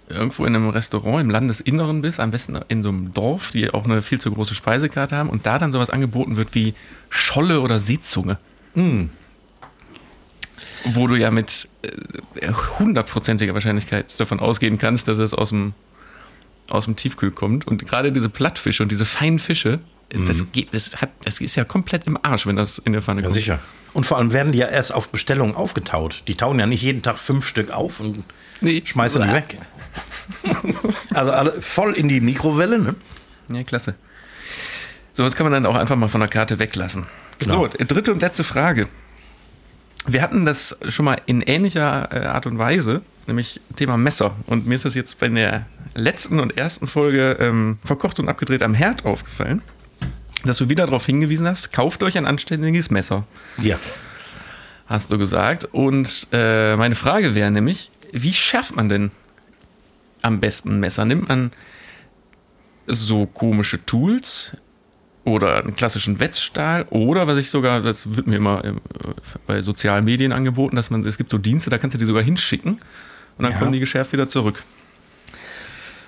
irgendwo 0.09 0.45
in 0.45 0.55
einem 0.57 0.69
Restaurant 0.71 1.21
im 1.23 1.31
Landesinneren 1.31 2.01
bist, 2.03 2.21
am 2.21 2.31
besten 2.31 2.59
in 2.69 2.83
so 2.83 2.89
einem 2.89 3.13
Dorf, 3.13 3.51
die 3.51 3.73
auch 3.73 3.85
eine 3.85 4.03
viel 4.03 4.21
zu 4.21 4.31
große 4.33 4.55
Speisekarte 4.55 5.17
haben 5.17 5.29
und 5.29 5.47
da 5.47 5.59
dann 5.59 5.73
sowas 5.73 5.91
angeboten 5.91 6.37
wird 6.37 6.55
wie 6.55 6.75
Scholle 7.11 7.61
oder 7.61 7.79
Seezunge. 7.79 8.39
Wo 10.85 11.07
du 11.09 11.17
ja 11.17 11.31
mit 11.31 11.69
äh, 11.83 12.53
hundertprozentiger 12.79 13.53
Wahrscheinlichkeit 13.55 14.19
davon 14.21 14.39
ausgehen 14.41 14.79
kannst, 14.79 15.09
dass 15.09 15.19
es 15.19 15.35
aus 15.35 15.49
dem, 15.51 15.73
aus 16.71 16.85
dem 16.85 16.95
Tiefkühl 16.97 17.33
kommt. 17.33 17.67
Und 17.67 17.85
gerade 17.87 18.13
diese 18.13 18.29
Plattfische 18.29 18.83
und 18.85 18.93
diese 18.93 19.05
feinen 19.05 19.41
Fische, 19.41 19.81
äh, 20.11 20.19
das, 20.25 20.45
geht, 20.53 20.73
das, 20.73 21.01
hat, 21.01 21.11
das 21.25 21.41
ist 21.41 21.57
ja 21.57 21.65
komplett 21.65 22.07
im 22.07 22.17
Arsch, 22.23 22.47
wenn 22.47 22.57
das 22.57 22.79
in 22.79 22.93
der 22.93 23.03
Pfanne 23.03 23.21
Ja, 23.23 23.27
kommt. 23.27 23.35
sicher. 23.35 23.59
Und 23.93 24.05
vor 24.07 24.19
allem 24.19 24.33
werden 24.33 24.53
die 24.53 24.59
ja 24.59 24.69
erst 24.69 24.95
auf 24.95 25.09
Bestellung 25.09 25.57
aufgetaut. 25.57 26.23
Die 26.29 26.37
tauen 26.37 26.59
ja 26.61 26.67
nicht 26.67 26.83
jeden 26.83 27.03
Tag 27.03 27.19
fünf 27.19 27.47
Stück 27.49 27.71
auf 27.73 27.99
und 28.01 28.23
Nee. 28.61 28.83
schmeißen 28.85 29.23
die 29.23 29.33
weg. 29.33 29.59
also 31.15 31.33
alle 31.33 31.53
voll 31.63 31.95
in 31.95 32.09
die 32.09 32.21
Mikrowelle, 32.21 32.79
ne? 32.79 32.95
Ja, 33.49 33.63
klasse. 33.63 33.95
So, 35.15 35.25
das 35.25 35.35
kann 35.35 35.45
man 35.45 35.53
dann 35.53 35.67
auch 35.67 35.77
einfach 35.77 35.97
mal 35.97 36.09
von 36.09 36.21
der 36.21 36.29
Karte 36.29 36.59
weglassen. 36.59 37.07
Genau. 37.41 37.67
So, 37.69 37.85
dritte 37.85 38.13
und 38.13 38.21
letzte 38.21 38.45
Frage. 38.45 38.89
Wir 40.07 40.23
hatten 40.23 40.45
das 40.47 40.79
schon 40.89 41.05
mal 41.05 41.21
in 41.27 41.43
ähnlicher 41.43 42.09
äh, 42.13 42.27
Art 42.27 42.47
und 42.47 42.59
Weise, 42.59 43.03
nämlich 43.27 43.61
Thema 43.77 43.97
Messer. 43.97 44.35
Und 44.47 44.67
mir 44.67 44.75
ist 44.77 44.85
das 44.85 44.95
jetzt 44.95 45.19
bei 45.19 45.29
der 45.29 45.67
letzten 45.95 46.41
und 46.41 46.57
ersten 46.57 46.87
Folge 46.87 47.37
ähm, 47.41 47.79
verkocht 47.85 48.19
und 48.21 48.29
abgedreht 48.29 48.63
am 48.63 48.75
Herd 48.75 49.05
aufgefallen, 49.05 49.63
dass 50.45 50.59
du 50.59 50.69
wieder 50.69 50.87
darauf 50.87 51.05
hingewiesen 51.07 51.47
hast, 51.49 51.73
kauft 51.73 52.03
euch 52.03 52.17
ein 52.17 52.27
anständiges 52.27 52.91
Messer, 52.91 53.25
Ja. 53.61 53.77
hast 54.87 55.11
du 55.11 55.19
gesagt. 55.19 55.65
Und 55.73 56.29
äh, 56.33 56.77
meine 56.77 56.95
Frage 56.95 57.35
wäre 57.35 57.51
nämlich, 57.51 57.91
wie 58.13 58.33
schärft 58.33 58.77
man 58.77 58.89
denn 58.89 59.11
am 60.23 60.41
besten 60.41 60.71
ein 60.73 60.81
Messer? 60.81 61.05
Nimmt 61.05 61.29
man 61.29 61.51
so 62.87 63.27
komische 63.27 63.85
Tools 63.85 64.57
oder 65.25 65.59
einen 65.63 65.77
klassischen 65.77 66.21
Wetzstahl 66.21 66.87
oder 66.91 67.27
was 67.27 67.37
ich 67.37 67.51
sogar, 67.51 67.81
das 67.81 68.17
wird 68.17 68.27
mir 68.27 68.37
immer 68.37 68.65
äh, 68.65 68.73
bei 69.47 69.61
sozialen 69.63 70.05
Medien 70.05 70.33
angeboten, 70.33 70.75
dass 70.77 70.91
man, 70.91 71.05
es 71.07 71.19
gibt 71.19 71.31
so 71.31 71.37
Dienste, 71.39 71.69
da 71.71 71.77
kannst 71.79 71.95
du 71.95 71.99
die 71.99 72.07
sogar 72.07 72.23
hinschicken 72.23 72.73
und 73.37 73.43
dann 73.43 73.53
Ja. 73.53 73.59
kommen 73.59 73.73
die 73.73 73.81
geschärft 73.81 74.13
wieder 74.13 74.29
zurück. 74.29 74.63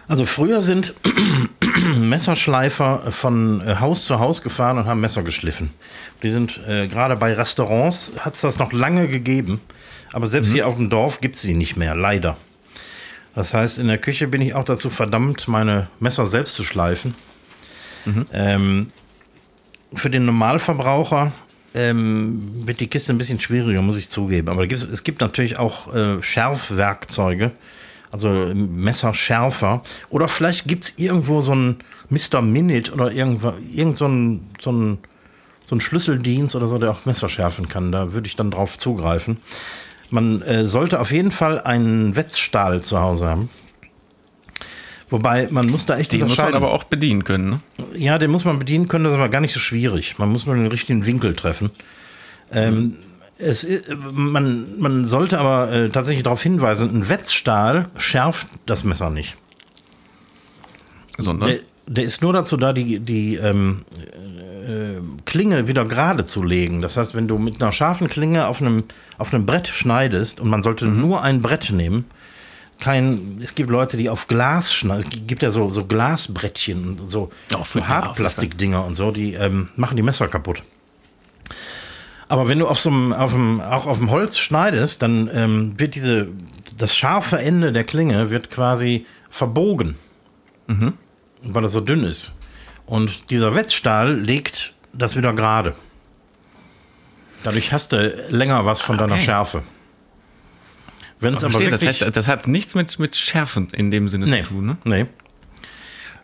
Also 0.09 0.25
früher 0.25 0.63
sind 0.63 0.95
Messerschleifer 1.99 3.13
von 3.13 3.63
Haus 3.81 4.07
zu 4.07 4.19
Haus 4.19 4.43
gefahren 4.43 4.79
und 4.79 4.87
haben 4.87 5.01
Messer 5.01 5.23
geschliffen. 5.23 5.71
Die 6.23 6.31
sind 6.31 6.59
äh, 6.67 6.89
gerade 6.89 7.17
bei 7.17 7.35
Restaurants 7.35 8.13
hat 8.21 8.35
es 8.35 8.41
das 8.41 8.59
noch 8.59 8.73
lange 8.73 9.07
gegeben, 9.07 9.61
aber 10.13 10.27
selbst 10.27 10.53
hier 10.53 10.67
auf 10.67 10.77
dem 10.77 10.91
Dorf 10.91 11.21
gibt 11.21 11.37
es 11.37 11.43
die 11.43 11.55
nicht 11.55 11.77
mehr, 11.77 11.95
leider. 11.95 12.37
Das 13.35 13.55
heißt, 13.55 13.79
in 13.79 13.87
der 13.87 13.99
Küche 13.99 14.27
bin 14.27 14.43
ich 14.43 14.55
auch 14.55 14.65
dazu 14.65 14.91
verdammt, 14.91 15.47
meine 15.49 15.89
Messer 16.01 16.27
selbst 16.27 16.55
zu 16.55 16.65
schleifen. 16.65 17.15
Ähm, 18.33 18.89
für 19.95 20.11
den 20.11 20.25
Normalverbraucher 20.25 21.33
ähm, 21.75 22.67
wird 22.67 22.81
die 22.81 22.89
Kiste 22.89 23.13
ein 23.13 23.19
bisschen 23.19 23.41
schwieriger, 23.41 23.83
muss 23.83 23.97
ich 23.97 24.11
zugeben. 24.11 24.49
Aber 24.49 24.71
es 24.71 25.05
gibt 25.05 25.21
natürlich 25.21 25.59
auch 25.59 25.95
äh, 25.95 26.23
Schärfwerkzeuge, 26.23 27.53
also 28.11 28.29
Messerschärfer. 28.55 29.83
Oder 30.09 30.29
vielleicht 30.29 30.67
gibt 30.67 30.85
es 30.85 30.95
irgendwo 30.97 31.41
so 31.41 31.55
ein 31.55 31.77
Mr. 32.09 32.43
Minute 32.43 32.93
oder 32.93 33.13
irgendwo, 33.13 33.55
irgend 33.73 33.97
so 33.97 34.07
ein, 34.07 34.49
so 34.59 34.73
ein, 34.73 34.99
so 35.69 35.77
ein 35.77 35.81
Schlüsseldienst 35.81 36.57
oder 36.57 36.67
so, 36.67 36.79
der 36.79 36.91
auch 36.91 37.05
Messer 37.07 37.29
schärfen 37.29 37.69
kann. 37.69 37.93
Da 37.93 38.13
würde 38.13 38.27
ich 38.27 38.35
dann 38.35 38.51
drauf 38.51 38.77
zugreifen. 38.77 39.37
Man 40.11 40.43
äh, 40.43 40.67
sollte 40.67 41.01
auf 41.01 41.13
jeden 41.13 41.31
Fall 41.31 41.61
einen 41.61 42.17
Wetzstahl 42.17 42.83
zu 42.83 43.01
Hause 43.01 43.27
haben. 43.29 43.49
Wobei, 45.09 45.49
man 45.51 45.69
muss 45.69 45.87
da 45.87 45.99
echt 45.99 46.13
Den 46.13 46.23
muss 46.23 46.39
man 46.39 46.55
aber 46.55 46.73
auch 46.73 46.85
bedienen 46.85 47.25
können, 47.25 47.51
ne? 47.51 47.61
Ja, 47.95 48.19
den 48.19 48.31
muss 48.31 48.45
man 48.45 48.61
bedienen 48.61 48.87
können, 48.87 49.05
das 49.05 49.13
ist 49.13 49.19
aber 49.19 49.29
gar 49.29 49.41
nicht 49.41 49.53
so 49.53 49.59
schwierig. 49.59 50.19
Man 50.19 50.29
muss 50.29 50.47
nur 50.47 50.55
den 50.55 50.69
richtigen 50.69 51.05
Winkel 51.05 51.35
treffen. 51.35 51.71
Ähm, 52.53 52.97
es, 53.37 53.67
man, 54.13 54.79
man 54.79 55.07
sollte 55.07 55.39
aber 55.41 55.73
äh, 55.73 55.89
tatsächlich 55.89 56.23
darauf 56.23 56.43
hinweisen, 56.43 56.91
ein 56.91 57.09
Wetzstahl 57.09 57.89
schärft 57.97 58.47
das 58.67 58.85
Messer 58.85 59.11
nicht. 59.11 59.37
Sondern? 61.19 61.49
Der, 61.49 61.61
der 61.91 62.05
ist 62.05 62.22
nur 62.22 62.32
dazu 62.32 62.57
da, 62.57 62.72
die, 62.72 63.01
die 63.01 63.34
ähm, 63.34 63.84
äh, 64.64 65.01
Klinge 65.24 65.66
wieder 65.66 65.84
gerade 65.84 66.24
zu 66.24 66.45
legen. 66.45 66.82
Das 66.82 66.97
heißt, 66.97 67.16
wenn 67.16 67.26
du 67.26 67.36
mit 67.36 67.61
einer 67.61 67.72
scharfen 67.72 68.09
Klinge 68.09 68.47
auf 68.47 68.61
einem, 68.61 68.84
auf 69.18 69.34
einem 69.34 69.45
Brett 69.45 69.66
schneidest 69.66 70.38
und 70.38 70.49
man 70.49 70.62
sollte 70.62 70.86
mhm. 70.86 71.01
nur 71.01 71.22
ein 71.22 71.43
Brett 71.43 71.70
nehmen, 71.72 72.05
kein, 72.78 73.41
es 73.43 73.57
gibt 73.57 73.70
Leute, 73.70 73.97
die 73.97 74.09
auf 74.09 74.28
Glas 74.28 74.72
schneiden, 74.72 75.05
es 75.12 75.26
gibt 75.26 75.43
ja 75.43 75.51
so, 75.51 75.68
so 75.68 75.84
Glasbrettchen 75.84 77.01
und 77.01 77.11
so, 77.11 77.30
oh, 77.55 77.64
so 77.64 77.86
Hartplastikdinger 77.86 78.84
und 78.84 78.95
so, 78.95 79.11
die 79.11 79.34
ähm, 79.34 79.68
machen 79.74 79.97
die 79.97 80.03
Messer 80.03 80.28
kaputt. 80.28 80.62
Aber 82.28 82.49
wenn 82.49 82.61
du 82.61 82.68
auf 82.68 82.78
so 82.78 82.91
einem, 82.91 83.12
auf 83.12 83.32
dem, 83.32 83.61
auch 83.61 83.86
auf 83.86 83.99
dem 83.99 84.12
Holz 84.12 84.38
schneidest, 84.38 85.03
dann 85.03 85.28
ähm, 85.34 85.74
wird 85.76 85.97
diese, 85.97 86.28
das 86.78 86.97
scharfe 86.97 87.41
Ende 87.41 87.72
der 87.72 87.82
Klinge 87.82 88.30
wird 88.30 88.49
quasi 88.49 89.07
verbogen, 89.28 89.97
mhm. 90.68 90.93
Weil 91.43 91.64
es 91.64 91.72
so 91.72 91.80
dünn 91.80 92.05
ist. 92.05 92.34
Und 92.86 93.30
dieser 93.30 93.55
Wetzstahl 93.55 94.14
legt 94.18 94.74
das 94.93 95.16
wieder 95.16 95.32
gerade. 95.32 95.74
Dadurch 97.43 97.72
hast 97.72 97.93
du 97.93 98.26
länger 98.28 98.66
was 98.66 98.80
von 98.80 98.97
okay. 98.97 99.09
deiner 99.09 99.20
Schärfe. 99.20 99.62
Wenn 101.20 101.34
es 101.34 101.45
aber 101.45 101.55
wirklich, 101.55 101.70
das, 101.70 101.84
heißt, 101.84 102.16
das 102.16 102.28
hat 102.28 102.49
nichts 102.49 102.74
mit, 102.74 102.99
mit 102.99 103.14
Schärfen 103.14 103.68
in 103.72 103.91
dem 103.91 104.09
Sinne 104.09 104.26
nee, 104.26 104.43
zu 104.43 104.51
tun, 104.51 104.66
ne? 104.66 104.76
Nee. 104.84 105.07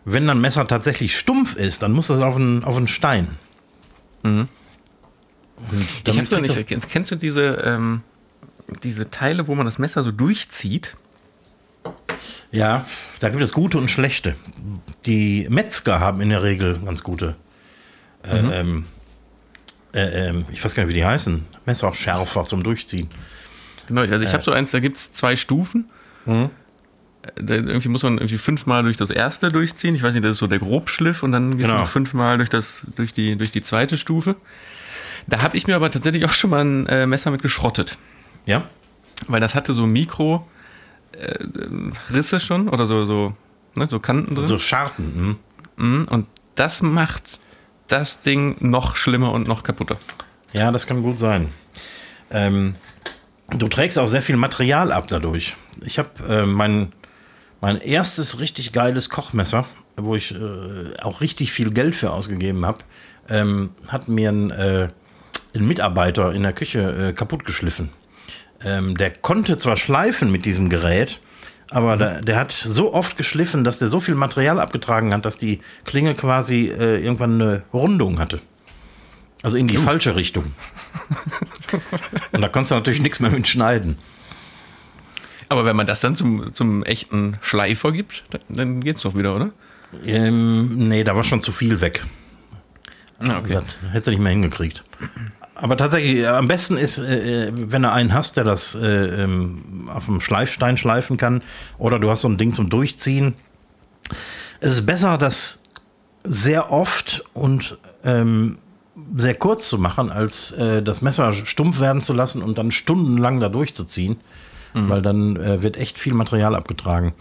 Wenn 0.05 0.29
ein 0.29 0.39
Messer 0.39 0.67
tatsächlich 0.67 1.17
stumpf 1.17 1.55
ist, 1.55 1.83
dann 1.83 1.91
muss 1.91 2.07
das 2.07 2.21
auf 2.21 2.35
einen, 2.35 2.63
auf 2.63 2.77
einen 2.77 2.87
Stein. 2.87 3.37
Mhm. 4.23 4.47
ich 6.05 6.17
hab's 6.17 6.31
noch 6.31 6.39
nicht. 6.39 6.67
Kennst, 6.67 6.89
kennst 6.89 7.11
du 7.11 7.15
diese, 7.15 7.43
ähm, 7.65 8.01
diese 8.83 9.11
Teile, 9.11 9.47
wo 9.47 9.55
man 9.55 9.65
das 9.65 9.79
Messer 9.79 10.03
so 10.03 10.11
durchzieht? 10.11 10.93
Ja, 12.51 12.85
da 13.19 13.29
gibt 13.29 13.41
es 13.41 13.53
gute 13.53 13.77
und 13.77 13.91
schlechte. 13.91 14.35
Die 15.05 15.47
Metzger 15.49 15.99
haben 15.99 16.21
in 16.21 16.29
der 16.29 16.43
Regel 16.43 16.79
ganz 16.83 17.03
gute. 17.03 17.35
Äh, 18.23 18.41
mhm. 18.41 18.51
ähm, 18.51 18.85
äh, 19.93 20.29
äh, 20.29 20.43
ich 20.51 20.63
weiß 20.63 20.75
gar 20.75 20.83
nicht, 20.83 20.89
wie 20.89 20.99
die 20.99 21.05
heißen. 21.05 21.45
Messerschärfer 21.65 22.45
zum 22.45 22.63
Durchziehen. 22.63 23.09
Genau, 23.87 24.01
also 24.01 24.19
ich 24.19 24.33
habe 24.33 24.43
so 24.43 24.51
eins, 24.51 24.71
da 24.71 24.79
gibt 24.79 24.97
es 24.97 25.13
zwei 25.13 25.35
Stufen. 25.35 25.89
Mhm. 26.25 26.49
Da 27.35 27.55
irgendwie 27.55 27.89
muss 27.89 28.03
man 28.03 28.17
irgendwie 28.17 28.37
fünfmal 28.37 28.83
durch 28.83 28.95
das 28.95 29.09
erste 29.09 29.49
durchziehen. 29.49 29.95
Ich 29.95 30.03
weiß 30.03 30.13
nicht, 30.13 30.23
das 30.23 30.33
ist 30.33 30.37
so 30.37 30.47
der 30.47 30.59
Grobschliff 30.59 31.23
und 31.23 31.33
dann 31.33 31.57
genau. 31.57 31.85
fünfmal 31.85 32.37
durch, 32.37 32.49
das, 32.49 32.83
durch, 32.95 33.13
die, 33.13 33.35
durch 33.35 33.51
die 33.51 33.61
zweite 33.61 33.97
Stufe. 33.97 34.35
Da 35.27 35.41
habe 35.41 35.57
ich 35.57 35.67
mir 35.67 35.75
aber 35.75 35.91
tatsächlich 35.91 36.23
auch 36.25 36.33
schon 36.33 36.51
mal 36.51 36.63
ein 36.63 36.85
äh, 36.87 37.05
Messer 37.05 37.31
mit 37.31 37.41
geschrottet. 37.41 37.97
Ja. 38.45 38.63
Weil 39.27 39.41
das 39.41 39.55
hatte 39.55 39.73
so 39.73 39.85
Mikro 39.85 40.47
äh, 41.19 42.13
Risse 42.13 42.39
schon 42.39 42.69
oder 42.69 42.85
so, 42.85 43.05
so, 43.05 43.33
ne, 43.75 43.87
so 43.89 43.99
Kanten 43.99 44.35
drin. 44.35 44.45
So 44.45 44.59
Scharten. 44.59 45.37
Mhm. 45.77 46.07
Und 46.09 46.27
das 46.55 46.81
macht 46.81 47.41
das 47.87 48.21
Ding 48.21 48.57
noch 48.59 48.95
schlimmer 48.95 49.31
und 49.31 49.47
noch 49.47 49.63
kaputter. 49.63 49.97
Ja, 50.53 50.71
das 50.71 50.87
kann 50.87 51.01
gut 51.01 51.19
sein. 51.19 51.49
Ähm, 52.29 52.75
Du 53.55 53.67
trägst 53.67 53.97
auch 53.97 54.07
sehr 54.07 54.21
viel 54.21 54.35
Material 54.35 54.91
ab 54.91 55.07
dadurch. 55.07 55.55
Ich 55.85 55.99
habe 55.99 56.09
äh, 56.27 56.45
mein, 56.45 56.91
mein 57.61 57.77
erstes 57.77 58.39
richtig 58.39 58.73
geiles 58.73 59.09
Kochmesser, 59.09 59.65
wo 59.95 60.15
ich 60.15 60.35
äh, 60.35 60.97
auch 61.01 61.21
richtig 61.21 61.53
viel 61.53 61.71
Geld 61.71 61.95
für 61.95 62.11
ausgegeben 62.11 62.65
habe, 62.65 62.79
ähm, 63.29 63.69
hat 63.87 64.09
mir 64.09 64.29
ein, 64.29 64.51
äh, 64.51 64.89
ein, 65.55 65.67
Mitarbeiter 65.67 66.33
in 66.33 66.43
der 66.43 66.53
Küche 66.53 67.09
äh, 67.09 67.13
kaputtgeschliffen. 67.13 67.89
Ähm, 68.63 68.97
der 68.97 69.11
konnte 69.11 69.57
zwar 69.57 69.75
schleifen 69.75 70.31
mit 70.31 70.45
diesem 70.45 70.69
Gerät, 70.69 71.19
aber 71.69 71.95
mhm. 71.95 71.99
der, 71.99 72.21
der, 72.21 72.35
hat 72.37 72.51
so 72.51 72.93
oft 72.93 73.17
geschliffen, 73.17 73.63
dass 73.63 73.79
der 73.79 73.87
so 73.87 73.99
viel 73.99 74.15
Material 74.15 74.59
abgetragen 74.59 75.13
hat, 75.13 75.25
dass 75.25 75.37
die 75.37 75.61
Klinge 75.85 76.15
quasi 76.15 76.67
äh, 76.67 77.03
irgendwann 77.03 77.41
eine 77.41 77.63
Rundung 77.73 78.19
hatte. 78.19 78.41
Also 79.43 79.57
in 79.57 79.67
die 79.67 79.77
uh. 79.77 79.81
falsche 79.81 80.15
Richtung. 80.15 80.45
Und 82.31 82.41
da 82.41 82.49
konntest 82.49 82.71
du 82.71 82.75
natürlich 82.75 83.01
nichts 83.01 83.19
mehr 83.19 83.29
mit 83.29 83.47
schneiden. 83.47 83.97
Aber 85.49 85.63
wenn 85.63 85.75
man 85.75 85.85
das 85.85 85.99
dann 85.99 86.15
zum, 86.15 86.53
zum 86.53 86.83
echten 86.83 87.37
Schleifer 87.41 87.91
gibt, 87.91 88.25
dann, 88.31 88.41
dann 88.49 88.81
geht's 88.81 89.01
doch 89.01 89.15
wieder, 89.15 89.35
oder? 89.35 89.51
Ähm, 90.05 90.89
nee, 90.89 91.03
da 91.03 91.15
war 91.15 91.23
schon 91.23 91.41
zu 91.41 91.51
viel 91.51 91.79
weg. 91.79 92.03
Ah, 93.19 93.39
okay. 93.39 93.53
Das 93.53 93.65
hättest 93.91 94.07
du 94.07 94.11
nicht 94.11 94.19
mehr 94.19 94.31
hingekriegt. 94.31 94.83
Aber 95.59 95.75
tatsächlich, 95.75 96.17
äh, 96.19 96.27
am 96.27 96.47
besten 96.47 96.77
ist, 96.77 96.99
äh, 96.99 97.51
wenn 97.55 97.81
du 97.81 97.91
einen 97.91 98.13
hast, 98.13 98.37
der 98.37 98.43
das 98.43 98.75
äh, 98.75 99.23
ähm, 99.23 99.89
auf 99.93 100.05
dem 100.05 100.21
Schleifstein 100.21 100.77
schleifen 100.77 101.17
kann, 101.17 101.41
oder 101.77 101.99
du 101.99 102.09
hast 102.09 102.21
so 102.21 102.29
ein 102.29 102.37
Ding 102.37 102.53
zum 102.53 102.69
Durchziehen. 102.69 103.33
Es 104.59 104.75
ist 104.75 104.85
besser, 104.85 105.17
das 105.17 105.59
sehr 106.23 106.71
oft 106.71 107.23
und 107.33 107.77
ähm, 108.03 108.57
sehr 109.15 109.35
kurz 109.35 109.69
zu 109.69 109.77
machen, 109.77 110.11
als 110.11 110.51
äh, 110.51 110.81
das 110.83 111.01
Messer 111.01 111.33
stumpf 111.33 111.79
werden 111.79 112.01
zu 112.01 112.13
lassen 112.13 112.41
und 112.41 112.57
dann 112.57 112.71
stundenlang 112.71 113.39
da 113.39 113.49
durchzuziehen, 113.49 114.17
mhm. 114.73 114.89
weil 114.89 115.01
dann 115.01 115.37
äh, 115.37 115.61
wird 115.63 115.77
echt 115.77 115.97
viel 115.97 116.13
Material 116.13 116.55
abgetragen. 116.55 117.13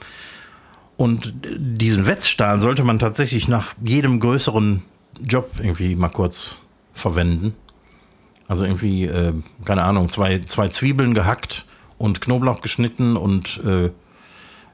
Und 0.97 1.35
diesen 1.45 2.07
Wetzstahl 2.07 2.61
sollte 2.61 2.83
man 2.83 2.99
tatsächlich 2.99 3.49
nach 3.49 3.75
jedem 3.83 4.21
größeren 4.21 4.83
Job 5.23 5.53
irgendwie 5.59 5.95
mal 5.95 6.09
kurz 6.09 6.61
verwenden. 6.95 7.55
Also 8.49 8.65
irgendwie, 8.65 9.07
äh, 9.07 9.33
keine 9.65 9.83
Ahnung, 9.83 10.09
zwei, 10.09 10.39
zwei 10.41 10.69
Zwiebeln 10.69 11.15
gehackt 11.15 11.65
und 11.99 12.21
Knoblauch 12.21 12.61
geschnitten 12.61 13.17
und 13.17 13.61
äh, 13.65 13.91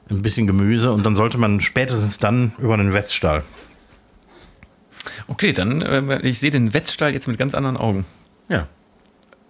ein 0.09 0.21
bisschen 0.21 0.47
Gemüse 0.47 0.91
und 0.91 1.05
dann 1.05 1.15
sollte 1.15 1.37
man 1.37 1.59
spätestens 1.61 2.17
dann 2.17 2.53
über 2.59 2.77
den 2.77 2.93
Wetzstahl. 2.93 3.43
Okay, 5.27 5.53
dann, 5.53 5.81
äh, 5.81 6.19
ich 6.27 6.39
sehe 6.39 6.51
den 6.51 6.73
Wetzstall 6.73 7.13
jetzt 7.13 7.27
mit 7.27 7.37
ganz 7.37 7.55
anderen 7.55 7.77
Augen. 7.77 8.05
Ja. 8.49 8.67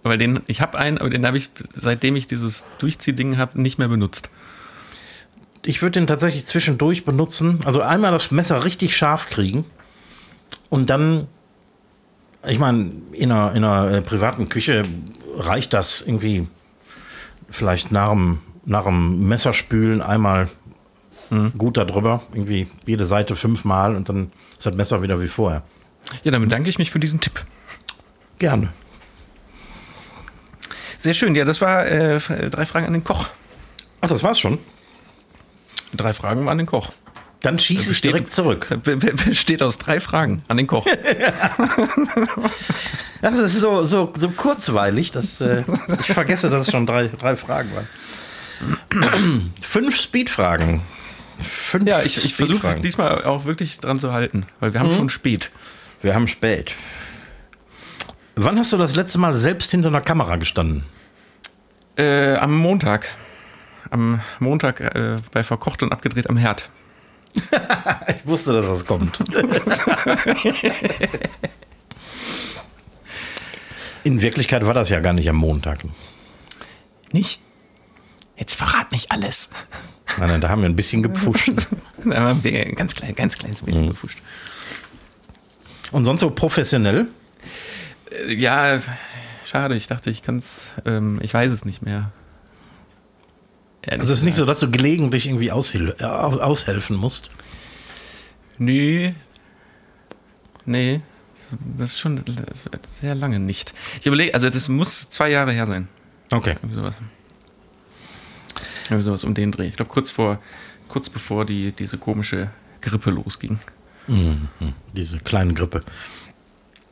Weil 0.02 0.18
den, 0.18 0.40
ich 0.46 0.60
habe 0.60 0.78
einen, 0.78 0.98
aber 0.98 1.10
den 1.10 1.26
habe 1.26 1.38
ich, 1.38 1.50
seitdem 1.74 2.16
ich 2.16 2.26
dieses 2.26 2.64
Durchziehding 2.78 3.38
habe, 3.38 3.60
nicht 3.60 3.78
mehr 3.78 3.88
benutzt. 3.88 4.30
Ich 5.64 5.80
würde 5.80 5.98
den 5.98 6.06
tatsächlich 6.06 6.46
zwischendurch 6.46 7.04
benutzen. 7.04 7.60
Also 7.64 7.80
einmal 7.80 8.12
das 8.12 8.30
Messer 8.30 8.64
richtig 8.64 8.96
scharf 8.96 9.30
kriegen 9.30 9.64
und 10.68 10.90
dann, 10.90 11.26
ich 12.46 12.58
meine, 12.58 12.90
in 13.12 13.32
einer, 13.32 13.54
in 13.54 13.64
einer 13.64 13.90
äh, 13.90 14.02
privaten 14.02 14.48
Küche 14.48 14.84
reicht 15.36 15.72
das 15.72 16.02
irgendwie 16.02 16.46
vielleicht 17.50 17.92
nach 17.92 18.10
dem, 18.10 18.40
nach 18.64 18.84
dem 18.84 19.28
Messerspülen 19.28 20.02
einmal 20.02 20.48
mhm. 21.30 21.52
gut 21.56 21.76
darüber. 21.76 22.22
Irgendwie 22.32 22.68
jede 22.86 23.04
Seite 23.04 23.36
fünfmal 23.36 23.96
und 23.96 24.08
dann 24.08 24.30
ist 24.52 24.66
das 24.66 24.74
Messer 24.74 25.02
wieder 25.02 25.20
wie 25.20 25.28
vorher. 25.28 25.62
Ja, 26.22 26.30
dann 26.30 26.42
bedanke 26.42 26.68
ich 26.68 26.78
mich 26.78 26.90
für 26.90 27.00
diesen 27.00 27.20
Tipp. 27.20 27.44
Gerne. 28.38 28.68
Sehr 30.98 31.14
schön. 31.14 31.34
Ja, 31.34 31.44
das 31.44 31.60
war 31.60 31.86
äh, 31.86 32.18
drei 32.50 32.66
Fragen 32.66 32.86
an 32.86 32.92
den 32.92 33.04
Koch. 33.04 33.28
Ach, 34.00 34.08
das 34.08 34.22
war's 34.22 34.38
schon. 34.38 34.58
Drei 35.94 36.12
Fragen 36.12 36.48
an 36.48 36.58
den 36.58 36.66
Koch. 36.66 36.90
Dann 37.44 37.58
schieße 37.58 37.92
ich 37.92 38.00
direkt 38.00 38.32
zurück. 38.32 38.68
Besteht 39.26 39.62
aus 39.62 39.76
drei 39.76 40.00
Fragen 40.00 40.42
an 40.48 40.56
den 40.56 40.66
Koch. 40.66 40.86
das 43.20 43.38
ist 43.38 43.60
so, 43.60 43.84
so, 43.84 44.14
so 44.16 44.30
kurzweilig, 44.30 45.10
dass 45.10 45.42
äh, 45.42 45.62
ich 46.00 46.06
vergesse, 46.06 46.48
dass 46.48 46.62
es 46.62 46.70
schon 46.72 46.86
drei, 46.86 47.08
drei 47.08 47.36
Fragen 47.36 47.70
waren. 47.74 47.86
Fünf 49.60 50.00
Speedfragen. 50.00 50.80
Fünf 51.38 51.86
ja, 51.86 52.02
ich, 52.02 52.24
ich 52.24 52.34
versuche 52.34 52.80
diesmal 52.80 53.24
auch 53.24 53.44
wirklich 53.44 53.78
dran 53.78 54.00
zu 54.00 54.12
halten, 54.12 54.46
weil 54.60 54.72
wir 54.72 54.80
haben 54.80 54.90
mhm. 54.90 54.96
schon 54.96 55.10
spät. 55.10 55.50
Wir 56.00 56.14
haben 56.14 56.28
spät. 56.28 56.72
Wann 58.36 58.58
hast 58.58 58.72
du 58.72 58.78
das 58.78 58.96
letzte 58.96 59.18
Mal 59.18 59.34
selbst 59.34 59.70
hinter 59.70 59.88
einer 59.88 60.00
Kamera 60.00 60.36
gestanden? 60.36 60.84
Äh, 61.98 62.36
am 62.36 62.56
Montag. 62.56 63.06
Am 63.90 64.22
Montag 64.38 64.80
äh, 64.80 65.18
bei 65.30 65.44
Verkocht 65.44 65.82
und 65.82 65.92
abgedreht 65.92 66.30
am 66.30 66.38
Herd. 66.38 66.70
ich 68.08 68.26
wusste, 68.26 68.52
dass 68.52 68.66
das 68.66 68.84
kommt. 68.86 69.18
In 74.04 74.20
Wirklichkeit 74.22 74.66
war 74.66 74.74
das 74.74 74.90
ja 74.90 75.00
gar 75.00 75.12
nicht 75.14 75.28
am 75.28 75.36
Montag. 75.36 75.80
Nicht? 77.12 77.40
Jetzt 78.36 78.54
verrat 78.54 78.92
nicht 78.92 79.10
alles. 79.10 79.50
Nein, 80.18 80.28
nein, 80.28 80.40
da 80.40 80.48
haben 80.48 80.62
wir 80.62 80.68
ein 80.68 80.76
bisschen 80.76 81.02
gepfuscht. 81.02 81.50
Da 82.06 82.20
haben 82.20 82.44
wir 82.44 82.66
ein 82.66 82.74
ganz 82.74 82.94
klein, 82.94 83.14
ganz 83.14 83.38
kleines 83.38 83.62
bisschen 83.62 83.88
gepfuscht. 83.88 84.18
Und 85.90 86.04
sonst 86.04 86.20
so 86.20 86.28
professionell? 86.30 87.06
Äh, 88.10 88.34
Ja, 88.34 88.78
schade. 89.46 89.74
Ich 89.74 89.86
dachte, 89.86 90.10
ich 90.10 90.20
kann 90.22 90.36
es, 90.36 90.68
ähm, 90.84 91.18
ich 91.22 91.32
weiß 91.32 91.50
es 91.50 91.64
nicht 91.64 91.80
mehr. 91.80 92.10
Also 93.88 94.04
es 94.04 94.10
ist 94.20 94.22
nicht 94.24 94.36
so, 94.36 94.46
dass 94.46 94.60
du 94.60 94.70
gelegentlich 94.70 95.26
irgendwie 95.26 95.50
aushil 95.52 95.94
äh, 95.98 96.04
au- 96.04 96.38
aushelfen 96.40 96.96
musst. 96.96 97.30
Nee. 98.58 99.14
Nee. 100.64 101.00
Das 101.78 101.90
ist 101.90 101.98
schon 102.00 102.20
sehr 102.90 103.14
lange 103.14 103.38
nicht. 103.38 103.74
Ich 104.00 104.06
überlege, 104.06 104.32
also 104.34 104.48
das 104.50 104.68
muss 104.68 105.10
zwei 105.10 105.30
Jahre 105.30 105.52
her 105.52 105.66
sein. 105.66 105.88
Okay. 106.30 106.52
Irgendwie 106.62 106.74
sowas. 106.74 106.96
Irgendwie 108.86 109.02
sowas 109.04 109.24
um 109.24 109.34
den 109.34 109.52
Dreh. 109.52 109.66
Ich 109.68 109.76
glaube, 109.76 109.90
kurz 109.90 110.10
vor, 110.10 110.40
kurz 110.88 111.10
bevor 111.10 111.44
die, 111.44 111.72
diese 111.72 111.98
komische 111.98 112.50
Grippe 112.80 113.10
losging. 113.10 113.58
Diese 114.94 115.18
kleine 115.18 115.54
Grippe. 115.54 115.80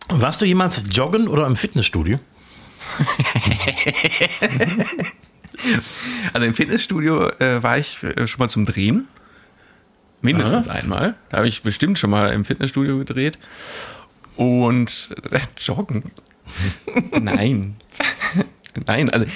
Warst 0.09 0.41
du 0.41 0.45
jemals 0.47 0.85
joggen 0.91 1.29
oder 1.29 1.47
im 1.47 1.57
Fitnessstudio? 1.57 2.19
Also 6.33 6.47
im 6.47 6.55
Fitnessstudio 6.55 7.29
äh, 7.39 7.63
war 7.63 7.79
ich 7.79 8.03
äh, 8.03 8.27
schon 8.27 8.39
mal 8.39 8.49
zum 8.49 8.65
Drehen. 8.67 9.09
Mindestens 10.21 10.69
einmal. 10.69 11.15
Da 11.31 11.39
habe 11.39 11.49
ich 11.49 11.63
bestimmt 11.63 11.99
schon 11.99 12.11
mal 12.11 12.33
im 12.33 12.45
Fitnessstudio 12.45 12.99
gedreht. 12.99 13.39
Und 14.37 15.11
äh, 15.31 15.41
joggen. 15.59 16.05
Nein. 17.21 17.77
Nein, 18.87 19.11
also. 19.11 19.27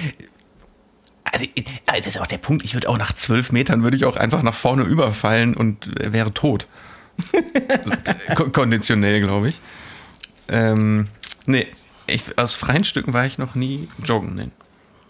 Also, 1.25 1.45
äh, 1.45 1.63
das 1.99 2.07
ist 2.07 2.21
auch 2.21 2.27
der 2.27 2.39
Punkt. 2.39 2.65
Ich 2.65 2.75
würde 2.75 2.89
auch 2.89 2.97
nach 2.99 3.13
zwölf 3.13 3.51
Metern 3.53 3.83
würde 3.83 3.97
ich 3.97 4.05
auch 4.05 4.17
einfach 4.17 4.43
nach 4.43 4.55
vorne 4.55 4.85
überfallen 4.85 5.55
und 5.57 6.01
äh, 6.01 6.13
wäre 6.13 6.33
tot. 6.33 6.67
Ko- 8.37 8.51
Konditionell, 8.51 9.21
glaube 9.21 9.49
ich. 9.49 9.61
Ähm, 10.49 11.09
nee, 11.47 11.67
ich, 12.07 12.39
aus 12.39 12.55
freien 12.55 12.85
Stücken 12.85 13.13
war 13.13 13.27
ich 13.27 13.39
noch 13.39 13.55
nie 13.57 13.89
joggen. 14.05 14.35
Nee. 14.37 14.49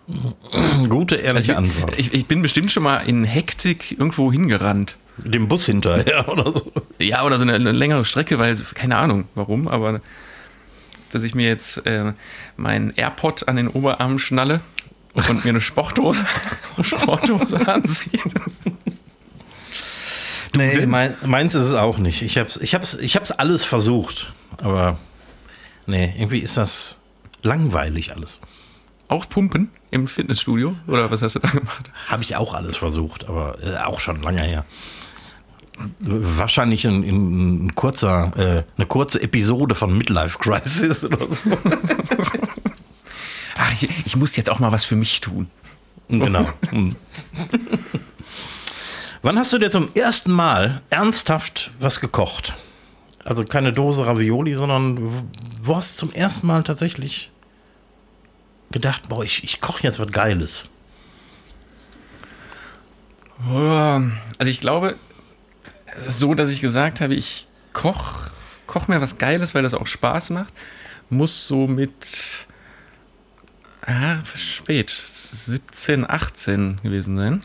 Gute, 0.88 1.16
ehrliche 1.16 1.56
Also 1.56 1.66
Antwort. 1.68 1.98
ich, 1.98 2.14
ich 2.14 2.26
bin 2.26 2.42
bestimmt 2.42 2.70
schon 2.70 2.82
mal 2.82 2.98
in 2.98 3.24
Hektik 3.24 3.92
irgendwo 3.92 4.30
hingerannt. 4.30 4.96
Dem 5.18 5.48
Bus 5.48 5.66
hinterher 5.66 6.28
oder 6.32 6.50
so. 6.52 6.70
Ja, 6.98 7.24
oder 7.24 7.36
so 7.36 7.42
eine, 7.42 7.54
eine 7.54 7.72
längere 7.72 8.04
Strecke, 8.04 8.38
weil, 8.38 8.56
keine 8.74 8.96
Ahnung 8.96 9.24
warum, 9.34 9.66
aber 9.68 10.00
dass 11.10 11.22
ich 11.24 11.34
mir 11.34 11.46
jetzt 11.46 11.86
äh, 11.86 12.12
meinen 12.56 12.92
AirPod 12.96 13.48
an 13.48 13.56
den 13.56 13.68
Oberarm 13.68 14.18
schnalle 14.18 14.60
und 15.14 15.44
mir 15.44 15.50
eine 15.50 15.60
Sporthose, 15.60 16.26
Sporthose 16.82 17.66
anziehe. 17.66 18.20
Nee, 20.54 20.86
mein, 20.86 21.14
meins 21.24 21.54
ist 21.54 21.66
es 21.66 21.74
auch 21.74 21.98
nicht. 21.98 22.22
Ich 22.22 22.38
hab's, 22.38 22.56
ich, 22.56 22.74
hab's, 22.74 22.94
ich 22.94 23.16
hab's 23.16 23.30
alles 23.30 23.64
versucht. 23.64 24.32
Aber 24.62 24.98
nee, 25.86 26.12
irgendwie 26.16 26.38
ist 26.38 26.56
das 26.56 26.98
langweilig 27.42 28.14
alles. 28.14 28.40
Auch 29.08 29.28
pumpen 29.28 29.70
im 29.90 30.08
Fitnessstudio? 30.08 30.74
Oder 30.86 31.10
was 31.10 31.22
hast 31.22 31.34
du 31.36 31.38
da 31.38 31.48
gemacht? 31.48 31.90
Habe 32.08 32.22
ich 32.22 32.36
auch 32.36 32.54
alles 32.54 32.76
versucht, 32.76 33.28
aber 33.28 33.58
äh, 33.62 33.76
auch 33.78 34.00
schon 34.00 34.20
lange 34.22 34.42
her. 34.42 34.64
Wahrscheinlich 36.00 36.86
ein, 36.86 37.02
ein, 37.02 37.74
kurzer, 37.74 38.32
äh, 38.36 38.64
eine 38.76 38.86
kurze 38.86 39.22
Episode 39.22 39.74
von 39.74 39.96
Midlife 39.96 40.38
Crisis 40.38 41.04
oder 41.04 41.18
so. 41.28 41.50
Ach, 43.58 43.72
ich, 43.72 43.88
ich 44.06 44.16
muss 44.16 44.36
jetzt 44.36 44.50
auch 44.50 44.58
mal 44.58 44.72
was 44.72 44.84
für 44.84 44.96
mich 44.96 45.20
tun. 45.20 45.48
Genau. 46.08 46.48
Hm. 46.70 46.88
Wann 49.22 49.38
hast 49.38 49.52
du 49.52 49.58
dir 49.58 49.70
zum 49.70 49.88
ersten 49.94 50.32
Mal 50.32 50.82
ernsthaft 50.88 51.70
was 51.80 52.00
gekocht? 52.00 52.54
Also 53.24 53.44
keine 53.44 53.72
Dose 53.72 54.06
Ravioli, 54.06 54.54
sondern 54.54 55.28
wo 55.62 55.76
hast 55.76 55.94
du 55.94 56.06
zum 56.06 56.14
ersten 56.14 56.46
Mal 56.46 56.62
tatsächlich 56.62 57.30
gedacht, 58.72 59.08
boah, 59.08 59.24
ich, 59.24 59.44
ich 59.44 59.60
koche 59.60 59.82
jetzt 59.82 59.98
was 59.98 60.08
Geiles? 60.08 60.68
Also 63.48 64.50
ich 64.50 64.60
glaube, 64.60 64.96
es 65.96 66.06
ist 66.06 66.18
so, 66.18 66.34
dass 66.34 66.48
ich 66.48 66.60
gesagt 66.60 67.00
habe, 67.00 67.14
ich 67.14 67.46
koch, 67.72 68.30
koch 68.66 68.88
mir 68.88 69.00
was 69.00 69.18
Geiles, 69.18 69.54
weil 69.54 69.62
das 69.62 69.74
auch 69.74 69.86
Spaß 69.86 70.30
macht. 70.30 70.52
Muss 71.10 71.46
so 71.46 71.66
mit 71.66 72.46
ah, 73.82 74.16
spät, 74.34 74.90
17, 74.90 76.08
18 76.08 76.80
gewesen 76.82 77.16
sein. 77.16 77.42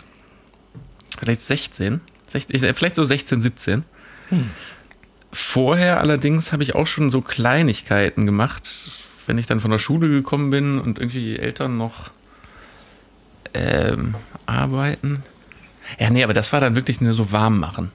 Vielleicht 1.19 1.41
16. 1.41 2.01
16 2.27 2.75
vielleicht 2.75 2.95
so 2.95 3.03
16, 3.03 3.41
17. 3.41 3.83
Vorher 5.33 5.99
allerdings 5.99 6.53
habe 6.53 6.63
ich 6.63 6.75
auch 6.75 6.87
schon 6.87 7.11
so 7.11 7.21
Kleinigkeiten 7.21 8.25
gemacht, 8.25 8.67
wenn 9.27 9.37
ich 9.37 9.45
dann 9.45 9.59
von 9.59 9.71
der 9.71 9.79
Schule 9.79 10.09
gekommen 10.09 10.49
bin 10.49 10.79
und 10.79 10.99
irgendwie 10.99 11.19
die 11.19 11.39
Eltern 11.39 11.77
noch 11.77 12.11
ähm, 13.53 14.15
arbeiten. 14.45 15.23
Ja, 15.99 16.09
nee, 16.09 16.23
aber 16.23 16.33
das 16.33 16.53
war 16.53 16.59
dann 16.59 16.75
wirklich 16.75 17.01
nur 17.01 17.13
so 17.13 17.31
warm 17.31 17.59
machen. 17.59 17.91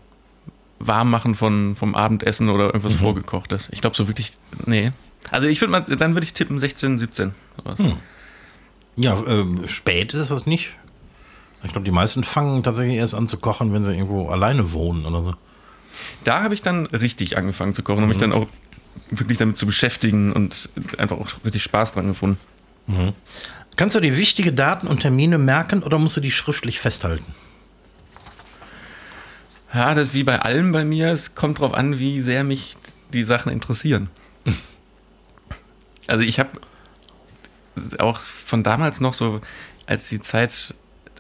Warm 0.79 1.11
machen 1.11 1.35
von, 1.35 1.77
vom 1.77 1.95
Abendessen 1.95 2.51
oder 2.51 2.67
irgendwas 2.67 2.95
vorgekochtes. 2.95 3.69
Ich 3.73 3.81
glaube 3.81 3.97
so 3.97 4.09
wirklich, 4.09 4.33
nee. 4.67 4.93
Also 5.31 5.49
ich 5.49 5.61
würde 5.61 5.73
mal, 5.73 5.81
dann 5.81 6.15
würde 6.15 6.25
ich 6.25 6.35
tippen 6.35 6.59
16, 6.59 6.99
17. 6.99 7.33
Sowas. 7.57 7.81
Ja, 8.97 9.23
ähm, 9.27 9.67
spät 9.69 10.15
ist 10.15 10.31
das 10.31 10.47
nicht. 10.47 10.71
Ich 11.65 11.73
glaube, 11.73 11.85
die 11.85 11.91
meisten 11.91 12.23
fangen 12.25 12.63
tatsächlich 12.63 12.97
erst 12.97 13.15
an 13.15 13.29
zu 13.29 13.39
kochen, 13.39 13.73
wenn 13.73 13.85
sie 13.85 13.93
irgendwo 13.93 14.29
alleine 14.29 14.73
wohnen 14.73 15.05
oder 15.05 15.23
so. 15.23 15.35
Da 16.25 16.43
habe 16.43 16.55
ich 16.55 16.63
dann 16.63 16.87
richtig 16.87 17.37
angefangen 17.37 17.75
zu 17.75 17.83
kochen 17.83 18.03
und 18.03 18.09
mich 18.09 18.19
dann 18.19 18.33
auch 18.33 18.47
wirklich 19.11 19.39
damit 19.39 19.59
zu 19.59 19.67
beschäftigen 19.67 20.33
und 20.33 20.69
einfach 20.99 21.19
auch 21.19 21.45
richtig 21.45 21.63
Spaß 21.63 21.93
dran 21.93 22.09
gefunden. 22.09 22.39
Kannst 23.77 23.97
du 23.97 24.01
dir 24.01 24.17
wichtige 24.17 24.53
Daten 24.53 24.87
und 24.87 25.01
Termine 25.01 25.39
merken 25.39 25.83
oder 25.83 25.99
musst 25.99 26.17
du 26.17 26.21
die 26.21 26.31
schriftlich 26.31 26.81
festhalten? 26.81 27.35
Ja, 29.75 29.95
das 29.95 30.09
ist 30.09 30.15
wie 30.15 30.25
bei 30.25 30.41
allem 30.41 30.73
bei 30.73 30.85
mir. 30.85 31.13
Es 31.13 31.35
kommt 31.35 31.59
drauf 31.59 31.75
an, 31.75 31.99
wie 31.99 32.21
sehr 32.21 32.45
mich 32.45 32.77
die 33.13 33.23
Sachen 33.23 33.53
interessieren. 33.53 34.09
Also 36.09 36.23
ich 36.23 36.39
habe 36.39 36.51
auch 37.99 38.21
von 38.21 38.63
damals 38.63 39.01
noch 39.01 39.13
so, 39.13 39.41
als 39.87 40.09
die 40.09 40.21
Zeit, 40.21 40.73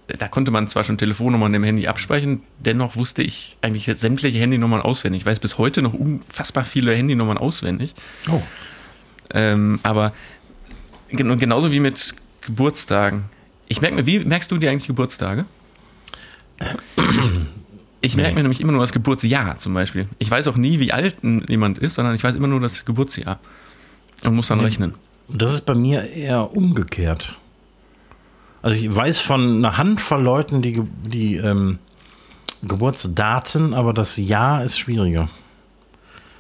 da 0.07 0.28
konnte 0.28 0.50
man 0.50 0.68
zwar 0.68 0.84
schon 0.84 0.98
Telefonnummern 0.98 1.52
im 1.54 1.64
Handy 1.64 1.88
abspeichern, 1.88 2.40
dennoch 2.59 2.96
wusste 2.96 3.22
ich 3.22 3.57
eigentlich 3.61 3.86
sämtliche 3.86 4.38
Handynummern 4.38 4.80
auswendig. 4.80 5.22
Ich 5.22 5.26
weiß 5.26 5.40
bis 5.40 5.59
heute 5.59 5.82
noch 5.82 5.94
unfassbar 5.94 6.64
viele 6.64 6.94
Handynummern 6.94 7.38
auswendig. 7.38 7.94
Oh. 8.30 8.40
Ähm, 9.34 9.80
aber 9.82 10.12
gen 11.11 11.38
genauso 11.38 11.72
wie 11.72 11.80
mit 11.80 12.14
Geburtstagen. 12.42 13.24
Ich 13.68 13.80
merke 13.80 13.96
mir, 13.96 14.07
wie 14.07 14.20
merkst 14.20 14.50
du 14.50 14.59
dir 14.59 14.70
eigentlich 14.70 14.86
Geburtstage? 14.86 15.44
Ich, 16.96 17.30
ich 18.00 18.16
merke 18.16 18.36
mir 18.36 18.42
nämlich 18.42 18.61
immer 18.61 18.72
nur 18.72 18.82
das 18.82 18.92
Geburtsjahr 18.92 19.59
zum 19.59 19.74
Beispiel. 19.74 20.07
Ich 20.18 20.30
weiß 20.30 20.46
auch 20.46 20.57
nie, 20.57 20.78
wie 20.78 20.92
alt 20.92 21.16
jemand 21.48 21.78
ist, 21.78 21.96
sondern 21.96 22.14
ich 22.14 22.22
weiß 22.22 22.36
immer 22.36 22.46
nur 22.46 22.61
das 22.61 22.84
Geburtsjahr. 22.84 23.40
Und 24.24 24.34
muss 24.34 24.46
dann 24.46 24.61
rechnen. 24.61 24.94
Das 25.28 25.52
ist 25.52 25.66
bei 25.66 25.74
mir 25.74 26.09
eher 26.09 26.52
umgekehrt. 26.54 27.36
Also 28.66 28.78
ich 28.78 28.96
weiß 28.96 29.20
von 29.20 29.58
einer 29.58 29.76
Handvoll 29.76 30.20
Leuten 30.20 30.60
die, 30.60 30.82
die 31.04 31.36
ähm, 31.36 31.78
Geburtsdaten, 32.64 33.74
aber 33.74 33.92
das 33.92 34.16
Jahr 34.16 34.64
ist 34.64 34.76
schwieriger. 34.76 35.28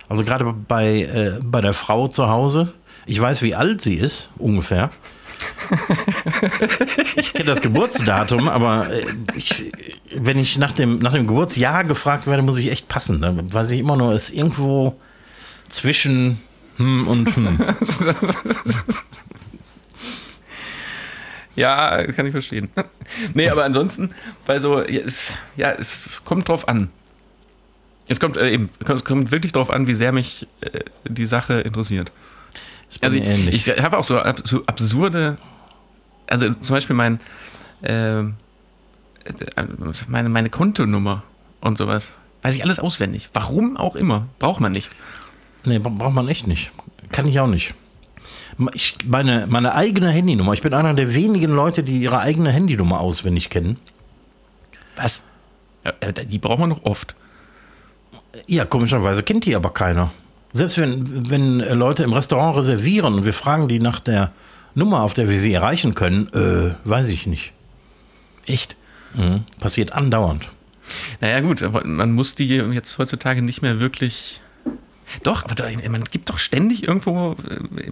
Also 0.08 0.24
gerade 0.24 0.52
bei, 0.52 1.02
äh, 1.02 1.38
bei 1.44 1.60
der 1.60 1.72
Frau 1.72 2.08
zu 2.08 2.28
Hause, 2.28 2.72
ich 3.06 3.20
weiß, 3.20 3.42
wie 3.42 3.54
alt 3.54 3.80
sie 3.80 3.94
ist, 3.94 4.30
ungefähr. 4.38 4.90
ich 7.14 7.32
kenne 7.32 7.46
das 7.46 7.60
Geburtsdatum, 7.60 8.48
aber 8.48 8.90
äh, 8.90 9.06
ich, 9.36 9.72
wenn 10.12 10.40
ich 10.40 10.58
nach 10.58 10.72
dem, 10.72 10.98
nach 10.98 11.12
dem 11.12 11.28
Geburtsjahr 11.28 11.84
gefragt 11.84 12.26
werde, 12.26 12.42
muss 12.42 12.56
ich 12.56 12.72
echt 12.72 12.88
passen. 12.88 13.20
Da 13.20 13.36
weiß 13.36 13.70
ich 13.70 13.78
immer 13.78 13.94
nur, 13.94 14.10
es 14.14 14.30
ist 14.30 14.34
irgendwo 14.34 14.98
zwischen 15.68 16.40
hm 16.76 17.06
und 17.06 17.36
hm. 17.36 17.58
Ja, 21.56 22.04
kann 22.12 22.26
ich 22.26 22.32
verstehen. 22.32 22.68
nee, 23.34 23.48
aber 23.48 23.64
ansonsten, 23.64 24.10
weil 24.44 24.60
so, 24.60 24.80
ja, 24.82 25.00
es, 25.00 25.32
ja, 25.56 25.72
es 25.72 26.20
kommt 26.24 26.48
drauf 26.48 26.68
an. 26.68 26.90
Es 28.08 28.20
kommt 28.20 28.36
äh, 28.36 28.50
eben, 28.50 28.68
es 28.86 29.04
kommt 29.04 29.30
wirklich 29.32 29.52
drauf 29.52 29.70
an, 29.70 29.86
wie 29.88 29.94
sehr 29.94 30.12
mich 30.12 30.46
äh, 30.60 30.80
die 31.08 31.26
Sache 31.26 31.54
interessiert. 31.60 32.12
Bei 33.00 33.06
Also 33.08 33.18
ich, 33.18 33.66
ich 33.66 33.82
habe 33.82 33.98
auch 33.98 34.04
so, 34.04 34.18
ab- 34.20 34.42
so 34.44 34.64
absurde, 34.66 35.38
also 36.28 36.52
zum 36.54 36.76
Beispiel 36.76 36.94
mein, 36.94 37.18
äh, 37.82 38.22
meine, 40.08 40.28
meine 40.28 40.50
Kontonummer 40.50 41.22
und 41.60 41.78
sowas. 41.78 42.12
Weiß 42.42 42.54
ich 42.56 42.62
alles 42.62 42.78
auswendig. 42.78 43.28
Warum 43.32 43.76
auch 43.76 43.96
immer. 43.96 44.28
Braucht 44.38 44.60
man 44.60 44.72
nicht. 44.72 44.90
Nee, 45.64 45.78
bra- 45.80 45.90
braucht 45.90 46.14
man 46.14 46.28
echt 46.28 46.46
nicht. 46.46 46.70
Kann 47.10 47.26
ich 47.26 47.40
auch 47.40 47.48
nicht. 47.48 47.74
Ich, 48.74 48.96
meine, 49.04 49.46
meine 49.48 49.74
eigene 49.74 50.10
Handynummer. 50.10 50.52
Ich 50.52 50.62
bin 50.62 50.74
einer 50.74 50.94
der 50.94 51.14
wenigen 51.14 51.52
Leute, 51.52 51.82
die 51.82 51.98
ihre 51.98 52.20
eigene 52.20 52.50
Handynummer 52.50 53.00
auswendig 53.00 53.50
kennen. 53.50 53.78
Was? 54.96 55.24
Die 56.28 56.38
braucht 56.38 56.58
man 56.58 56.70
noch 56.70 56.84
oft. 56.84 57.14
Ja, 58.46 58.64
komischerweise 58.64 59.22
kennt 59.22 59.44
die 59.44 59.54
aber 59.54 59.70
keiner. 59.70 60.10
Selbst 60.52 60.78
wenn, 60.78 61.30
wenn 61.30 61.58
Leute 61.58 62.02
im 62.02 62.12
Restaurant 62.12 62.56
reservieren 62.56 63.14
und 63.14 63.24
wir 63.24 63.34
fragen 63.34 63.68
die 63.68 63.78
nach 63.78 64.00
der 64.00 64.32
Nummer, 64.74 65.02
auf 65.02 65.14
der 65.14 65.28
wir 65.28 65.38
sie 65.38 65.52
erreichen 65.52 65.94
können, 65.94 66.28
äh, 66.32 66.74
weiß 66.84 67.08
ich 67.08 67.26
nicht. 67.26 67.52
Echt? 68.46 68.76
Mhm. 69.14 69.44
Passiert 69.58 69.92
andauernd. 69.92 70.50
Naja, 71.20 71.40
gut, 71.40 71.64
man 71.84 72.12
muss 72.12 72.34
die 72.34 72.48
jetzt 72.48 72.98
heutzutage 72.98 73.42
nicht 73.42 73.62
mehr 73.62 73.80
wirklich. 73.80 74.40
Doch, 75.22 75.44
aber 75.44 75.54
da, 75.54 75.68
man 75.88 76.04
gibt 76.04 76.28
doch 76.28 76.38
ständig 76.38 76.86
irgendwo, 76.86 77.32
äh, 77.32 77.36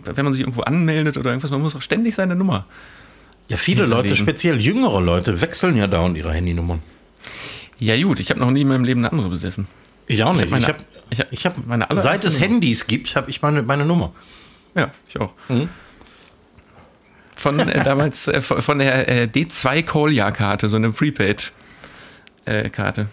wenn 0.04 0.24
man 0.24 0.34
sich 0.34 0.42
irgendwo 0.42 0.62
anmeldet 0.62 1.16
oder 1.16 1.30
irgendwas, 1.30 1.50
man 1.50 1.60
muss 1.60 1.72
doch 1.72 1.82
ständig 1.82 2.14
seine 2.14 2.34
Nummer. 2.34 2.66
Ja, 3.48 3.56
viele 3.56 3.86
Leute, 3.86 4.16
speziell 4.16 4.60
jüngere 4.60 5.00
Leute, 5.00 5.40
wechseln 5.40 5.76
ja 5.76 5.86
dauernd 5.86 6.16
ihre 6.16 6.32
Handynummern. 6.32 6.80
Ja, 7.78 8.00
gut, 8.00 8.20
ich 8.20 8.30
habe 8.30 8.40
noch 8.40 8.50
nie 8.50 8.62
in 8.62 8.68
meinem 8.68 8.84
Leben 8.84 9.00
eine 9.00 9.12
andere 9.12 9.28
besessen. 9.28 9.66
Ich 10.06 10.22
auch 10.22 10.32
nicht. 10.32 10.44
Ich 10.44 10.52
habe 10.52 10.60
meine, 10.60 10.64
ich 10.64 10.68
hab, 10.68 10.78
ich 11.10 11.20
hab, 11.20 11.32
ich 11.32 11.46
hab, 11.46 11.66
meine 11.66 11.86
seit 11.90 12.24
es. 12.24 12.40
Handys 12.40 12.86
gibt, 12.86 13.14
habe 13.16 13.30
ich 13.30 13.42
meine, 13.42 13.62
meine 13.62 13.84
Nummer. 13.84 14.12
Ja, 14.74 14.90
ich 15.08 15.20
auch. 15.20 15.32
Mhm. 15.48 15.68
Von 17.36 17.58
äh, 17.58 17.84
damals, 17.84 18.28
äh, 18.28 18.40
von 18.40 18.62
von 18.62 18.78
der 18.78 19.08
äh, 19.08 19.24
D2 19.24 19.82
Call-Jahr-Karte, 19.82 20.68
so 20.68 20.76
eine 20.76 20.92
Prepaid-Karte. 20.92 23.08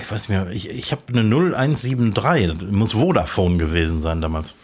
Ich 0.00 0.10
weiß 0.10 0.28
nicht 0.28 0.28
mehr, 0.28 0.48
ich, 0.50 0.68
ich 0.68 0.92
habe 0.92 1.02
eine 1.08 1.20
0173, 1.22 2.58
das 2.58 2.70
muss 2.70 2.92
Vodafone 2.92 3.56
gewesen 3.56 4.00
sein 4.00 4.20
damals. 4.20 4.54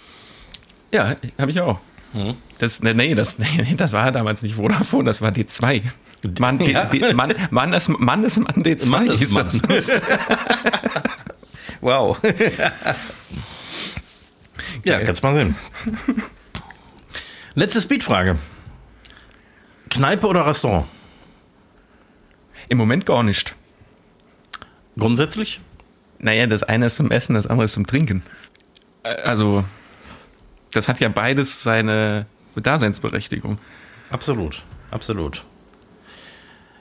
ja, 0.93 1.17
habe 1.39 1.51
ich 1.51 1.61
auch. 1.61 1.79
Mhm. 2.13 2.35
Das, 2.59 2.83
nee, 2.83 2.93
nee, 2.93 3.15
das, 3.15 3.39
nee, 3.39 3.75
das 3.77 3.93
war 3.93 4.13
damals 4.13 4.43
nicht 4.43 4.57
Vodafone, 4.57 5.05
das 5.05 5.23
war 5.23 5.31
D2. 5.31 5.83
Mann, 6.39 6.59
D, 6.59 6.73
Ja. 6.73 6.85
D, 6.85 7.15
Mann, 7.15 7.35
Mann, 7.51 7.73
ist, 7.73 7.89
Mann 7.89 8.23
ist 8.25 8.39
Mann 8.39 8.63
D2. 8.63 8.89
Mann 8.91 9.07
ist 9.07 9.33
Mann. 9.33 9.49
das. 9.69 9.91
Wow. 11.81 12.17
ja, 14.85 14.99
Geil. 14.99 15.05
kannst 15.05 15.23
mal 15.25 15.35
sehen. 15.35 15.57
Letzte 17.55 17.81
Speedfrage. 17.81 18.39
Kneipe 19.91 20.29
oder 20.29 20.47
Restaurant? 20.47 20.87
Im 22.69 22.79
Moment 22.79 23.05
gar 23.05 23.25
nicht. 23.25 23.57
Grundsätzlich? 24.99 25.61
Naja, 26.19 26.47
das 26.47 26.63
eine 26.63 26.87
ist 26.87 26.97
zum 26.97 27.11
Essen, 27.11 27.35
das 27.35 27.47
andere 27.47 27.65
ist 27.65 27.73
zum 27.73 27.87
Trinken. 27.87 28.23
Also, 29.03 29.65
das 30.73 30.89
hat 30.89 31.01
ja 31.01 31.09
beides 31.09 31.63
seine 31.63 32.27
Daseinsberechtigung. 32.55 33.59
Absolut, 34.11 34.63
absolut. 34.91 35.45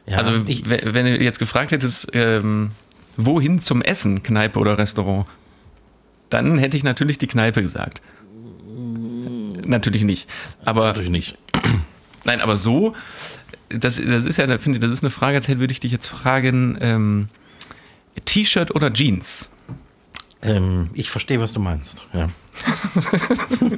Ja, 0.06 0.18
Also, 0.18 0.44
ich, 0.46 0.70
we- 0.70 0.82
wenn 0.84 1.06
du 1.06 1.22
jetzt 1.22 1.40
gefragt 1.40 1.72
hättest, 1.72 2.10
ähm, 2.14 2.72
wohin 3.18 3.60
zum 3.60 3.82
Essen, 3.82 4.22
Kneipe 4.24 4.60
oder 4.60 4.78
Restaurant, 4.78 5.26
dann 6.30 6.58
hätte 6.58 6.78
ich 6.78 6.84
natürlich 6.84 7.18
die 7.18 7.28
Kneipe 7.28 7.62
gesagt. 7.62 8.02
Natürlich 9.66 10.04
nicht. 10.04 10.30
Aber 10.66 10.86
natürlich 10.86 11.10
nicht. 11.10 11.38
nein, 12.26 12.42
aber 12.42 12.58
so, 12.58 12.96
das, 13.70 13.96
das 14.04 14.26
ist 14.26 14.38
ja, 14.38 14.46
finde 14.58 14.78
ich, 14.78 14.80
das 14.80 14.92
ist 14.92 15.04
eine 15.04 15.10
Frage, 15.12 15.38
als 15.38 15.48
hätte 15.48 15.60
würde 15.60 15.72
ich 15.74 15.80
dich 15.80 15.92
jetzt 15.92 16.08
fragen, 16.08 16.78
ähm, 16.82 17.30
T-Shirt 18.26 18.74
oder 18.76 18.92
Jeans? 18.92 19.48
Ähm, 20.42 20.90
ich 20.94 21.10
verstehe, 21.10 21.40
was 21.40 21.54
du 21.54 21.60
meinst. 21.60 22.04
Ja. 22.14 22.30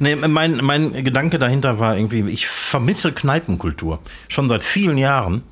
nee, 0.00 0.16
mein, 0.16 0.56
mein 0.62 1.04
Gedanke 1.04 1.38
dahinter 1.38 1.78
war 1.78 1.96
irgendwie, 1.96 2.28
ich 2.30 2.46
vermisse 2.46 3.12
Kneipenkultur. 3.12 4.00
Schon 4.28 4.48
seit 4.48 4.62
vielen 4.62 4.98
Jahren. 4.98 5.42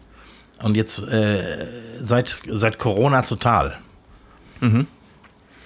Und 0.63 0.77
jetzt 0.77 0.99
äh, 0.99 1.67
seit, 2.01 2.39
seit 2.47 2.79
Corona 2.79 3.23
total. 3.23 3.79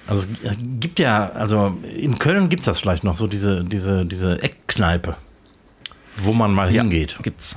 Also 0.06 0.26
es 0.44 0.56
gibt 0.78 1.00
ja, 1.00 1.30
also 1.30 1.76
in 1.96 2.18
Köln 2.20 2.48
gibt 2.48 2.60
es 2.60 2.66
das 2.66 2.78
vielleicht 2.78 3.02
noch, 3.02 3.16
so 3.16 3.26
diese, 3.26 3.64
diese, 3.64 4.06
diese 4.06 4.40
Eckkneipe, 4.40 5.16
wo 6.16 6.32
man 6.32 6.52
mal 6.52 6.68
hingeht. 6.68 7.18
Gibt's. 7.22 7.56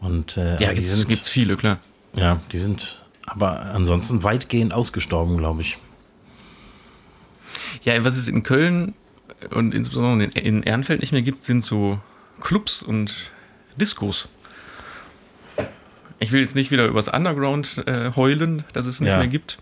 Und 0.00 0.38
äh, 0.38 0.56
Ja, 0.62 0.72
gibt's, 0.72 0.92
sind, 0.94 1.08
gibt's 1.08 1.28
viele, 1.28 1.56
klar. 1.56 1.78
ja, 2.14 2.40
die 2.52 2.58
sind 2.58 3.02
aber 3.26 3.60
ansonsten 3.60 4.22
weitgehend 4.22 4.72
ausgestorben, 4.72 5.36
glaube 5.36 5.62
ich. 5.62 5.78
Ja, 7.82 8.02
was 8.04 8.16
es 8.16 8.28
in 8.28 8.42
Köln 8.42 8.94
und 9.50 9.74
insbesondere 9.74 10.28
in, 10.30 10.62
Ehrenfeld 10.62 11.00
nicht 11.00 11.12
mehr 11.12 11.22
gibt, 11.22 11.44
sind 11.44 11.62
so 11.62 12.00
Clubs 12.40 12.82
und 12.82 13.14
Diskos. 13.76 14.28
Ich 16.18 16.32
will 16.32 16.40
jetzt 16.40 16.54
nicht 16.54 16.70
wieder 16.70 16.86
übers 16.86 17.08
Underground 17.08 17.82
äh, 17.86 18.12
heulen, 18.16 18.64
dass 18.72 18.86
es 18.86 19.00
nicht 19.00 19.10
Ja. 19.10 19.18
mehr 19.18 19.28
gibt. 19.28 19.58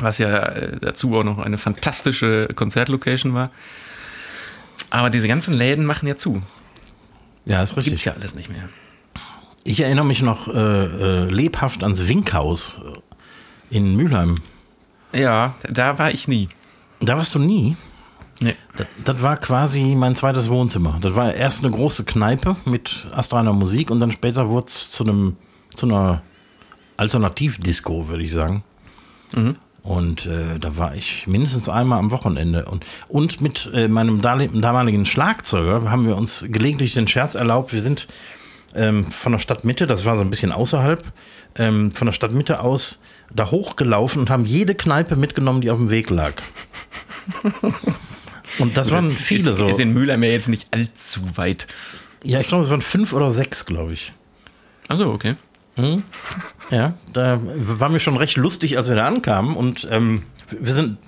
Was 0.00 0.18
ja 0.18 0.36
äh, 0.46 0.76
dazu 0.78 1.16
auch 1.16 1.24
noch 1.24 1.38
eine 1.38 1.58
fantastische 1.58 2.48
Konzertlocation 2.54 3.34
war. 3.34 3.50
Aber 4.90 5.10
diese 5.10 5.26
ganzen 5.28 5.54
Läden 5.54 5.86
machen 5.86 6.06
ja 6.06 6.16
zu. 6.16 6.42
Ja, 7.46 7.62
ist 7.62 7.70
Gibt's 7.74 7.86
richtig. 7.86 8.04
ja 8.04 8.12
alles 8.12 8.34
nicht 8.34 8.50
mehr. 8.50 8.68
Ich 9.64 9.80
erinnere 9.80 10.04
mich 10.04 10.22
noch 10.22 10.48
äh, 10.48 10.52
äh, 10.52 11.24
lebhaft 11.30 11.82
ans 11.82 12.08
Winkhaus 12.08 12.80
in 13.70 13.96
Mülheim. 13.96 14.34
Ja, 15.12 15.54
da 15.68 15.98
war 15.98 16.10
ich 16.12 16.28
nie. 16.28 16.48
Da 17.00 17.16
warst 17.16 17.34
du 17.34 17.38
nie. 17.38 17.76
Nee. 18.40 18.54
Das, 18.76 18.86
das 19.04 19.22
war 19.22 19.36
quasi 19.36 19.94
mein 19.96 20.14
zweites 20.14 20.48
Wohnzimmer. 20.48 20.98
Das 21.00 21.14
war 21.14 21.34
erst 21.34 21.64
eine 21.64 21.74
große 21.74 22.04
Kneipe 22.04 22.56
mit 22.64 23.08
astraler 23.12 23.52
Musik 23.52 23.90
und 23.90 24.00
dann 24.00 24.12
später 24.12 24.48
wurde 24.48 24.66
es 24.66 24.90
zu 24.90 25.04
einem 25.04 25.36
zu 25.74 25.86
einer 25.86 26.22
Alternativdisco, 26.96 28.08
würde 28.08 28.24
ich 28.24 28.32
sagen. 28.32 28.64
Und 29.82 30.26
äh, 30.26 30.58
da 30.58 30.76
war 30.76 30.94
ich 30.94 31.26
mindestens 31.26 31.68
einmal 31.68 31.98
am 31.98 32.10
Wochenende. 32.10 32.66
Und, 32.66 32.84
und 33.08 33.40
mit 33.40 33.70
äh, 33.72 33.88
meinem 33.88 34.20
damaligen 34.20 35.06
Schlagzeuger 35.06 35.90
haben 35.90 36.06
wir 36.06 36.16
uns 36.16 36.44
gelegentlich 36.48 36.94
den 36.94 37.08
Scherz 37.08 37.34
erlaubt, 37.34 37.72
wir 37.72 37.80
sind 37.80 38.08
ähm, 38.74 39.10
von 39.10 39.32
der 39.32 39.38
Stadtmitte, 39.38 39.86
das 39.86 40.04
war 40.04 40.16
so 40.16 40.22
ein 40.22 40.30
bisschen 40.30 40.52
außerhalb, 40.52 41.04
ähm, 41.56 41.92
von 41.92 42.06
der 42.06 42.12
Stadtmitte 42.12 42.60
aus 42.60 43.00
da 43.34 43.50
hochgelaufen 43.50 44.20
und 44.20 44.30
haben 44.30 44.44
jede 44.44 44.74
Kneipe 44.74 45.16
mitgenommen, 45.16 45.60
die 45.60 45.70
auf 45.70 45.78
dem 45.78 45.90
Weg 45.90 46.10
lag. 46.10 46.32
Und 48.58 48.76
das 48.76 48.90
waren 48.90 49.10
viele 49.10 49.50
ist, 49.50 49.58
so. 49.58 49.68
Ist 49.68 49.78
in 49.78 49.92
Mülheim 49.92 50.22
ja 50.22 50.30
jetzt 50.30 50.48
nicht 50.48 50.68
allzu 50.72 51.36
weit. 51.36 51.66
Ja, 52.24 52.40
ich 52.40 52.48
glaube, 52.48 52.64
es 52.64 52.70
waren 52.70 52.80
fünf 52.80 53.12
oder 53.12 53.30
sechs, 53.30 53.66
glaube 53.66 53.92
ich. 53.92 54.12
Achso, 54.88 55.12
okay. 55.12 55.36
Ja, 56.70 56.94
da 57.12 57.40
war 57.42 57.88
mir 57.88 58.00
schon 58.00 58.16
recht 58.16 58.36
lustig, 58.36 58.76
als 58.76 58.88
wir 58.88 58.96
da 58.96 59.06
ankamen. 59.06 59.54
Und 59.54 59.86
ähm, 59.90 60.22
wir 60.50 60.72
sind, 60.72 60.98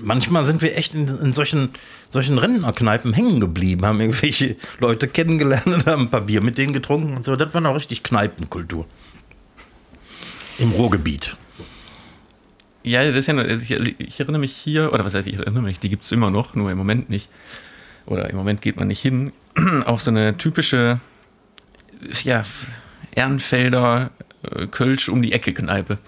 manchmal 0.00 0.44
sind 0.44 0.62
wir 0.62 0.76
echt 0.76 0.94
in, 0.94 1.06
in 1.06 1.32
solchen, 1.32 1.70
solchen 2.08 2.38
Rentnerkneipen 2.38 3.12
hängen 3.12 3.40
geblieben, 3.40 3.84
haben 3.84 4.00
irgendwelche 4.00 4.56
Leute 4.78 5.08
kennengelernt 5.08 5.66
und 5.66 5.86
haben 5.86 6.02
ein 6.02 6.10
paar 6.10 6.22
Bier 6.22 6.40
mit 6.40 6.58
denen 6.58 6.72
getrunken 6.72 7.16
und 7.16 7.24
so. 7.24 7.36
Das 7.36 7.52
war 7.54 7.60
noch 7.60 7.74
richtig 7.74 8.02
Kneipenkultur. 8.02 8.86
Im 10.58 10.70
Ruhrgebiet. 10.70 11.36
Ja, 12.82 13.04
das 13.04 13.16
ist 13.16 13.26
ja, 13.26 13.80
ich, 13.80 13.98
ich 13.98 14.20
erinnere 14.20 14.40
mich 14.40 14.54
hier, 14.54 14.92
oder 14.92 15.04
was 15.04 15.12
heißt, 15.12 15.26
ich 15.26 15.36
erinnere 15.36 15.62
mich, 15.62 15.80
die 15.80 15.88
gibt 15.88 16.04
es 16.04 16.12
immer 16.12 16.30
noch, 16.30 16.54
nur 16.54 16.70
im 16.70 16.78
Moment 16.78 17.10
nicht. 17.10 17.28
Oder 18.06 18.30
im 18.30 18.36
Moment 18.36 18.62
geht 18.62 18.76
man 18.76 18.86
nicht 18.86 19.00
hin. 19.00 19.32
Auch 19.86 19.98
so 19.98 20.10
eine 20.10 20.38
typische, 20.38 21.00
ja, 22.22 22.44
Ehrenfelder 23.14 24.10
äh, 24.42 24.66
Kölsch 24.68 25.08
um 25.08 25.20
die 25.20 25.32
Ecke 25.32 25.52
Kneipe. 25.52 25.98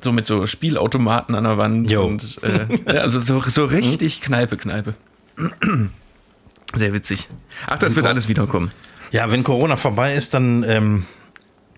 So 0.00 0.12
mit 0.12 0.26
so 0.26 0.46
Spielautomaten 0.46 1.34
an 1.34 1.44
der 1.44 1.56
Wand 1.56 1.90
Jo. 1.90 2.04
und 2.04 2.42
äh, 2.42 2.66
ja, 2.86 3.00
also 3.00 3.20
so, 3.20 3.40
so 3.40 3.64
richtig 3.64 4.20
Kneipe, 4.20 4.56
Kneipe. 4.56 4.94
Sehr 6.74 6.92
witzig. 6.92 7.28
Ach, 7.66 7.78
das 7.78 7.94
wird 7.94 8.06
alles 8.06 8.28
wiederkommen. 8.28 8.70
Ja, 9.12 9.30
wenn 9.30 9.44
Corona 9.44 9.76
vorbei 9.76 10.14
ist, 10.14 10.34
dann 10.34 10.64
ähm, 10.64 11.04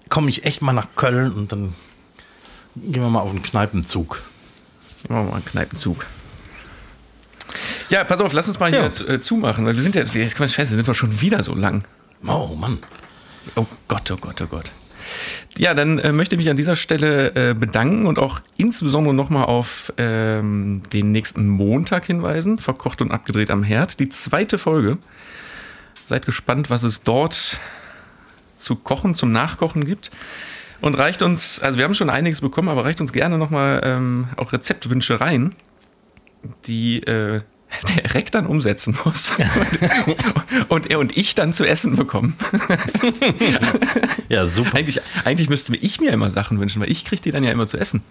komme 0.09 0.31
ich 0.31 0.45
echt 0.45 0.63
mal 0.63 0.73
nach 0.73 0.89
Köln 0.97 1.33
und 1.33 1.53
dann 1.53 1.75
gehen 2.77 3.03
wir 3.03 3.11
mal 3.11 3.21
auf 3.21 3.31
einen 3.31 3.43
Kneipenzug. 3.43 4.23
Machen 5.09 5.27
wir 5.27 5.31
mal 5.31 5.37
einen 5.37 5.45
Kneipenzug. 5.45 6.07
Ja, 7.91 8.03
pass 8.05 8.21
auf, 8.21 8.33
lass 8.33 8.49
uns 8.49 8.59
mal 8.59 8.71
hier 8.71 8.81
Ja. 8.81 8.87
äh, 8.87 8.93
zu, 8.93 9.21
zumachen, 9.21 9.67
weil 9.67 9.77
wir 9.77 9.83
sind 9.83 9.95
ja, 9.95 10.03
jetzt, 10.03 10.37
scheiße, 10.37 10.75
sind 10.75 10.87
wir 10.87 10.95
schon 10.95 11.21
wieder 11.21 11.43
so 11.43 11.55
lang. 11.55 11.85
Oh 12.27 12.57
Mann. 12.57 12.79
Oh 13.55 13.67
Gott, 13.87 14.11
oh 14.11 14.17
Gott, 14.17 14.41
oh 14.43 14.47
Gott. 14.47 14.73
Ja, 15.59 15.75
dann 15.75 15.99
äh, 15.99 16.13
möchte 16.13 16.35
ich 16.35 16.39
mich 16.39 16.51
an 16.51 16.57
dieser 16.57 16.77
Stelle 16.77 17.35
äh, 17.35 17.55
bedanken 17.55 18.07
und 18.07 18.19
auch 18.19 18.41
insbesondere 18.57 19.15
nochmal 19.15 19.45
auf 19.45 19.93
ähm, 19.97 20.83
den 20.93 21.13
nächsten 21.13 21.49
Montag 21.49 22.05
hinweisen. 22.05 22.59
Verkocht 22.59 23.01
und 23.01 23.11
abgedreht 23.11 23.51
am 23.51 23.63
Herd. 23.63 24.01
Die 24.01 24.09
zweite 24.09 24.59
Folge. 24.59 24.99
Seid 26.05 26.27
gespannt, 26.27 26.71
was 26.71 26.83
es 26.83 27.03
dort 27.03 27.59
zu 28.55 28.77
kochen, 28.77 29.15
zum 29.15 29.33
Nachkochen 29.33 29.85
gibt. 29.85 30.11
Und 30.81 30.95
reicht 30.95 31.23
uns, 31.23 31.59
also 31.61 31.79
wir 31.79 31.85
haben 31.85 31.95
schon 31.95 32.11
einiges 32.11 32.41
bekommen, 32.41 32.69
aber 32.69 32.85
reicht 32.85 33.01
uns 33.01 33.13
gerne 33.13 33.39
nochmal 33.39 33.81
ähm, 33.83 34.29
auch 34.37 34.53
Rezeptwünsche 34.53 35.21
rein, 35.21 35.55
die 36.67 37.03
äh, 37.03 37.41
direkt 37.89 38.35
dann 38.35 38.47
umsetzen 38.47 38.97
muss 39.05 39.35
und 40.69 40.91
er 40.91 40.99
und 40.99 41.17
ich 41.17 41.35
dann 41.35 41.53
zu 41.53 41.65
essen 41.65 41.97
bekommen. 41.97 42.37
ja, 44.29 44.47
super. 44.47 44.77
Eigentlich, 44.77 45.01
eigentlich 45.25 45.49
müsste 45.49 45.75
ich 45.77 46.01
mir 46.01 46.13
immer 46.13 46.31
Sachen 46.31 46.61
wünschen, 46.61 46.81
weil 46.81 46.91
ich 46.91 47.05
kriege 47.05 47.23
die 47.23 47.33
dann 47.33 47.45
ja 47.45 47.51
immer 47.51 47.67
zu 47.67 47.77
essen. 47.77 48.03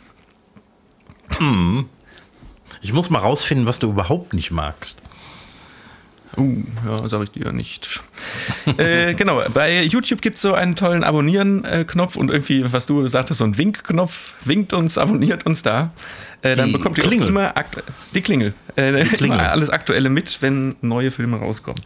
Hm. 1.37 1.89
Ich 2.81 2.93
muss 2.93 3.09
mal 3.09 3.19
rausfinden, 3.19 3.65
was 3.65 3.79
du 3.79 3.89
überhaupt 3.89 4.33
nicht 4.33 4.51
magst. 4.51 5.01
Uh, 6.37 6.63
ja, 6.85 7.07
sag 7.07 7.23
ich 7.23 7.31
dir 7.31 7.51
nicht. 7.51 8.01
äh, 8.77 9.13
genau, 9.13 9.41
bei 9.53 9.83
YouTube 9.83 10.21
gibt 10.21 10.35
es 10.35 10.41
so 10.41 10.53
einen 10.53 10.75
tollen 10.75 11.03
Abonnieren-Knopf 11.03 12.15
und 12.15 12.29
irgendwie, 12.29 12.71
was 12.71 12.85
du 12.85 13.07
sagtest, 13.07 13.39
so 13.39 13.43
ein 13.45 13.57
Wink-Knopf. 13.57 14.33
Winkt 14.43 14.73
uns, 14.73 14.97
abonniert 14.97 15.45
uns 15.45 15.61
da. 15.63 15.91
Äh, 16.41 16.55
dann 16.55 16.71
bekommt 16.71 16.97
ihr 16.97 17.03
Klingel. 17.03 17.29
immer 17.29 17.53
die 18.13 18.21
Klingel. 18.21 18.53
Äh, 18.75 19.03
die 19.03 19.09
Klingel. 19.09 19.39
Immer 19.39 19.49
alles 19.49 19.69
Aktuelle 19.69 20.09
mit, 20.09 20.41
wenn 20.41 20.75
neue 20.81 21.11
Filme 21.11 21.37
rauskommen. 21.37 21.81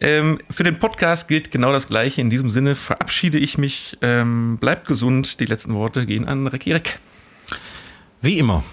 Ähm, 0.00 0.38
für 0.50 0.62
den 0.62 0.78
Podcast 0.78 1.26
gilt 1.28 1.50
genau 1.50 1.72
das 1.72 1.88
Gleiche. 1.88 2.20
In 2.20 2.30
diesem 2.30 2.50
Sinne 2.50 2.74
verabschiede 2.74 3.38
ich 3.38 3.58
mich. 3.58 3.96
Ähm, 4.02 4.58
bleibt 4.58 4.86
gesund. 4.86 5.40
Die 5.40 5.46
letzten 5.46 5.74
Worte 5.74 6.06
gehen 6.06 6.26
an 6.28 6.46
Recki 6.46 6.72
Reck. 6.72 6.98
Wie 8.20 8.38
immer. 8.38 8.64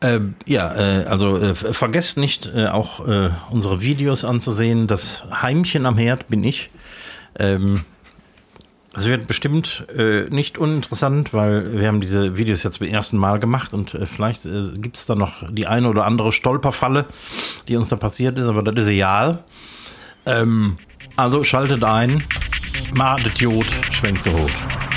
Äh, 0.00 0.20
ja, 0.46 0.74
äh, 0.74 1.04
also 1.06 1.38
äh, 1.38 1.54
vergesst 1.54 2.18
nicht, 2.18 2.46
äh, 2.54 2.66
auch 2.66 3.06
äh, 3.06 3.30
unsere 3.50 3.82
Videos 3.82 4.24
anzusehen. 4.24 4.86
Das 4.86 5.24
Heimchen 5.42 5.86
am 5.86 5.98
Herd 5.98 6.28
bin 6.28 6.44
ich. 6.44 6.70
Ähm, 7.38 7.80
es 8.94 9.06
wird 9.06 9.26
bestimmt 9.26 9.86
äh, 9.96 10.24
nicht 10.30 10.56
uninteressant, 10.58 11.32
weil 11.34 11.78
wir 11.78 11.88
haben 11.88 12.00
diese 12.00 12.36
Videos 12.36 12.62
jetzt 12.62 12.78
zum 12.78 12.86
ersten 12.86 13.16
Mal 13.16 13.38
gemacht 13.38 13.72
und 13.72 13.96
vielleicht 14.12 14.42
gibt 14.42 14.96
es 14.96 15.06
da 15.06 15.14
noch 15.14 15.44
die 15.50 15.66
eine 15.66 15.88
oder 15.88 16.04
andere 16.04 16.32
Stolperfalle, 16.32 17.04
die 17.68 17.76
uns 17.76 17.90
da 17.90 17.96
passiert 17.96 18.38
ist, 18.38 18.46
aber 18.46 18.62
das 18.62 18.86
ist 18.86 18.90
egal. 18.90 19.44
Ähm, 20.26 20.76
also 21.16 21.44
schaltet 21.44 21.84
ein, 21.84 22.24
Madet 22.92 23.38
Jod, 23.38 23.66
schwenkt 23.90 24.26
hoch. 24.26 24.87